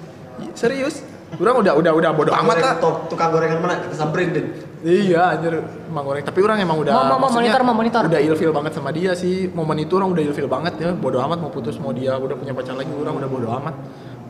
Serius 0.55 1.03
orang 1.35 1.57
udah 1.66 1.72
udah 1.75 1.93
udah 1.99 2.11
bodo 2.14 2.33
amat 2.33 2.57
lah. 2.62 2.75
tukang 3.11 3.31
gorengan 3.35 3.59
mana? 3.59 3.75
Kita 3.83 3.95
samperin 3.97 4.31
deh 4.31 4.45
iya 4.85 5.33
anjir. 5.33 5.64
Emang 5.89 6.05
goreng. 6.05 6.22
Tapi 6.22 6.39
orang 6.45 6.61
emang 6.61 6.77
udah 6.85 6.93
Mau- 7.16 7.33
monitor, 7.33 7.61
mau 7.64 7.72
monitor. 7.72 8.05
udah 8.05 8.20
ilfil 8.20 8.53
banget 8.53 8.72
sama 8.77 8.93
dia 8.93 9.16
sih. 9.16 9.49
Momen 9.49 9.81
itu 9.81 9.97
orang 9.97 10.12
udah 10.12 10.22
ilfil 10.22 10.45
banget 10.47 10.77
ya. 10.77 10.93
Bodo 10.93 11.18
amat 11.25 11.41
mau 11.41 11.49
putus 11.49 11.81
mau 11.81 11.91
dia 11.91 12.14
udah 12.20 12.37
punya 12.37 12.53
pacar 12.53 12.77
lagi 12.77 12.93
orang 12.93 13.16
udah 13.16 13.29
bodo 13.29 13.49
amat. 13.59 13.75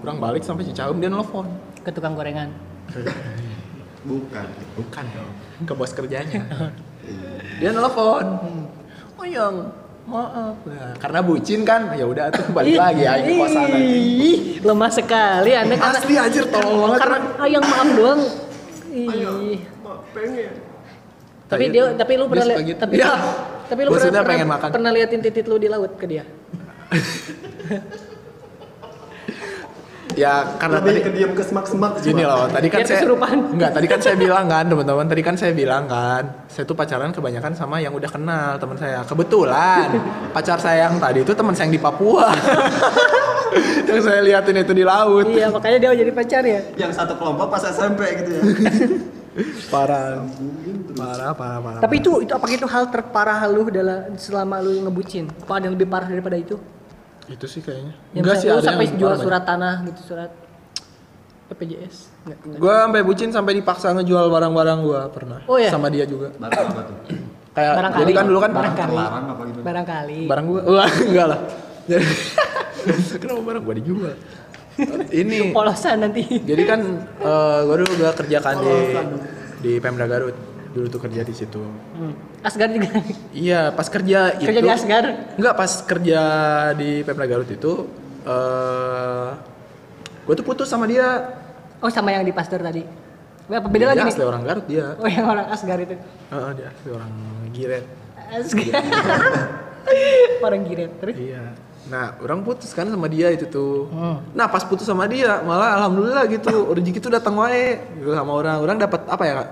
Orang 0.06 0.22
balik 0.22 0.46
sampai 0.46 0.62
Cicahem 0.64 0.96
dia 1.02 1.10
nelfon. 1.10 1.50
Ke 1.82 1.90
tukang 1.90 2.14
gorengan. 2.14 2.54
Bukan. 4.08 4.46
Bukan 4.76 5.04
dong. 5.16 5.32
Ke 5.64 5.72
bos 5.74 5.90
kerjanya. 5.90 6.40
Dia 7.58 7.70
nelfon. 7.72 8.26
Oh 9.18 9.26
yang 9.26 9.72
maaf 10.04 10.56
nah, 10.68 10.92
karena 11.00 11.20
bucin 11.20 11.60
kan 11.64 11.96
ya 11.96 12.04
udah 12.04 12.28
tuh 12.28 12.44
balik 12.52 12.76
lagi 12.76 13.04
aja 13.04 13.24
ke 13.24 13.34
kosan. 13.40 13.68
Ih, 13.72 14.38
lemah 14.60 14.90
sekali 14.92 15.50
anda 15.56 15.74
karena 15.74 15.96
asli 15.96 16.14
anjir 16.14 16.44
tolong 16.52 16.76
banget 16.76 16.98
karena 17.00 17.18
ah, 17.40 17.48
yang 17.48 17.64
maaf 17.64 17.88
doang 17.96 18.20
Ih. 18.92 19.58
pengen 20.12 20.52
tapi 21.44 21.64
dia 21.68 21.84
tapi 21.96 22.12
lu 22.14 22.24
pernah 22.28 22.46
lihat 22.46 22.60
gitu. 22.62 22.78
tapi 22.78 22.94
Ya. 22.96 23.12
tapi 23.64 23.80
lu 23.80 23.88
Gua 23.90 23.96
pernah, 23.96 24.12
pernah, 24.12 24.28
pengen 24.28 24.48
makan. 24.48 24.68
pernah 24.70 24.90
liatin 24.92 25.20
titit 25.20 25.44
lu 25.48 25.56
di 25.56 25.68
laut 25.72 25.92
ke 25.96 26.04
dia 26.04 26.24
ya 30.14 30.56
karena 30.56 30.78
lebih 30.80 30.90
tadi 30.90 31.02
ke 31.02 31.10
diam 31.12 31.30
ke 31.34 31.42
semak-semak 31.42 31.90
Gini 32.00 32.22
loh, 32.22 32.46
tadi 32.48 32.68
kan 32.70 32.80
saya 32.82 32.98
kesurupan. 33.02 33.36
enggak, 33.54 33.70
tadi 33.74 33.86
kan 33.86 34.00
saya 34.00 34.16
bilang 34.24 34.46
kan, 34.46 34.64
teman-teman, 34.66 35.06
tadi 35.06 35.22
kan 35.22 35.34
saya 35.34 35.52
bilang 35.52 35.84
kan, 35.84 36.22
saya 36.48 36.64
tuh 36.64 36.76
pacaran 36.78 37.10
kebanyakan 37.10 37.52
sama 37.52 37.76
yang 37.78 37.92
udah 37.92 38.10
kenal 38.10 38.56
teman 38.56 38.76
saya. 38.78 39.02
Kebetulan 39.02 39.88
pacar 40.30 40.58
saya 40.58 40.86
yang 40.88 40.96
tadi 40.98 41.22
itu 41.22 41.32
teman 41.34 41.52
saya 41.52 41.66
yang 41.68 41.74
di 41.76 41.82
Papua. 41.82 42.30
yang 43.88 44.00
saya 44.02 44.20
liatin 44.20 44.56
itu 44.58 44.74
di 44.74 44.82
laut. 44.82 45.30
iya 45.30 45.46
makanya 45.46 45.78
dia 45.78 45.90
jadi 45.94 46.10
pacar 46.10 46.42
ya 46.42 46.60
yang 46.74 46.90
satu 46.90 47.14
kelompok 47.14 47.46
pas 47.48 47.62
SMP 47.62 48.02
gitu 48.18 48.30
ya 48.34 48.42
Parah. 49.66 50.22
Parah, 50.94 51.34
parah, 51.34 51.58
parah. 51.58 51.80
tapi 51.82 51.98
itu 51.98 52.22
itu 52.22 52.30
apakah 52.30 52.54
itu 52.54 52.66
hal 52.70 52.86
terparah 52.86 53.42
lu 53.50 53.66
dalam 53.66 54.14
selama 54.14 54.62
lu 54.62 54.86
ngebucin 54.86 55.26
apa 55.26 55.58
ada 55.58 55.66
yang 55.66 55.74
lebih 55.74 55.90
parah 55.90 56.06
daripada 56.06 56.38
itu 56.38 56.54
itu 57.26 57.46
sih 57.48 57.60
kayaknya. 57.60 57.94
yang 58.12 58.22
Enggak 58.22 58.36
sih 58.38 58.48
lu 58.48 58.58
ada 58.58 58.66
sampai 58.66 58.84
yang 58.86 58.96
jual 59.00 59.14
surat 59.16 59.42
tanah 59.42 59.74
gitu 59.84 60.00
surat 60.04 60.30
Enggak, 62.24 62.38
enggak. 62.40 62.58
Gue 62.58 62.74
sampai 62.74 63.00
bucin 63.04 63.30
sampai 63.30 63.52
dipaksa 63.54 63.92
ngejual 63.92 64.26
barang-barang 64.26 64.78
gua 64.80 65.00
pernah. 65.08 65.38
Oh, 65.44 65.60
iya? 65.60 65.70
Sama 65.70 65.92
dia 65.92 66.04
juga. 66.04 66.32
barang 66.34 66.66
apa 66.66 66.82
tuh 66.84 66.96
Kayak 67.54 67.72
Barangkali. 67.78 68.00
jadi 68.02 68.12
kan 68.12 68.24
dulu 68.26 68.38
kan 68.42 68.50
Barangkali. 68.50 68.96
apa 68.98 69.42
gitu 69.46 69.58
barangkali 69.62 70.18
barang 70.26 70.44
gua 70.50 70.60
wah 70.66 70.90
enggak 71.06 71.26
lah 71.30 71.40
jadi 71.86 72.06
kenapa 73.22 73.40
barang 73.46 73.62
gua 73.62 73.74
dijual 73.78 74.14
ini 75.14 75.54
polosan 75.54 76.02
nanti 76.02 76.26
jadi 76.42 76.62
kan 76.66 76.80
eh, 77.14 77.58
gua 77.62 77.76
dulu 77.78 77.92
gua 77.94 78.10
kerjakan 78.10 78.54
di 78.58 78.74
di 79.62 79.72
Pemda 79.78 80.10
Garut 80.10 80.34
dulu 80.74 80.86
tuh 80.90 81.00
kerja 81.00 81.22
di 81.22 81.30
situ. 81.30 81.62
Hmm. 81.94 82.14
Asgar 82.42 82.68
juga? 82.68 82.90
Iya 83.30 83.70
pas 83.70 83.86
kerja 83.86 84.34
itu. 84.34 84.44
kerja 84.44 84.60
di 84.60 84.70
Asgar? 84.70 85.04
Enggak 85.38 85.54
pas 85.54 85.72
kerja 85.80 86.20
di 86.74 86.90
Pemda 87.00 87.24
Garut 87.24 87.46
itu 87.46 87.86
eh 88.26 89.30
gua 90.26 90.34
tuh 90.34 90.44
putus 90.44 90.66
sama 90.66 90.84
dia. 90.84 91.30
Oh 91.78 91.88
sama 91.88 92.10
yang 92.10 92.26
di 92.26 92.34
Pasteur 92.34 92.58
tadi. 92.58 92.82
Apa 93.44 93.68
beda 93.68 93.92
lagi 93.92 94.00
Dia 94.00 94.06
nih? 94.08 94.14
asli 94.16 94.24
orang 94.24 94.42
Garut 94.42 94.66
dia. 94.66 94.86
Oh 94.98 95.06
yang 95.06 95.26
orang 95.30 95.46
Asgar 95.48 95.78
itu. 95.78 95.94
Heeh, 96.32 96.50
dia 96.58 96.66
asli 96.68 96.88
orang 96.90 97.12
Giret. 97.54 97.84
Asgar. 98.34 98.82
Orang 100.40 100.64
giret 100.64 100.92
terus? 100.96 101.16
Iya. 101.16 101.52
Nah, 101.92 102.16
orang 102.24 102.40
putus 102.40 102.72
kan 102.72 102.88
sama 102.88 103.04
dia 103.04 103.28
itu 103.28 103.44
tuh. 103.44 103.92
Hmm. 103.92 104.16
Nah, 104.32 104.48
pas 104.48 104.64
putus 104.64 104.88
sama 104.88 105.04
dia, 105.04 105.44
malah 105.44 105.76
alhamdulillah 105.76 106.24
gitu, 106.32 106.72
rezeki 106.72 107.00
tuh 107.00 107.12
datang 107.12 107.36
wae. 107.36 107.76
Gitu 108.00 108.16
sama 108.16 108.32
orang. 108.32 108.56
Orang 108.64 108.76
dapat 108.80 109.04
apa 109.04 109.22
ya, 109.28 109.32
Kak? 109.44 109.48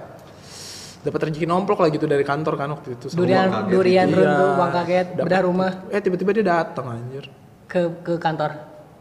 Dapat 1.03 1.20
rezeki 1.24 1.44
nomplok 1.44 1.78
lah 1.78 1.90
gitu 1.90 2.07
dari 2.07 2.22
kantor 2.22 2.55
kan 2.55 2.70
waktu 2.70 2.94
itu. 2.94 3.07
sama 3.09 3.18
durian 3.18 3.46
kaget. 3.48 3.70
durian 3.70 4.07
Iya. 4.07 4.16
runtuh 4.16 4.48
uang 4.55 4.70
kaget 4.72 5.07
bedah 5.18 5.40
rumah 5.42 5.70
Eh, 5.88 5.98
tiba-tiba 5.98 6.30
dia 6.32 6.44
datang 6.44 6.86
anjir 6.88 7.24
ke 7.66 7.80
ke 8.00 8.14
kantor 8.16 8.50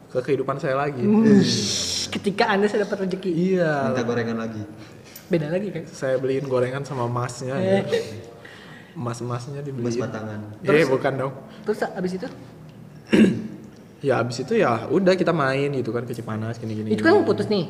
ke 0.07 0.19
kehidupan 0.19 0.57
saya 0.57 0.75
lagi. 0.77 0.99
Hmm. 0.99 1.39
ketika 2.09 2.43
anda 2.47 2.65
sudah 2.65 2.83
dapat 2.83 3.05
rezeki 3.05 3.31
Iya. 3.53 3.73
minta 3.87 4.01
gorengan 4.01 4.37
lagi 4.37 4.63
beda 5.27 5.47
lagi 5.47 5.67
kan 5.69 5.83
Saya 5.87 6.17
beliin 6.17 6.43
gorengan 6.43 6.81
sama 6.81 7.05
masnya. 7.05 7.55
Eh. 7.55 7.85
Mas-masnya 8.91 9.55
mas 9.55 9.65
dibeliin. 9.65 10.01
batangan 10.01 10.39
Eh, 10.61 10.83
bukan 10.83 11.13
dong. 11.15 11.33
terus 11.63 11.79
abis 11.85 12.11
itu 12.13 12.27
Ya 14.01 14.17
abis 14.17 14.41
itu 14.41 14.57
ya 14.57 14.89
udah 14.89 15.13
kita 15.13 15.29
main 15.31 15.69
gitu 15.71 15.89
kan 15.89 16.01
ke 16.01 16.11
Cipanas 16.11 16.57
gini-gini. 16.57 16.89
itu 16.89 16.99
kan 16.99 17.21
putus 17.21 17.45
nih 17.45 17.69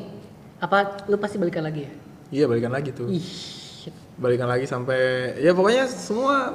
apa 0.58 1.04
lu 1.04 1.14
pasti 1.14 1.36
balikan 1.36 1.60
lagi 1.60 1.84
ya 1.84 1.92
Iya 2.32 2.44
balikan 2.48 2.72
lagi 2.72 2.90
tuh. 2.90 3.06
ih. 3.06 3.20
Balikan 4.22 4.46
lagi 4.46 4.64
sampai 4.64 5.00
ya 5.36 5.50
pokoknya 5.50 5.84
semua 5.84 6.54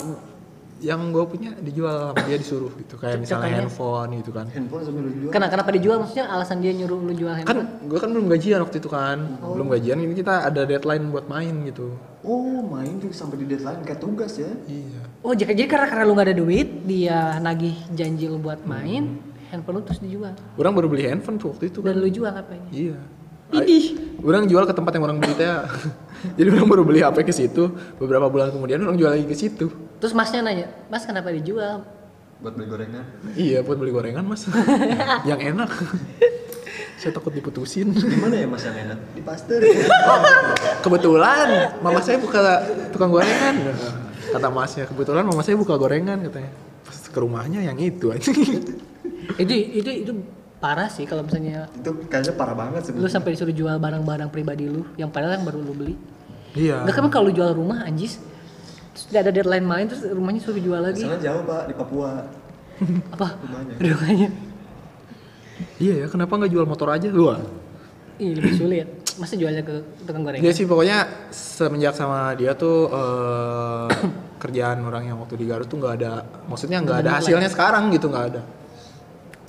yang 0.77 1.09
gue 1.09 1.25
punya 1.25 1.57
dijual 1.57 2.13
sama 2.13 2.21
dia 2.23 2.37
disuruh 2.37 2.69
gitu 2.71 2.95
kayak 2.95 3.17
misalnya 3.17 3.49
Contohnya? 3.49 3.57
handphone 3.59 4.09
gitu 4.15 4.29
kan 4.29 4.45
handphone 4.47 4.83
sambil 4.85 5.01
lu 5.03 5.11
jual 5.11 5.31
Kenapa, 5.33 5.51
kenapa 5.51 5.69
dijual? 5.73 5.97
Maksudnya 5.97 6.25
alasan 6.29 6.57
dia 6.61 6.69
nyuruh 6.71 6.99
lu 7.01 7.13
jual 7.13 7.33
handphone? 7.33 7.65
kan 7.65 7.81
gue 7.83 7.97
kan 7.97 8.09
belum 8.13 8.25
gajian 8.29 8.59
waktu 8.61 8.77
itu 8.77 8.85
kan 8.87 9.17
belum 9.41 9.67
gajian 9.67 9.97
ini 9.97 10.13
kita 10.13 10.33
ada 10.45 10.61
deadline 10.63 11.09
buat 11.09 11.25
main 11.25 11.65
gitu 11.65 11.97
oh 12.21 12.61
main 12.63 12.93
tuh 12.97 13.09
sampai 13.09 13.35
di 13.37 13.45
deadline 13.47 13.81
kayak 13.83 13.99
tugas 13.99 14.37
ya 14.37 14.53
iya 14.65 15.01
Oh, 15.19 15.33
jadi, 15.33 15.49
jadi 15.51 15.67
karena, 15.67 15.87
karena 15.89 16.03
lu 16.03 16.13
gak 16.13 16.27
ada 16.29 16.37
duit, 16.37 16.67
dia 16.85 17.35
nagih 17.37 17.73
janji 17.91 18.29
lu 18.29 18.37
buat 18.37 18.61
main, 18.63 19.17
handphone 19.49 19.75
lu 19.75 19.83
terus 19.83 19.99
dijual. 19.99 20.31
orang 20.55 20.71
baru 20.71 20.87
beli 20.87 21.03
handphone 21.03 21.35
tuh 21.35 21.51
waktu 21.51 21.67
itu 21.67 21.81
kan 21.81 21.89
Dan 21.89 21.99
lu 21.99 22.07
jual 22.07 22.31
apanya? 22.31 22.69
iya 22.69 22.95
Idih. 23.49 23.96
Orang 24.23 24.45
jual 24.49 24.63
ke 24.65 24.73
tempat 24.73 24.91
yang 24.97 25.03
orang 25.05 25.17
beli 25.21 25.33
teh. 25.37 25.49
Jadi 26.37 26.47
orang 26.49 26.67
baru 26.69 26.83
beli 26.85 27.05
HP 27.05 27.17
ke 27.25 27.33
situ 27.33 27.69
beberapa 28.01 28.25
bulan 28.29 28.49
kemudian 28.49 28.81
orang 28.81 28.97
jual 28.97 29.11
lagi 29.13 29.25
ke 29.29 29.37
situ. 29.37 29.69
Terus 30.01 30.13
masnya 30.17 30.41
nanya, 30.45 30.67
mas 30.89 31.05
kenapa 31.05 31.29
dijual? 31.29 31.85
buat 32.37 32.53
beli 32.53 32.67
gorengan. 32.69 33.05
Iya 33.33 33.59
buat 33.65 33.77
beli 33.81 33.91
gorengan 33.93 34.23
mas. 34.25 34.45
Yang 35.29 35.41
enak. 35.53 35.69
Saya 37.01 37.13
takut 37.13 37.33
diputusin. 37.33 37.93
Gimana 37.93 38.33
ya 38.33 38.49
mas 38.49 38.65
yang 38.65 38.73
enak? 38.73 38.97
Di 39.13 39.21
pasteur 39.21 39.61
kebetulan 40.81 41.77
mama 41.77 42.01
saya 42.01 42.17
buka 42.17 42.65
tukang 42.89 43.13
gorengan. 43.13 43.53
Kata 44.33 44.49
masnya 44.49 44.89
kebetulan 44.89 45.21
mama 45.21 45.45
saya 45.45 45.61
buka 45.61 45.77
gorengan 45.77 46.17
katanya. 46.25 46.49
Pas 46.81 46.97
ke 46.97 47.19
rumahnya 47.21 47.61
yang 47.61 47.77
itu. 47.77 48.09
Aja 48.09 48.33
itu 49.37 49.53
itu 49.77 49.89
itu 50.09 50.11
parah 50.57 50.87
sih 50.87 51.05
kalau 51.05 51.21
misalnya 51.21 51.69
itu 51.71 51.91
kayaknya 52.07 52.33
parah 52.33 52.53
banget 52.53 52.81
sih 52.85 52.91
lu 52.91 53.05
sampai 53.05 53.33
disuruh 53.33 53.51
jual 53.51 53.77
barang-barang 53.77 54.27
pribadi 54.27 54.65
lu 54.65 54.81
yang 54.95 55.07
padahal 55.07 55.37
yang 55.37 55.45
baru 55.45 55.59
lu 55.59 55.73
beli. 55.73 55.95
iya 56.53 56.81
Enggak 56.81 56.97
kan 56.97 57.09
kalau 57.09 57.29
lu 57.29 57.33
jual 57.33 57.51
rumah 57.51 57.83
anjis 57.83 58.17
terus 58.91 59.05
tidak 59.07 59.21
ada 59.23 59.31
deadline 59.35 59.61
main 59.61 59.85
terus 59.85 60.01
rumahnya 60.03 60.41
suruh 60.41 60.57
jual 60.57 60.81
lagi. 60.81 61.05
Soalnya 61.05 61.21
jauh 61.21 61.41
pak 61.43 61.61
di 61.65 61.73
Papua 61.73 62.09
Apa? 63.13 63.27
rumahnya 63.37 63.73
Rumahnya. 63.77 64.29
iya 65.77 65.93
ya 66.01 66.07
kenapa 66.07 66.33
nggak 66.35 66.51
jual 66.51 66.65
motor 66.65 66.89
aja 66.89 67.07
lu 67.07 67.29
Iya 68.17 68.33
lebih 68.33 68.53
sulit. 68.55 68.87
Masa 69.17 69.33
jualnya 69.33 69.61
ke 69.61 69.73
tukang 70.01 70.21
gorengan? 70.21 70.41
dia 70.41 70.53
sih 70.53 70.65
pokoknya 70.65 71.05
semenjak 71.29 71.93
sama 71.93 72.33
dia 72.33 72.53
tuh 72.53 72.89
eh, 72.89 73.87
kerjaan 74.41 74.81
orang 74.81 75.05
yang 75.05 75.17
waktu 75.17 75.37
di 75.37 75.45
Garut 75.45 75.65
tuh 75.65 75.77
nggak 75.77 75.93
ada 75.97 76.21
maksudnya 76.45 76.81
nggak 76.81 76.97
ada 77.01 77.11
hasilnya 77.17 77.45
sekarang 77.47 77.89
gitu 77.89 78.09
nggak 78.09 78.25
ada 78.33 78.41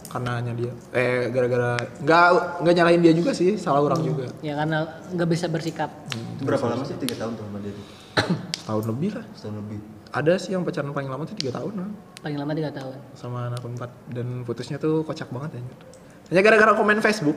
karena 0.09 0.31
hanya 0.41 0.53
dia. 0.57 0.73
Eh 0.91 1.29
gara-gara 1.29 1.77
nggak 2.01 2.27
nggak 2.65 2.75
nyalahin 2.75 3.01
dia 3.05 3.13
juga 3.13 3.31
sih 3.37 3.55
salah 3.61 3.85
orang 3.85 4.01
juga. 4.03 4.27
Ya 4.41 4.57
karena 4.57 4.89
nggak 5.13 5.29
bisa 5.29 5.47
bersikap. 5.47 5.91
itu 6.13 6.43
berapa 6.43 6.65
lama 6.69 6.83
sih? 6.85 6.97
Tiga 6.97 7.15
tahun 7.21 7.33
tuh 7.37 7.45
sama 7.45 7.59
dia 7.61 7.73
tahun 8.69 8.85
lebih 8.89 9.11
lah. 9.21 9.25
Setahun 9.37 9.57
lebih. 9.61 9.79
Ada 10.09 10.33
sih 10.41 10.57
yang 10.57 10.65
pacaran 10.65 10.91
paling 10.91 11.13
lama 11.13 11.29
tuh 11.29 11.37
tiga 11.37 11.53
tahun 11.61 11.85
lah 11.85 11.89
Paling 12.25 12.39
lama 12.41 12.53
tiga 12.57 12.73
tahun. 12.73 12.97
sama 13.13 13.53
anak 13.53 13.61
empat 13.61 13.93
dan 14.09 14.41
putusnya 14.43 14.81
tuh 14.81 15.05
kocak 15.05 15.29
banget 15.29 15.61
ya 15.61 15.63
hanya 16.29 16.41
gara-gara 16.45 16.73
komen 16.77 17.01
Facebook 17.01 17.37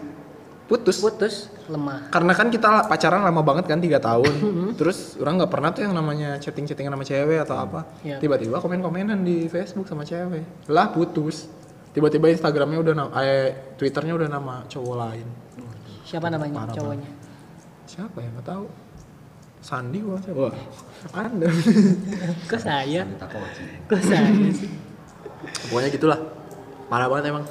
putus. 0.71 1.03
Putus 1.03 1.35
lemah. 1.67 2.07
karena 2.15 2.31
kan 2.31 2.47
kita 2.47 2.87
pacaran 2.87 3.27
lama 3.27 3.43
banget 3.43 3.67
kan 3.67 3.83
tiga 3.83 3.99
tahun. 3.99 4.31
Terus 4.79 5.19
orang 5.19 5.43
nggak 5.43 5.51
pernah 5.51 5.69
tuh 5.75 5.83
yang 5.83 5.91
namanya 5.91 6.39
chatting 6.39 6.63
chattingan 6.63 6.95
sama 6.95 7.03
cewek 7.03 7.43
atau 7.43 7.59
apa. 7.59 7.83
Iya. 8.07 8.23
tiba-tiba 8.23 8.63
komen 8.63 8.79
komenan 8.79 9.19
di 9.23 9.51
Facebook 9.51 9.83
sama 9.87 10.07
cewek. 10.07 10.71
Lah 10.71 10.95
putus 10.95 11.51
tiba-tiba 11.91 12.31
Instagramnya 12.31 12.79
udah 12.79 12.93
nama 12.95 13.11
eh 13.21 13.75
Twitternya 13.75 14.13
udah 14.15 14.29
nama 14.31 14.53
cowok 14.67 14.95
lain 14.95 15.27
Siapa 16.07 16.27
namanya 16.27 16.67
Parah 16.67 16.75
cowoknya? 16.75 17.09
siapa 17.87 18.17
ya 18.23 18.29
nggak 18.31 18.47
tahu 18.47 18.65
Sandi 19.61 19.99
gua 19.99 20.17
siapa 20.23 20.39
Wah, 20.47 20.55
anda 21.15 21.47
Kok 22.51 22.59
saya? 22.59 23.03
Kok 23.87 24.01
saya 24.01 24.27
sih? 24.55 24.71
pokoknya 25.67 25.89
gitulah 25.91 26.19
parah 26.87 27.07
banget 27.11 27.35
emang 27.35 27.45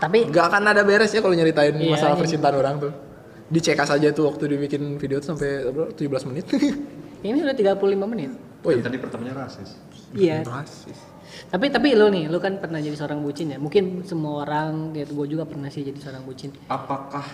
Tapi 0.00 0.28
nggak 0.28 0.44
akan 0.50 0.62
ada 0.68 0.82
beres 0.84 1.12
ya 1.12 1.24
kalau 1.24 1.32
nyeritain 1.32 1.72
Iya, 1.76 1.96
masalah 1.96 2.14
iya. 2.16 2.20
percintaan 2.20 2.56
orang 2.56 2.76
tuh 2.80 2.92
dicek 3.44 3.76
aja 3.76 4.08
tuh 4.10 4.24
waktu 4.32 4.56
dibikin 4.56 4.96
video 4.96 5.20
tuh 5.20 5.36
sampai 5.36 5.68
berapa, 5.68 5.92
17 5.92 6.28
menit 6.32 6.44
ini 7.26 7.38
udah 7.40 7.56
35 7.56 8.12
menit. 8.12 8.32
Oh 8.64 8.72
iya. 8.72 8.80
Tadi 8.84 8.96
pertamanya 9.00 9.44
rasis. 9.44 9.76
Iya. 10.16 10.44
Rasis. 10.44 10.96
Tapi 11.46 11.66
tapi 11.68 11.88
lo 11.92 12.06
nih, 12.08 12.26
lo 12.26 12.38
kan 12.38 12.58
pernah 12.58 12.78
jadi 12.78 12.94
seorang 12.94 13.20
bucin 13.20 13.50
ya. 13.50 13.58
Mungkin 13.58 14.02
semua 14.02 14.42
orang, 14.42 14.90
ya 14.92 15.04
gue 15.04 15.26
juga 15.26 15.44
pernah 15.44 15.68
sih 15.68 15.82
jadi 15.82 15.98
seorang 15.98 16.22
bucin. 16.22 16.50
Apakah 16.66 17.24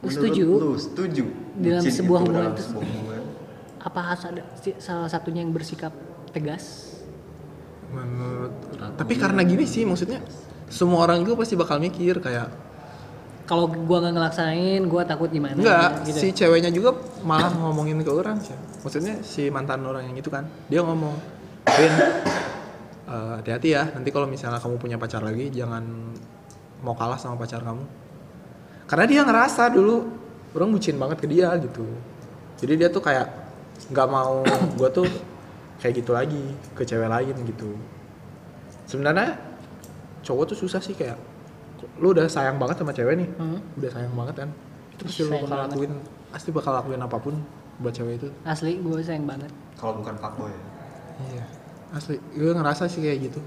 Lu 0.00 0.08
setuju? 0.08 0.44
Lu 0.48 0.72
setuju 0.74 1.24
Dalam 1.54 1.84
bucin 1.84 1.92
sebuah 1.92 2.18
hubungan 2.22 2.50
itu- 2.50 2.64
sebuah 2.64 2.84
hubungan? 2.84 3.22
Apa 3.80 4.00
harus 4.02 4.24
ada 4.24 4.42
salah 4.76 5.08
satunya 5.08 5.40
yang 5.40 5.52
bersikap 5.52 5.92
tegas? 6.30 6.96
Menurut 7.90 8.52
tapi 8.94 9.18
karena 9.18 9.42
gini 9.42 9.66
sih 9.66 9.82
maksudnya 9.82 10.22
semua 10.70 11.02
orang 11.02 11.20
juga 11.20 11.42
pasti 11.42 11.58
bakal 11.58 11.76
mikir 11.76 12.16
kayak 12.18 12.48
Kalau 13.44 13.66
gua 13.66 13.98
nggak 13.98 14.14
ngelaksanain, 14.14 14.86
gua 14.86 15.02
takut 15.02 15.26
gimana? 15.26 15.58
enggak 15.58 16.06
gitu. 16.06 16.22
si 16.22 16.30
ceweknya 16.30 16.70
juga 16.70 16.94
malah 17.20 17.50
ngomongin 17.50 17.98
ke 17.98 18.06
orang 18.06 18.38
sih. 18.38 18.54
Maksudnya 18.80 19.18
si 19.20 19.50
mantan 19.50 19.82
orang 19.82 20.06
yang 20.06 20.14
itu 20.14 20.30
kan 20.30 20.46
dia 20.70 20.78
ngomong, 20.80 21.18
"Vin, 21.66 21.90
eh, 23.10 23.32
hati-hati 23.42 23.68
ya. 23.74 23.82
Nanti 23.90 24.08
kalau 24.08 24.30
misalnya 24.30 24.62
kamu 24.62 24.78
punya 24.78 24.96
pacar 24.96 25.20
lagi 25.20 25.50
jangan 25.50 25.82
mau 26.80 26.94
kalah 26.94 27.18
sama 27.18 27.34
pacar 27.34 27.60
kamu." 27.60 27.82
Karena 28.86 29.04
dia 29.06 29.20
ngerasa 29.22 29.70
dulu 29.70 30.06
orang 30.54 30.70
bucin 30.70 30.96
banget 30.96 31.18
ke 31.18 31.26
dia 31.26 31.50
gitu. 31.58 31.86
Jadi 32.58 32.72
dia 32.78 32.88
tuh 32.88 33.02
kayak 33.02 33.26
nggak 33.90 34.08
mau 34.08 34.42
gua 34.78 34.88
tuh 34.90 35.06
kayak 35.78 36.04
gitu 36.04 36.10
lagi 36.12 36.42
ke 36.74 36.82
cewek 36.82 37.06
lain 37.06 37.34
gitu. 37.46 37.74
Sebenarnya 38.86 39.38
cowok 40.20 40.52
tuh 40.52 40.58
susah 40.58 40.78
sih 40.78 40.92
kayak 40.92 41.16
lu 41.96 42.12
udah 42.12 42.28
sayang 42.28 42.60
banget 42.60 42.76
sama 42.84 42.92
cewek 42.92 43.16
nih 43.16 43.28
Hmm. 43.40 43.56
udah 43.80 43.88
sayang 43.88 44.12
banget 44.12 44.34
kan 44.44 44.48
itu 44.92 45.02
pasti 45.08 45.22
lu 45.24 45.32
bakal 45.32 45.48
banget. 45.48 45.64
lakuin 45.72 45.92
pasti 46.28 46.48
bakal 46.52 46.72
lakuin 46.76 47.00
apa 47.00 47.16
pun 47.16 47.34
buat 47.80 47.92
cewek 47.96 48.20
itu 48.20 48.28
Asli 48.44 48.76
gue 48.76 49.00
sayang 49.00 49.24
banget. 49.24 49.48
Kalau 49.80 49.96
bukan 49.96 50.12
fuckboy 50.20 50.52
ya. 50.52 50.60
iya 51.32 51.44
asli 51.90 52.16
gue 52.32 52.52
ngerasa 52.52 52.86
sih 52.86 53.00
kayak 53.00 53.18
gitu. 53.26 53.40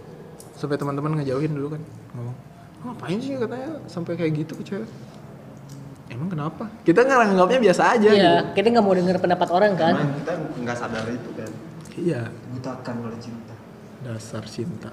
Sampai 0.54 0.76
teman-teman 0.76 1.18
ngejauhin 1.18 1.52
dulu 1.52 1.74
kan 1.74 1.82
ngomong 2.14 2.36
"Oh, 2.84 2.92
ngapain 2.92 3.18
sih? 3.18 3.34
Katanya 3.34 3.80
sampai 3.86 4.14
kayak 4.14 4.32
gitu 4.38 4.54
ke 4.56 4.64
cewek. 4.64 4.90
Emang 6.08 6.30
kenapa? 6.30 6.70
Kita 6.84 7.02
nganggapnya 7.02 7.60
biasa 7.60 7.84
aja 7.92 8.06
Iya, 8.06 8.14
gitu. 8.14 8.32
kita 8.54 8.68
nggak 8.70 8.86
mau 8.86 8.94
denger 8.94 9.18
pendapat 9.18 9.48
orang 9.50 9.74
kan. 9.74 9.94
Karena 9.96 10.14
kita 10.16 10.34
nggak 10.62 10.78
sadar 10.78 11.06
itu 11.08 11.30
kan. 11.34 11.52
iya. 11.96 12.22
Butakan 12.52 12.96
oleh 13.02 13.20
cinta. 13.20 13.54
dasar 14.04 14.44
cinta. 14.46 14.92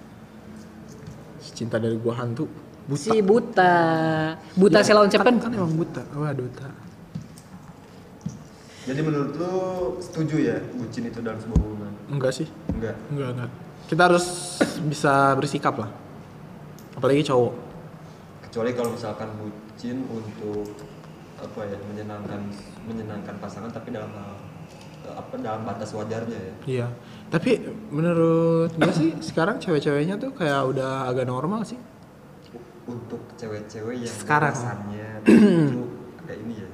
Cinta 1.43 1.77
dari 1.77 1.99
gua 1.99 2.15
hantu 2.17 2.47
buta. 2.87 3.03
Si 3.05 3.19
buta, 3.21 3.75
buta 4.55 4.79
Ya, 4.79 4.87
Selon 4.87 5.07
kan, 5.07 5.13
Cepen. 5.13 5.35
kan 5.39 5.51
emang 5.51 5.75
buta. 5.75 6.03
Wah 6.15 6.31
duta 6.33 6.67
Jadi 8.81 9.01
menurut 9.05 9.33
lu 9.37 9.55
setuju 10.01 10.37
ya 10.41 10.57
bucin 10.73 11.05
itu 11.05 11.21
dalam 11.21 11.37
sebuah 11.37 11.61
hubungan? 11.61 11.93
enggak 12.11 12.33
sih 12.35 12.49
Enggak. 12.75 12.97
enggak 13.09 13.29
enggak 13.39 13.51
kita 13.87 14.03
harus 14.03 14.27
bisa 14.83 15.35
bersikap 15.35 15.75
lah 15.79 15.91
apalagi 16.95 17.23
cowok 17.23 17.55
Kecuali 18.51 18.71
kalau 18.75 18.91
misalkan 18.91 19.31
bucin 19.39 20.03
untuk 20.11 20.75
apa 21.39 21.61
ya 21.65 21.79
menyenangkan 21.87 22.41
menyenangkan 22.83 23.35
pasangan 23.39 23.71
tapi 23.71 23.95
dalam 23.95 24.11
hal 24.11 24.35
apa 25.07 25.35
dalam 25.39 25.63
batas 25.65 25.95
wajarnya 25.95 26.35
ya. 26.35 26.55
Iya. 26.67 26.89
Tapi 27.31 27.63
menurut 27.89 28.75
gue 28.75 28.93
sih 28.93 29.11
sekarang 29.23 29.63
cewek-ceweknya 29.63 30.19
tuh 30.19 30.35
kayak 30.35 30.67
udah 30.67 31.07
agak 31.07 31.25
normal 31.25 31.63
sih. 31.63 31.79
Untuk 32.85 33.23
cewek-cewek 33.39 34.03
yang 34.03 34.11
Sekarang. 34.13 34.55
itu 35.25 35.83
kayak 36.27 36.39
ini 36.43 36.55
ya. 36.59 36.69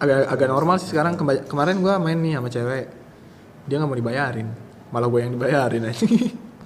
Agak 0.00 0.18
agak 0.32 0.48
normal 0.48 0.76
sih 0.80 0.88
sekarang. 0.88 1.14
Kemba- 1.14 1.44
kemarin 1.44 1.84
gue 1.84 1.92
main 2.00 2.18
nih 2.18 2.40
sama 2.40 2.48
cewek. 2.48 2.86
Dia 3.68 3.76
nggak 3.76 3.90
mau 3.90 3.98
dibayarin. 4.00 4.48
Malah 4.90 5.08
gue 5.12 5.20
yang 5.20 5.32
dibayarin 5.36 5.82
aja. 5.86 6.04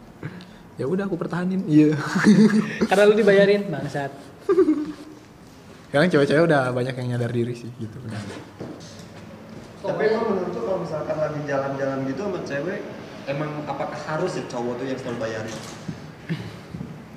ya 0.80 0.84
udah 0.86 1.04
aku 1.04 1.18
pertahanin. 1.18 1.66
Iya. 1.66 1.98
Karena 2.88 3.02
lu 3.10 3.14
dibayarin 3.18 3.68
bangsat. 3.68 4.12
sekarang 5.94 6.10
cewek-cewek 6.10 6.50
udah 6.50 6.74
banyak 6.74 6.94
yang 6.98 7.14
nyadar 7.14 7.30
diri 7.30 7.54
sih 7.54 7.70
gitu. 7.78 8.02
Tapi 9.78 10.02
emang 10.10 10.26
menurut 10.26 10.50
kalau 10.50 10.82
misalkan 10.82 11.16
lagi 11.22 11.38
jalan-jalan 11.46 11.98
gitu 12.10 12.20
sama 12.26 12.40
cewek 12.42 12.82
emang 13.30 13.50
apakah 13.64 13.94
harus 13.94 14.32
ya 14.36 14.44
cowok 14.50 14.74
tuh 14.80 14.86
yang 14.90 14.98
selalu 14.98 15.18
bayarin? 15.22 15.56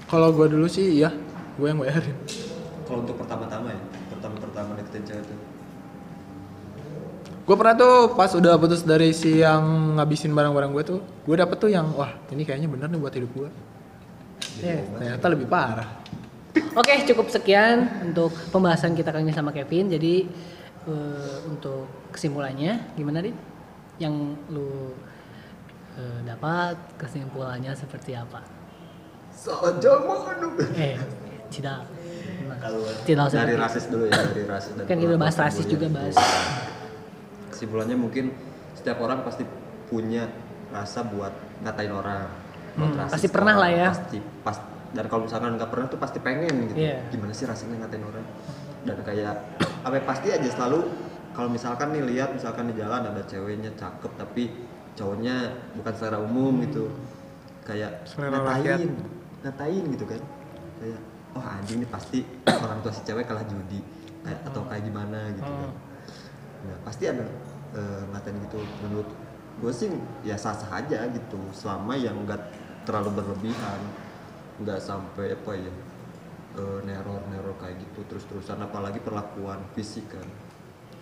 Kalau 0.07 0.29
gue 0.31 0.47
dulu 0.47 0.67
sih 0.69 1.03
iya, 1.03 1.11
gue 1.59 1.67
yang 1.67 1.79
bayarin. 1.81 2.15
Kalau 2.87 3.03
untuk 3.03 3.19
pertama-tama 3.19 3.73
ya, 3.75 3.81
pertama-pertama 4.13 4.77
deketin 4.79 5.03
cewek 5.03 5.23
tuh. 5.27 5.39
Gue 7.47 7.55
pernah 7.55 7.79
tuh 7.79 8.11
pas 8.11 8.27
udah 8.35 8.59
putus 8.59 8.83
dari 8.83 9.15
si 9.15 9.39
yang 9.39 9.95
ngabisin 9.95 10.35
barang-barang 10.35 10.67
gue 10.75 10.83
tuh, 10.83 10.99
gue 10.99 11.35
dapet 11.39 11.55
tuh 11.55 11.71
yang 11.71 11.95
wah 11.95 12.11
ini 12.35 12.43
kayaknya 12.43 12.67
bener 12.67 12.91
nih 12.91 12.99
buat 12.99 13.15
hidup 13.15 13.31
gue. 13.31 13.49
Eh, 14.67 14.83
ternyata 14.83 15.25
lebih 15.31 15.47
parah. 15.47 15.87
Oke, 16.75 17.07
cukup 17.07 17.31
sekian 17.31 18.03
untuk 18.03 18.35
pembahasan 18.51 18.99
kita 18.99 19.15
kali 19.15 19.23
ini 19.23 19.31
sama 19.31 19.55
Kevin. 19.55 19.87
Jadi 19.87 20.27
eh, 20.91 21.37
untuk 21.47 22.11
kesimpulannya 22.11 22.99
gimana 22.99 23.23
Dit? 23.23 23.39
Yang 23.95 24.35
lu 24.51 24.91
eh, 25.95 26.19
dapat 26.27 26.75
kesimpulannya 26.99 27.71
seperti 27.79 28.11
apa? 28.11 28.43
Saja 29.31 30.03
mana? 30.03 30.51
Eh, 30.75 30.99
tidak. 31.47 31.87
Kalau 32.59 32.83
Tidak 33.07 33.23
usah 33.23 33.47
dari 33.47 33.55
rasis 33.55 33.87
dulu 33.87 34.11
ya, 34.11 34.19
dari 34.19 34.43
rasis 34.43 34.71
Kan 34.83 34.97
kita 34.99 35.15
bahas 35.15 35.35
rasis 35.39 35.63
juga 35.63 35.87
bahas. 35.87 36.19
Kesimpulannya 37.57 37.97
mungkin 37.97 38.29
setiap 38.77 39.01
orang 39.01 39.25
pasti 39.25 39.41
punya 39.89 40.29
rasa 40.69 41.01
buat 41.01 41.33
ngatain 41.65 41.89
orang. 41.89 42.29
Hmm, 42.77 42.93
pasti 43.09 43.25
pernah 43.33 43.57
orang, 43.57 43.65
lah 43.65 43.71
ya. 43.73 43.89
Pasti 43.89 44.21
pas 44.45 44.57
dan 44.93 45.05
kalau 45.09 45.25
misalkan 45.25 45.57
nggak 45.57 45.69
pernah 45.73 45.89
tuh 45.89 45.97
pasti 45.97 46.21
pengen 46.21 46.69
gitu. 46.69 46.77
Iya. 46.77 47.01
Gimana 47.09 47.33
sih 47.33 47.49
rasanya 47.49 47.81
ngatain 47.81 48.05
orang? 48.05 48.25
Dan 48.85 49.01
kayak 49.01 49.33
apa 49.81 49.97
pasti 50.05 50.29
aja 50.29 50.45
selalu 50.53 50.85
kalau 51.33 51.49
misalkan 51.49 51.97
nih 51.97 52.05
lihat 52.05 52.37
misalkan 52.37 52.69
di 52.69 52.77
jalan 52.77 53.09
ada 53.09 53.25
ceweknya 53.25 53.73
cakep 53.73 54.11
tapi 54.21 54.53
cowoknya 54.93 55.57
bukan 55.73 55.93
secara 55.97 56.21
umum 56.21 56.61
gitu. 56.61 56.93
Kayak 57.65 58.05
Selera 58.05 58.37
rakyat. 58.45 58.85
ngatain, 58.85 58.91
ngatain 59.41 59.83
gitu 59.97 60.05
kan. 60.05 60.21
Kayak 60.77 61.01
oh 61.33 61.41
anjing 61.41 61.81
ini 61.81 61.87
pasti 61.89 62.21
orang 62.45 62.85
tua 62.85 62.93
si 62.93 63.01
cewek 63.01 63.25
kalah 63.25 63.45
judi 63.49 63.81
kayak 64.21 64.39
atau 64.45 64.61
kayak 64.69 64.83
gimana 64.85 65.19
gitu 65.33 65.49
kan. 65.49 65.71
Nah, 66.57 66.77
pasti 66.83 67.03
ada 67.05 67.23
eh, 67.75 68.03
ngatain 68.13 68.37
gitu. 68.47 68.59
Menurut 68.85 69.09
gue 69.57 69.71
sih 69.73 69.89
ya 70.23 70.37
sah 70.37 70.53
sah 70.53 70.79
aja 70.79 71.07
gitu. 71.11 71.39
Selama 71.51 71.97
yang 71.97 72.15
enggak 72.23 72.53
terlalu 72.87 73.19
berlebihan 73.19 73.81
nggak 74.63 74.79
sampai 74.79 75.35
apa 75.35 75.51
ya 75.53 75.73
eh, 76.61 76.79
neror 76.85 77.21
neror 77.27 77.55
kayak 77.59 77.81
gitu 77.81 77.99
terus 78.07 78.23
terusan 78.29 78.61
apalagi 78.63 79.01
perlakuan 79.03 79.59
fisik 79.73 80.07
kan. 80.07 80.27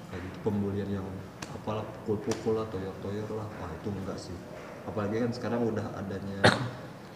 Kayak 0.10 0.22
gitu 0.32 0.38
pembulian 0.48 0.90
yang 1.02 1.08
apalah 1.52 1.84
pukul 2.06 2.22
pukul 2.26 2.54
lah 2.62 2.66
toyor 2.72 2.96
toyor 3.04 3.30
lah. 3.36 3.48
Wah 3.62 3.72
itu 3.74 3.90
enggak 3.92 4.18
sih. 4.18 4.38
Apalagi 4.86 5.18
kan 5.26 5.32
sekarang 5.34 5.66
udah 5.66 5.86
adanya 5.98 6.40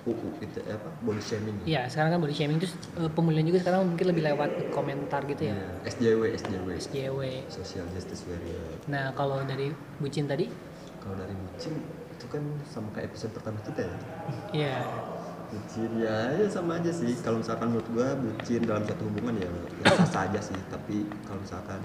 UU 0.08 0.30
itu 0.40 0.60
apa 0.64 0.90
body 1.04 1.20
shaming 1.20 1.56
ya? 1.60 1.66
Iya, 1.68 1.82
sekarang 1.92 2.10
kan 2.16 2.20
body 2.24 2.36
shaming 2.36 2.58
terus 2.60 2.74
eh, 2.96 3.12
pemulihan 3.12 3.44
juga 3.44 3.60
sekarang 3.64 3.80
mungkin 3.92 4.06
lebih 4.12 4.24
lewat 4.32 4.52
komentar 4.72 5.22
gitu 5.28 5.52
ya. 5.52 5.56
Iya, 5.56 5.92
SJW 5.92 6.22
SJW 6.40 6.68
SJW. 6.80 7.20
social 7.52 7.86
justice 7.92 8.24
warrior 8.28 8.80
Nah, 8.88 9.12
kalau 9.12 9.44
dari 9.44 9.76
bucin 10.00 10.24
tadi, 10.26 10.48
kalau 11.04 11.16
dari 11.20 11.36
bucin 11.36 11.74
itu 12.20 12.26
kan 12.28 12.44
sama 12.68 12.92
kayak 12.92 13.16
episode 13.16 13.32
pertama 13.32 13.56
kita 13.64 13.88
ya 13.88 13.96
ya 14.52 14.76
bucin 15.50 15.92
ya, 16.04 16.36
ya 16.36 16.48
sama 16.52 16.76
aja 16.76 16.92
sih 16.92 17.16
kalau 17.24 17.40
misalkan 17.40 17.72
menurut 17.72 17.88
gua 17.96 18.12
bucin 18.20 18.60
dalam 18.68 18.84
satu 18.84 19.08
hubungan 19.08 19.40
ya 19.40 19.48
ya 19.82 19.96
sah 20.04 20.08
sah 20.08 20.24
aja 20.28 20.40
sih 20.44 20.60
tapi 20.68 21.08
kalau 21.24 21.40
misalkan 21.40 21.80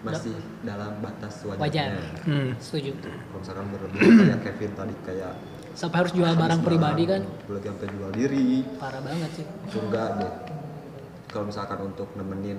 masih 0.00 0.32
dalam 0.60 0.92
batas 1.04 1.44
wajarnya 1.44 1.60
wajar. 1.60 1.88
Hmm. 2.24 2.52
Setuju. 2.60 2.92
kalau 3.00 3.40
misalkan 3.40 3.64
berlebihan 3.72 4.16
kayak 4.16 4.40
Kevin 4.44 4.72
tadi 4.76 4.94
kayak 5.08 5.32
Sampai 5.72 5.96
harus 5.98 6.12
jual 6.12 6.28
barang 6.30 6.60
pribadi 6.60 7.04
kan, 7.04 7.22
apalagi 7.24 7.66
sampai 7.66 7.86
jual 7.88 8.10
diri 8.10 8.48
parah 8.76 9.00
banget 9.00 9.30
sih. 9.32 9.46
enggak 9.72 10.08
deh 10.18 10.32
kalau 11.26 11.44
misalkan 11.46 11.78
untuk 11.84 12.08
nemenin 12.14 12.58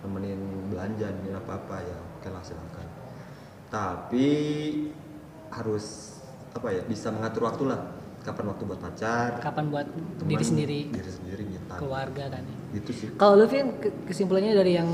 nemenin 0.00 0.40
belanja 0.68 1.06
nemenin 1.08 1.36
apa 1.36 1.52
apa 1.56 1.76
ya 1.80 1.96
oke 1.96 2.28
lah 2.28 2.42
silakan 2.42 2.86
tapi 3.68 4.28
harus 5.48 6.18
apa 6.50 6.68
ya 6.68 6.82
bisa 6.82 7.08
mengatur 7.08 7.46
waktu 7.46 7.62
lah 7.64 7.80
kapan 8.20 8.44
waktu 8.48 8.62
buat 8.64 8.80
pacar 8.80 9.30
Kapan 9.38 9.64
buat 9.70 9.86
teman, 9.88 10.28
diri 10.28 10.44
sendiri, 10.44 10.80
diri 10.90 11.10
sendiri 11.10 11.42
nyetak 11.46 11.78
keluarga 11.78 12.24
kan. 12.28 12.42
ya. 12.42 12.56
gitu 12.74 12.90
sih 12.92 13.08
Kalau 13.14 13.34
lu 13.34 13.46
Vin, 13.46 13.66
ke- 13.76 13.94
kesimpulannya 14.04 14.52
dari 14.52 14.72
yang 14.74 14.90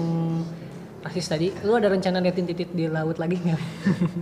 rasis 1.00 1.26
tadi, 1.26 1.48
lu 1.60 1.74
ada 1.74 1.88
rencana 1.88 2.16
liatin 2.18 2.44
titik 2.44 2.70
di 2.70 2.86
laut 2.86 3.16
lagi 3.16 3.36
nggak? 3.36 3.62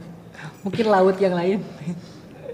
Mungkin 0.64 0.86
laut 0.88 1.16
yang 1.16 1.32
lain. 1.32 1.58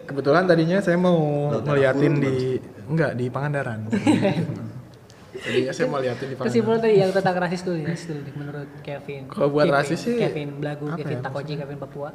Kebetulan 0.08 0.48
tadinya 0.48 0.78
saya 0.80 0.96
mau 0.96 1.52
Laut 1.52 1.62
ngeliatin 1.62 2.12
di 2.16 2.56
enggak 2.88 3.12
di 3.12 3.28
Pangandaran. 3.28 3.84
tadinya 5.44 5.70
saya 5.70 5.86
mau 5.86 6.00
liatin 6.00 6.26
di 6.26 6.34
Kesimpulan 6.34 6.80
Pangandaran. 6.80 6.82
tadi 6.82 6.94
yang 6.96 7.10
tentang 7.12 7.36
rasis 7.38 7.60
dulu 7.62 7.78
ya, 7.78 7.92
menurut 8.34 8.68
Kevin. 8.80 9.22
Kalau 9.28 9.48
buat 9.48 9.66
Kevin, 9.68 9.76
rasis 9.76 9.98
sih, 10.00 10.16
Kevin 10.16 10.48
Belagu, 10.58 10.84
apa 10.88 10.96
Kevin 10.96 11.12
ya, 11.14 11.22
Takoji, 11.22 11.52
Kevin 11.60 11.78
Papua. 11.78 12.10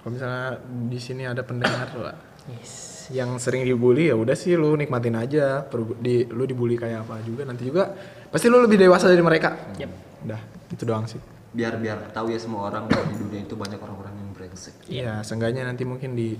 Kalau 0.00 0.10
misalnya 0.10 0.46
di 0.88 0.98
sini 0.98 1.22
ada 1.26 1.42
pendengar 1.42 1.90
lah 1.92 2.16
Yes. 2.48 3.06
yang 3.12 3.36
sering 3.36 3.68
dibully 3.68 4.08
ya 4.08 4.16
udah 4.16 4.32
sih 4.32 4.56
lu 4.56 4.72
nikmatin 4.72 5.12
aja. 5.12 5.66
Di 6.00 6.24
lu 6.24 6.46
dibully 6.46 6.74
kayak 6.74 7.04
apa 7.04 7.20
juga 7.20 7.44
nanti 7.44 7.68
juga 7.68 7.92
pasti 8.26 8.48
lu 8.48 8.62
lebih 8.62 8.80
dewasa 8.80 9.06
dari 9.06 9.20
mereka. 9.20 9.60
Yep. 9.76 9.90
Udah, 10.24 10.40
itu 10.70 10.84
doang 10.86 11.04
sih. 11.04 11.20
biar 11.50 11.82
biar 11.82 12.14
tahu 12.14 12.30
ya 12.30 12.38
semua 12.38 12.70
orang 12.70 12.86
bahwa 12.86 13.10
di 13.10 13.18
dunia 13.18 13.42
itu 13.42 13.58
banyak 13.58 13.82
orang-orang 13.82 14.14
yang 14.14 14.30
brengsek 14.30 14.70
Iya, 14.86 15.18
seenggaknya 15.26 15.66
nanti 15.66 15.82
mungkin 15.82 16.14
di 16.14 16.38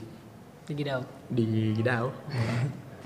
Tinggi 0.70 0.86
daun. 0.86 1.02
di 1.26 1.44
Gidau. 1.74 2.14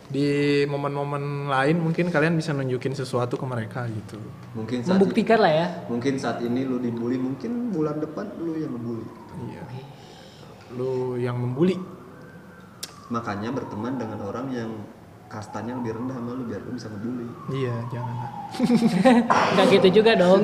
di 0.04 0.28
momen-momen 0.68 1.48
lain 1.48 1.80
mungkin 1.80 2.12
kalian 2.12 2.36
bisa 2.36 2.52
nunjukin 2.52 2.92
sesuatu 2.92 3.40
ke 3.40 3.46
mereka 3.48 3.88
gitu. 3.88 4.20
mungkin 4.52 4.84
saat 4.84 5.00
Membuktikan 5.00 5.40
lah 5.40 5.48
ya. 5.50 5.66
mungkin 5.88 6.20
saat 6.20 6.44
ini 6.44 6.60
lu 6.62 6.76
dibully 6.76 7.16
mungkin 7.16 7.72
bulan 7.72 7.96
depan 7.98 8.28
lu 8.36 8.52
yang 8.54 8.68
ngebully 8.70 9.06
Iya. 9.48 9.62
Lu 10.76 11.16
yang 11.16 11.40
membuli. 11.40 11.80
makanya 13.06 13.48
berteman 13.48 13.96
dengan 13.96 14.20
orang 14.22 14.46
yang 14.50 14.70
kastanya 15.34 15.74
lebih 15.74 15.92
rendah 15.92 16.14
sama 16.14 16.30
lu 16.32 16.46
biar 16.46 16.62
lu 16.62 16.70
bisa 16.72 16.86
ngebully 16.86 17.26
Iya, 17.50 17.74
jangan. 17.90 18.14
Enggak 19.50 19.66
gitu 19.74 19.88
juga 19.92 20.12
dong. 20.14 20.40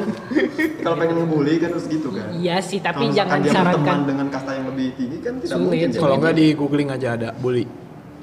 kalau 0.83 0.97
pengen 0.99 1.17
ngebully 1.17 1.55
kan 1.57 1.69
harus 1.71 1.87
gitu 1.87 2.09
kan 2.11 2.29
Iya 2.33 2.57
sih, 2.59 2.79
tapi 2.79 3.07
Kalau 3.07 3.15
jangan 3.15 3.39
berteman 3.39 3.47
disarankan. 3.71 3.99
dengan 4.05 4.27
kasta 4.29 4.51
yang 4.53 4.67
lebih 4.67 4.87
tinggi 4.93 5.19
kan 5.19 5.33
tidak 5.39 5.55
Sulit, 5.55 5.63
mungkin. 5.65 5.89
Kalau 5.95 6.15
nggak 6.19 6.35
di 6.35 6.47
googling 6.53 6.89
aja 6.91 7.09
ada 7.15 7.31
bully. 7.33 7.65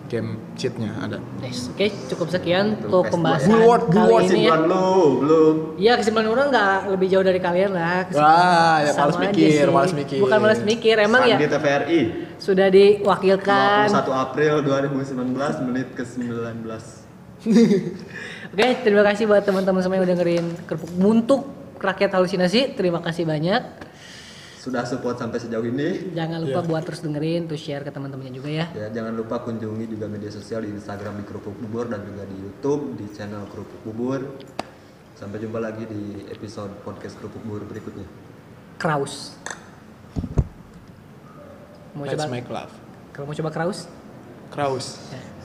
Game 0.08 0.40
cheatnya 0.54 0.88
ada. 0.98 1.20
Oke, 1.42 1.92
cukup 2.08 2.28
sekian 2.30 2.80
Tuh, 2.80 2.88
untuk 2.88 3.04
PS2. 3.04 3.12
pembahasan 3.12 3.48
Bullword, 3.50 3.84
kali 3.84 3.92
bullword 3.94 4.24
ini 4.24 4.24
ya. 4.24 4.32
kesimpulan 4.48 4.64
lu 4.64 4.88
belum 5.20 5.56
Iya 5.76 5.94
kesimpulan 6.00 6.28
orang 6.28 6.48
nggak 6.48 6.76
lebih 6.88 7.08
jauh 7.08 7.26
dari 7.26 7.40
kalian 7.40 7.72
lah. 7.72 8.00
Wah, 8.10 8.78
ya 8.80 8.92
aja 8.94 9.16
mikir, 9.18 9.52
sih. 9.62 9.68
males 9.70 9.92
mikir. 9.94 10.20
Bukan 10.20 10.38
malas 10.38 10.62
mikir, 10.62 10.96
emang 10.98 11.22
ya 11.24 11.36
Sandi 11.36 11.48
TVRI 11.50 12.02
sudah 12.38 12.70
diwakilkan. 12.70 13.90
21 13.90 14.14
April 14.14 14.54
2019 14.66 15.68
menit 15.70 15.88
ke 15.98 16.04
19 16.06 16.66
Oke, 18.54 18.68
terima 18.82 19.04
kasih 19.06 19.30
buat 19.30 19.46
teman-teman 19.46 19.82
semua 19.84 20.02
yang 20.02 20.06
udah 20.10 20.16
dengerin 20.18 20.46
kerupuk 20.66 20.92
buntuk 20.98 21.42
rakyat 21.78 22.18
halusinasi. 22.18 22.74
Terima 22.74 23.02
kasih 23.02 23.26
banyak. 23.28 23.90
sudah 24.68 24.84
support 24.84 25.16
sampai 25.16 25.40
sejauh 25.40 25.64
ini 25.64 26.12
Jangan 26.12 26.44
lupa 26.44 26.60
buat 26.60 26.84
terus 26.84 27.00
dengerin, 27.00 27.48
terus 27.48 27.64
share 27.64 27.88
ke 27.88 27.92
teman-temannya 27.94 28.36
juga 28.36 28.52
ya. 28.52 28.66
ya 28.76 28.92
jangan 28.92 29.16
lupa 29.16 29.40
kunjungi 29.40 29.96
juga 29.96 30.12
media 30.12 30.28
sosial 30.28 30.68
di 30.68 30.76
Instagram 30.76 31.16
di 31.16 31.24
Kerupuk 31.24 31.56
Bubur 31.56 31.88
dan 31.88 32.04
juga 32.04 32.28
di 32.28 32.36
YouTube 32.36 33.00
di 33.00 33.08
channel 33.16 33.48
Kerupuk 33.48 33.80
Bubur 33.88 34.28
sampai 35.16 35.40
jumpa 35.40 35.64
lagi 35.64 35.88
di 35.88 36.28
episode 36.28 36.84
podcast 36.84 37.16
Kerupuk 37.16 37.40
Bubur 37.48 37.64
berikutnya 37.64 38.04
Kraus. 38.76 39.40
Mau 41.98 42.06
Let's 42.06 42.22
coba? 42.22 42.30
make 42.30 42.46
love. 42.48 42.70
Kalau 43.10 43.26
mau 43.26 43.34
coba 43.34 43.50
Kraus? 43.50 43.90
Kraus. 44.54 45.02
Ya. 45.10 45.22